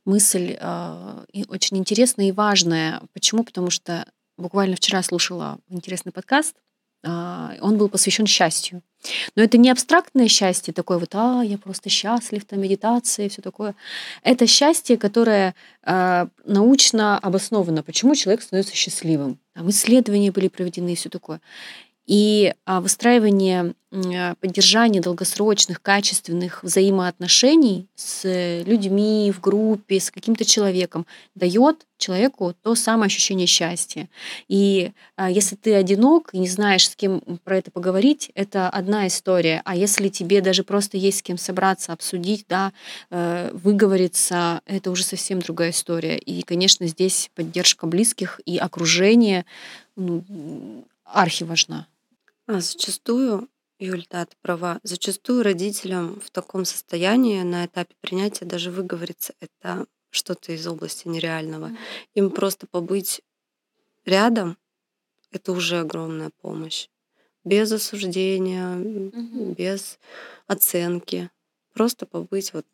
мысль 0.04 0.58
э, 0.60 1.24
очень 1.48 1.78
интересная 1.78 2.30
и 2.30 2.32
важная. 2.32 3.02
Почему? 3.14 3.44
Потому 3.44 3.70
что 3.70 4.08
буквально 4.38 4.76
вчера 4.76 5.04
слушала 5.04 5.60
интересный 5.70 6.12
подкаст, 6.12 6.56
э, 7.04 7.58
он 7.62 7.78
был 7.78 7.90
посвящен 7.90 8.26
счастью. 8.26 8.82
Но 9.36 9.44
это 9.44 9.60
не 9.60 9.70
абстрактное 9.70 10.28
счастье, 10.28 10.74
такое 10.74 10.98
вот, 10.98 11.14
а, 11.14 11.44
я 11.44 11.60
просто 11.60 11.90
счастлив, 11.90 12.44
там 12.46 12.60
медитация 12.60 13.28
и 13.28 13.30
все 13.30 13.44
такое. 13.44 13.76
Это 14.24 14.48
счастье, 14.48 14.98
которое 14.98 15.54
научно 16.44 17.20
обосновано, 17.20 17.84
почему 17.84 18.16
человек 18.16 18.42
становится 18.42 18.74
счастливым. 18.74 19.38
Там 19.56 19.70
исследования 19.70 20.32
были 20.32 20.50
проведены 20.50 20.92
и 20.92 20.96
все 20.96 21.10
такое. 21.10 21.40
И 22.06 22.54
а, 22.66 22.82
выстраивание, 22.82 23.74
поддержание 24.42 25.02
долгосрочных, 25.02 25.82
качественных 25.82 26.64
взаимоотношений 26.64 27.88
с 27.96 28.24
людьми 28.66 29.32
в 29.36 29.40
группе, 29.40 30.00
с 30.00 30.12
каким-то 30.12 30.44
человеком 30.44 31.06
дает 31.34 31.86
человеку 31.98 32.54
то 32.62 32.76
самое 32.76 33.08
ощущение 33.08 33.48
счастья. 33.48 34.10
И 34.48 34.92
а, 35.16 35.32
если 35.32 35.56
ты 35.56 35.74
одинок 35.74 36.30
и 36.34 36.40
не 36.40 36.48
знаешь, 36.48 36.90
с 36.90 36.96
кем 36.96 37.22
про 37.44 37.58
это 37.58 37.72
поговорить, 37.72 38.32
это 38.36 38.70
одна 38.70 39.08
история. 39.08 39.62
А 39.66 39.76
если 39.76 40.10
тебе 40.10 40.42
даже 40.42 40.64
просто 40.64 40.98
есть 40.98 41.20
с 41.20 41.22
кем 41.22 41.38
собраться, 41.38 41.94
обсудить, 41.94 42.46
да, 42.50 42.74
э, 43.10 43.52
выговориться, 43.54 44.62
это 44.66 44.92
уже 44.92 45.04
совсем 45.04 45.40
другая 45.40 45.72
история. 45.72 46.18
И, 46.18 46.44
конечно, 46.44 46.86
здесь 46.88 47.32
поддержка 47.34 47.88
близких 47.88 48.42
и 48.46 48.58
окружение 48.58 49.46
ну, 49.96 50.24
архиважна. 51.06 51.88
А 52.48 52.60
зачастую, 52.60 53.50
Юль, 53.80 54.06
да, 54.10 54.26
ты 54.26 54.36
права, 54.42 54.80
зачастую 54.84 55.42
родителям 55.42 56.20
в 56.20 56.30
таком 56.30 56.64
состоянии 56.64 57.42
на 57.42 57.66
этапе 57.66 57.96
принятия 58.02 58.46
даже 58.46 58.70
выговориться 58.70 59.34
это 59.40 59.88
что-то 60.12 60.52
из 60.52 60.66
области 60.68 61.08
нереального. 61.08 61.72
Им 62.14 62.30
просто 62.30 62.68
побыть 62.68 63.22
рядом— 64.06 64.58
это 65.32 65.52
уже 65.54 65.80
огромная 65.80 66.30
помощь. 66.42 66.88
Без 67.44 67.72
осуждения, 67.72 68.76
без 69.56 70.00
оценки. 70.46 71.32
Просто 71.74 72.06
побыть 72.06 72.54
вот 72.54 72.66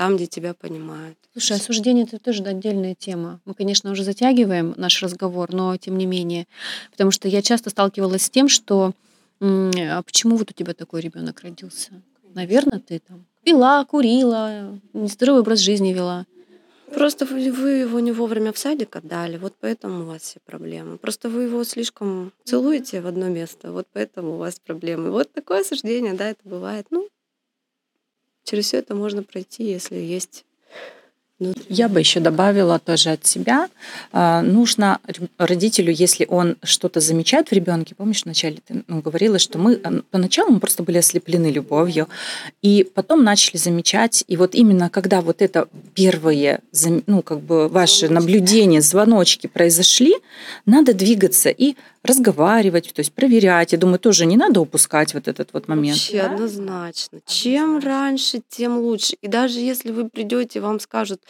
там, 0.00 0.16
где 0.16 0.26
тебя 0.26 0.54
понимают. 0.54 1.18
Слушай, 1.34 1.58
осуждение 1.58 2.04
это 2.04 2.18
тоже 2.18 2.42
отдельная 2.44 2.94
тема. 2.94 3.38
Мы, 3.44 3.52
конечно, 3.52 3.90
уже 3.90 4.02
затягиваем 4.02 4.72
наш 4.78 5.02
разговор, 5.02 5.52
но 5.52 5.76
тем 5.76 5.98
не 5.98 6.06
менее. 6.06 6.46
Потому 6.90 7.10
что 7.10 7.28
я 7.28 7.42
часто 7.42 7.68
сталкивалась 7.68 8.22
с 8.22 8.30
тем, 8.30 8.48
что 8.48 8.94
а 9.42 10.02
почему 10.02 10.36
вот 10.36 10.50
у 10.52 10.54
тебя 10.54 10.72
такой 10.72 11.02
ребенок 11.02 11.42
родился? 11.42 11.90
Наверное, 12.34 12.78
ты 12.78 13.00
там 13.06 13.26
пила, 13.44 13.84
курила, 13.84 14.80
нездоровый 14.94 15.42
образ 15.42 15.58
жизни 15.58 15.92
вела. 15.92 16.24
Просто 16.94 17.26
вы, 17.26 17.52
вы 17.52 17.70
его 17.70 18.00
не 18.00 18.12
вовремя 18.12 18.54
в 18.54 18.58
садик 18.58 18.96
отдали, 18.96 19.36
вот 19.36 19.52
поэтому 19.60 20.04
у 20.04 20.06
вас 20.06 20.22
все 20.22 20.40
проблемы. 20.46 20.96
Просто 20.96 21.28
вы 21.28 21.42
его 21.42 21.62
слишком 21.62 22.32
целуете 22.44 23.02
в 23.02 23.06
одно 23.06 23.28
место, 23.28 23.70
вот 23.70 23.86
поэтому 23.92 24.36
у 24.36 24.38
вас 24.38 24.58
проблемы. 24.58 25.10
Вот 25.10 25.30
такое 25.30 25.60
осуждение, 25.60 26.14
да, 26.14 26.30
это 26.30 26.40
бывает. 26.44 26.86
Ну, 26.88 27.06
через 28.44 28.66
все 28.66 28.78
это 28.78 28.94
можно 28.94 29.22
пройти, 29.22 29.64
если 29.64 29.96
есть 29.96 30.44
Я 31.68 31.88
бы 31.88 32.00
еще 32.00 32.20
добавила 32.20 32.78
тоже 32.78 33.12
от 33.12 33.24
себя. 33.26 33.70
А, 34.12 34.42
нужно 34.42 34.98
родителю, 35.38 35.90
если 35.90 36.26
он 36.28 36.56
что-то 36.62 37.00
замечает 37.00 37.48
в 37.48 37.52
ребенке, 37.52 37.94
помнишь, 37.94 38.24
вначале 38.24 38.58
ты 38.66 38.84
ну, 38.86 39.00
говорила, 39.00 39.38
что 39.38 39.58
мы 39.58 39.76
поначалу 40.10 40.50
мы 40.50 40.60
просто 40.60 40.82
были 40.82 40.98
ослеплены 40.98 41.46
любовью, 41.46 42.08
и 42.60 42.86
потом 42.94 43.24
начали 43.24 43.56
замечать, 43.56 44.22
и 44.28 44.36
вот 44.36 44.54
именно 44.54 44.90
когда 44.90 45.22
вот 45.22 45.40
это 45.40 45.66
первые, 45.94 46.60
ну, 47.06 47.22
как 47.22 47.40
бы 47.40 47.68
ваши 47.68 48.10
наблюдения, 48.10 48.82
звоночки 48.82 49.46
произошли, 49.46 50.14
надо 50.66 50.92
двигаться 50.92 51.48
и 51.48 51.74
разговаривать, 52.02 52.92
то 52.94 53.00
есть 53.00 53.12
проверять. 53.12 53.72
Я 53.72 53.78
думаю, 53.78 53.98
тоже 53.98 54.26
не 54.26 54.36
надо 54.36 54.60
упускать 54.60 55.14
вот 55.14 55.28
этот 55.28 55.52
вот 55.52 55.68
момент. 55.68 55.96
Вообще 55.96 56.22
да? 56.22 56.32
однозначно. 56.32 57.20
Чем 57.26 57.78
раньше, 57.78 58.40
тем 58.48 58.78
лучше. 58.78 59.16
И 59.20 59.28
даже 59.28 59.60
если 59.60 59.90
вы 59.90 60.08
придете, 60.08 60.60
вам 60.60 60.80
скажут, 60.80 61.22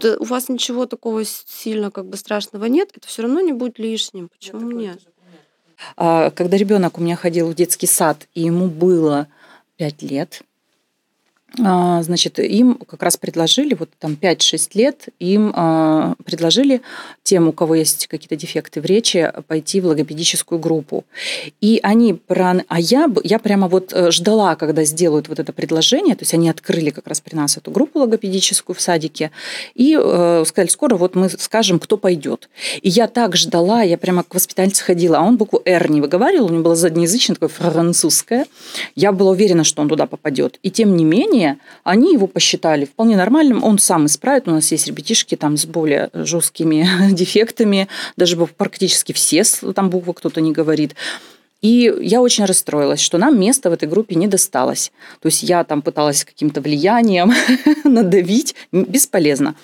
да, 0.00 0.16
у 0.18 0.24
вас 0.24 0.48
ничего 0.48 0.86
такого 0.86 1.24
сильно 1.24 1.90
как 1.90 2.06
бы 2.06 2.16
страшного 2.16 2.64
нет, 2.64 2.90
это 2.94 3.06
все 3.06 3.22
равно 3.22 3.40
не 3.40 3.52
будет 3.52 3.78
лишним. 3.78 4.28
Почему 4.28 4.70
нет? 4.72 4.98
А, 5.96 6.30
когда 6.30 6.56
ребенок 6.56 6.98
у 6.98 7.00
меня 7.00 7.16
ходил 7.16 7.48
в 7.48 7.54
детский 7.54 7.86
сад, 7.86 8.26
и 8.34 8.42
ему 8.42 8.66
было 8.66 9.28
5 9.76 10.02
лет, 10.02 10.42
значит, 11.56 12.38
им 12.38 12.74
как 12.74 13.02
раз 13.02 13.16
предложили, 13.16 13.74
вот 13.74 13.88
там 13.98 14.18
5-6 14.20 14.70
лет, 14.74 15.08
им 15.18 15.52
а, 15.54 16.14
предложили 16.24 16.82
тем, 17.22 17.48
у 17.48 17.52
кого 17.52 17.74
есть 17.74 18.06
какие-то 18.06 18.36
дефекты 18.36 18.80
в 18.80 18.84
речи, 18.84 19.32
пойти 19.46 19.80
в 19.80 19.86
логопедическую 19.86 20.58
группу. 20.58 21.04
И 21.60 21.80
они, 21.82 22.14
про... 22.14 22.62
а 22.68 22.80
я, 22.80 23.10
я 23.24 23.38
прямо 23.38 23.68
вот 23.68 23.92
э, 23.92 24.10
ждала, 24.10 24.56
когда 24.56 24.84
сделают 24.84 25.28
вот 25.28 25.38
это 25.38 25.52
предложение, 25.52 26.14
то 26.16 26.22
есть 26.22 26.34
они 26.34 26.48
открыли 26.48 26.90
как 26.90 27.06
раз 27.06 27.20
при 27.20 27.34
нас 27.34 27.56
эту 27.56 27.70
группу 27.70 27.98
логопедическую 27.98 28.76
в 28.76 28.80
садике, 28.80 29.30
и 29.74 29.98
э, 30.00 30.44
сказали, 30.46 30.68
скоро 30.68 30.96
вот 30.96 31.14
мы 31.14 31.28
скажем, 31.28 31.78
кто 31.78 31.96
пойдет. 31.96 32.48
И 32.82 32.88
я 32.88 33.08
так 33.08 33.36
ждала, 33.36 33.82
я 33.82 33.98
прямо 33.98 34.22
к 34.22 34.34
воспитательнице 34.34 34.84
ходила, 34.84 35.18
а 35.18 35.22
он 35.22 35.36
букву 35.36 35.62
«Р» 35.64 35.90
не 35.90 36.00
выговаривал, 36.00 36.46
у 36.46 36.50
него 36.50 36.62
было 36.62 36.76
заднеязычное, 36.76 37.34
такое 37.34 37.48
французское. 37.48 38.46
Я 38.94 39.12
была 39.12 39.32
уверена, 39.32 39.64
что 39.64 39.82
он 39.82 39.88
туда 39.88 40.06
попадет. 40.06 40.58
И 40.62 40.70
тем 40.70 40.96
не 40.96 41.04
менее, 41.04 41.37
менее, 41.38 41.58
они 41.84 42.12
его 42.12 42.26
посчитали 42.26 42.84
вполне 42.84 43.16
нормальным, 43.16 43.64
он 43.64 43.78
сам 43.78 44.06
исправит. 44.06 44.48
У 44.48 44.50
нас 44.50 44.72
есть 44.72 44.86
ребятишки 44.86 45.36
там 45.36 45.56
с 45.56 45.66
более 45.66 46.10
жесткими 46.12 46.88
дефектами, 47.12 47.88
даже 48.16 48.36
практически 48.36 49.12
все 49.12 49.42
там 49.74 49.90
буквы 49.90 50.14
кто-то 50.14 50.40
не 50.40 50.52
говорит. 50.52 50.94
И 51.60 51.92
я 52.02 52.20
очень 52.20 52.44
расстроилась, 52.44 53.00
что 53.00 53.18
нам 53.18 53.38
место 53.38 53.70
в 53.70 53.72
этой 53.72 53.88
группе 53.88 54.14
не 54.14 54.28
досталось. 54.28 54.92
То 55.20 55.26
есть 55.26 55.42
я 55.42 55.64
там 55.64 55.82
пыталась 55.82 56.24
каким-то 56.24 56.60
влиянием 56.60 57.32
надавить, 57.84 58.54
бесполезно. 58.70 59.54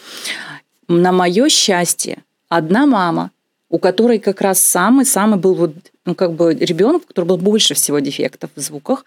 На 0.88 1.12
мое 1.12 1.48
счастье, 1.48 2.18
одна 2.48 2.86
мама, 2.86 3.30
у 3.70 3.78
которой 3.78 4.18
как 4.18 4.40
раз 4.40 4.60
самый-самый 4.60 5.38
был 5.38 5.54
вот, 5.54 5.74
ну, 6.04 6.14
как 6.14 6.32
бы 6.32 6.54
ребенок, 6.54 7.02
у 7.04 7.06
которого 7.06 7.28
было 7.28 7.36
больше 7.36 7.74
всего 7.74 8.00
дефектов 8.00 8.50
в 8.56 8.60
звуках, 8.60 9.04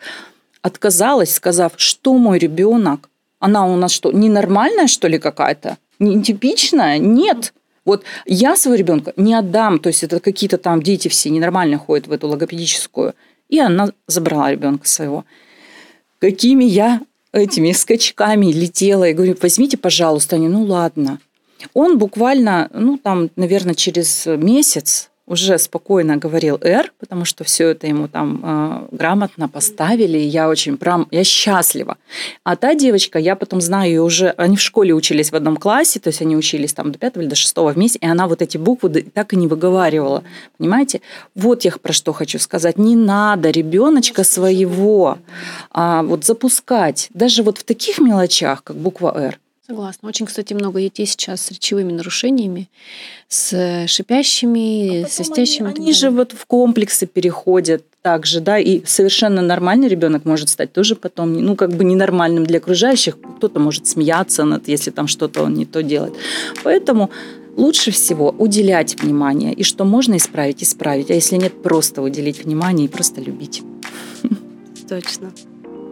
отказалась, 0.67 1.33
сказав, 1.33 1.73
что 1.77 2.13
мой 2.17 2.37
ребенок, 2.37 3.09
она 3.39 3.65
у 3.65 3.75
нас 3.75 3.91
что, 3.91 4.11
ненормальная, 4.11 4.87
что 4.87 5.07
ли, 5.07 5.19
какая-то? 5.19 5.77
Нетипичная? 5.99 6.97
Нет. 6.99 7.53
Вот 7.85 8.03
я 8.25 8.55
своего 8.55 8.77
ребенка 8.77 9.13
не 9.15 9.33
отдам, 9.33 9.79
то 9.79 9.87
есть 9.87 10.03
это 10.03 10.19
какие-то 10.19 10.57
там 10.57 10.83
дети 10.83 11.07
все 11.07 11.29
ненормально 11.29 11.77
ходят 11.77 12.07
в 12.07 12.11
эту 12.11 12.27
логопедическую. 12.27 13.13
И 13.49 13.59
она 13.59 13.89
забрала 14.07 14.51
ребенка 14.51 14.87
своего. 14.87 15.25
Какими 16.19 16.65
я 16.65 17.01
этими 17.31 17.71
скачками 17.71 18.47
летела 18.47 19.09
и 19.09 19.13
говорю, 19.13 19.35
возьмите, 19.41 19.77
пожалуйста. 19.77 20.35
Они, 20.35 20.47
ну 20.47 20.63
ладно. 20.63 21.19
Он 21.73 21.97
буквально, 21.97 22.69
ну 22.73 22.97
там, 22.97 23.29
наверное, 23.35 23.73
через 23.73 24.25
месяц 24.25 25.09
уже 25.27 25.59
спокойно 25.59 26.15
говорил 26.15 26.57
«Р», 26.61 26.91
потому 26.99 27.25
что 27.25 27.43
все 27.43 27.69
это 27.69 27.85
ему 27.85 28.07
там 28.07 28.41
э, 28.43 28.95
грамотно 28.95 29.49
поставили, 29.49 30.17
и 30.17 30.25
я 30.25 30.47
очень 30.47 30.77
прям, 30.77 31.07
я 31.11 31.23
счастлива. 31.25 31.97
А 32.43 32.55
та 32.55 32.73
девочка, 32.75 33.19
я 33.19 33.35
потом 33.35 33.59
знаю 33.59 33.89
ее 33.89 34.01
уже, 34.01 34.29
они 34.37 34.55
в 34.55 34.61
школе 34.61 34.93
учились 34.93 35.31
в 35.31 35.35
одном 35.35 35.57
классе, 35.57 35.99
то 35.99 36.07
есть 36.07 36.21
они 36.21 36.37
учились 36.37 36.73
там 36.73 36.93
до 36.93 36.97
пятого 36.97 37.23
или 37.23 37.29
до 37.29 37.35
шестого 37.35 37.71
вместе, 37.71 37.99
и 37.99 38.07
она 38.07 38.27
вот 38.27 38.41
эти 38.41 38.57
буквы 38.57 38.89
так 39.13 39.33
и 39.33 39.35
не 39.35 39.47
выговаривала, 39.47 40.23
понимаете? 40.57 41.01
Вот 41.35 41.65
я 41.65 41.71
про 41.71 41.91
что 41.91 42.13
хочу 42.13 42.39
сказать. 42.39 42.77
Не 42.77 42.95
надо 42.95 43.49
ребеночка 43.49 44.23
своего 44.23 45.17
а, 45.71 46.03
вот 46.03 46.23
запускать, 46.23 47.09
даже 47.13 47.43
вот 47.43 47.57
в 47.57 47.63
таких 47.65 47.99
мелочах, 47.99 48.63
как 48.63 48.77
буква 48.77 49.13
«Р», 49.17 49.39
Согласна. 49.67 50.07
Очень, 50.07 50.27
кстати, 50.27 50.53
много 50.53 50.79
детей 50.79 51.05
сейчас 51.05 51.41
с 51.41 51.51
речевыми 51.51 51.91
нарушениями, 51.91 52.69
с 53.27 53.85
шипящими, 53.87 55.03
а 55.03 55.09
свистящими. 55.09 55.71
Они, 55.71 55.81
они 55.81 55.93
же 55.93 56.09
вот 56.09 56.31
в 56.31 56.45
комплексы 56.45 57.05
переходят 57.05 57.83
также, 58.01 58.39
да, 58.39 58.57
и 58.59 58.85
совершенно 58.85 59.41
нормальный 59.41 59.89
ребенок 59.89 60.23
может 60.23 60.47
стать 60.47 60.71
тоже 60.71 60.95
потом, 60.95 61.33
ну, 61.33 61.57
как 61.57 61.71
бы 61.71 61.83
ненормальным 61.83 62.45
для 62.45 62.59
окружающих. 62.59 63.17
Кто-то 63.19 63.59
может 63.59 63.87
смеяться 63.87 64.45
над, 64.45 64.69
если 64.69 64.89
там 64.89 65.07
что-то 65.07 65.43
он 65.43 65.55
не 65.55 65.65
то 65.65 65.83
делает. 65.83 66.13
Поэтому 66.63 67.11
лучше 67.57 67.91
всего 67.91 68.33
уделять 68.37 69.01
внимание, 69.01 69.53
и 69.53 69.63
что 69.63 69.83
можно 69.83 70.15
исправить, 70.15 70.63
исправить, 70.63 71.11
а 71.11 71.13
если 71.13 71.35
нет, 71.35 71.61
просто 71.61 72.01
уделить 72.01 72.45
внимание 72.45 72.85
и 72.85 72.89
просто 72.89 73.19
любить. 73.19 73.63
Точно. 74.87 75.33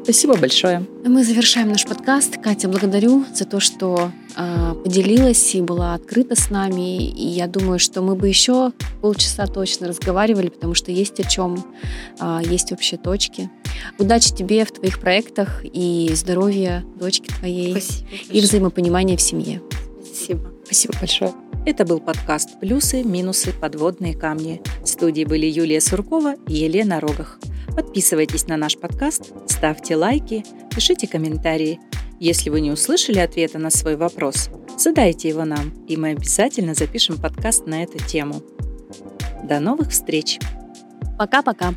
Спасибо 0.05 0.37
большое. 0.37 0.85
Мы 1.03 1.23
завершаем 1.23 1.69
наш 1.69 1.83
подкаст. 1.83 2.37
Катя, 2.37 2.67
благодарю 2.67 3.25
за 3.33 3.43
то, 3.45 3.59
что 3.59 4.11
э, 4.37 4.75
поделилась 4.83 5.55
и 5.55 5.61
была 5.61 5.95
открыта 5.95 6.39
с 6.39 6.51
нами. 6.51 7.09
И 7.09 7.25
я 7.25 7.47
думаю, 7.47 7.79
что 7.79 8.03
мы 8.03 8.15
бы 8.15 8.27
еще 8.27 8.71
полчаса 9.01 9.47
точно 9.47 9.87
разговаривали, 9.87 10.49
потому 10.49 10.75
что 10.75 10.91
есть 10.91 11.19
о 11.19 11.23
чем, 11.23 11.65
э, 12.19 12.41
есть 12.45 12.71
общие 12.71 12.99
точки. 12.99 13.49
Удачи 13.97 14.31
тебе 14.31 14.63
в 14.63 14.71
твоих 14.71 14.99
проектах 14.99 15.61
и 15.63 16.11
здоровья 16.13 16.85
дочки 16.99 17.31
твоей 17.39 17.71
Спасибо 17.71 18.07
и 18.29 18.41
взаимопонимания 18.41 19.17
в 19.17 19.21
семье. 19.21 19.63
Спасибо. 20.05 20.53
Спасибо 20.65 20.93
большое. 20.99 21.33
Это 21.65 21.83
был 21.83 21.99
подкаст 21.99 22.59
«Плюсы, 22.59 23.01
минусы, 23.01 23.53
подводные 23.59 24.13
камни». 24.13 24.61
В 24.83 24.87
студии 24.87 25.25
были 25.25 25.47
Юлия 25.47 25.81
Суркова 25.81 26.35
и 26.47 26.53
Елена 26.53 26.99
Рогах. 26.99 27.39
Подписывайтесь 27.76 28.47
на 28.47 28.55
наш 28.55 28.78
подкаст, 28.78 29.34
ставьте 29.47 29.97
лайки, 29.97 30.45
пишите 30.73 31.07
комментарии. 31.07 31.80
Если 32.21 32.49
вы 32.49 32.61
не 32.61 32.71
услышали 32.71 33.19
ответа 33.19 33.59
на 33.59 33.69
свой 33.69 33.97
вопрос, 33.97 34.49
задайте 34.78 35.28
его 35.28 35.43
нам, 35.43 35.71
и 35.86 35.97
мы 35.97 36.11
обязательно 36.11 36.73
запишем 36.73 37.17
подкаст 37.17 37.67
на 37.67 37.84
эту 37.84 37.97
тему. 37.99 38.41
До 39.43 39.59
новых 39.59 39.91
встреч! 39.91 40.39
Пока-пока! 41.19 41.73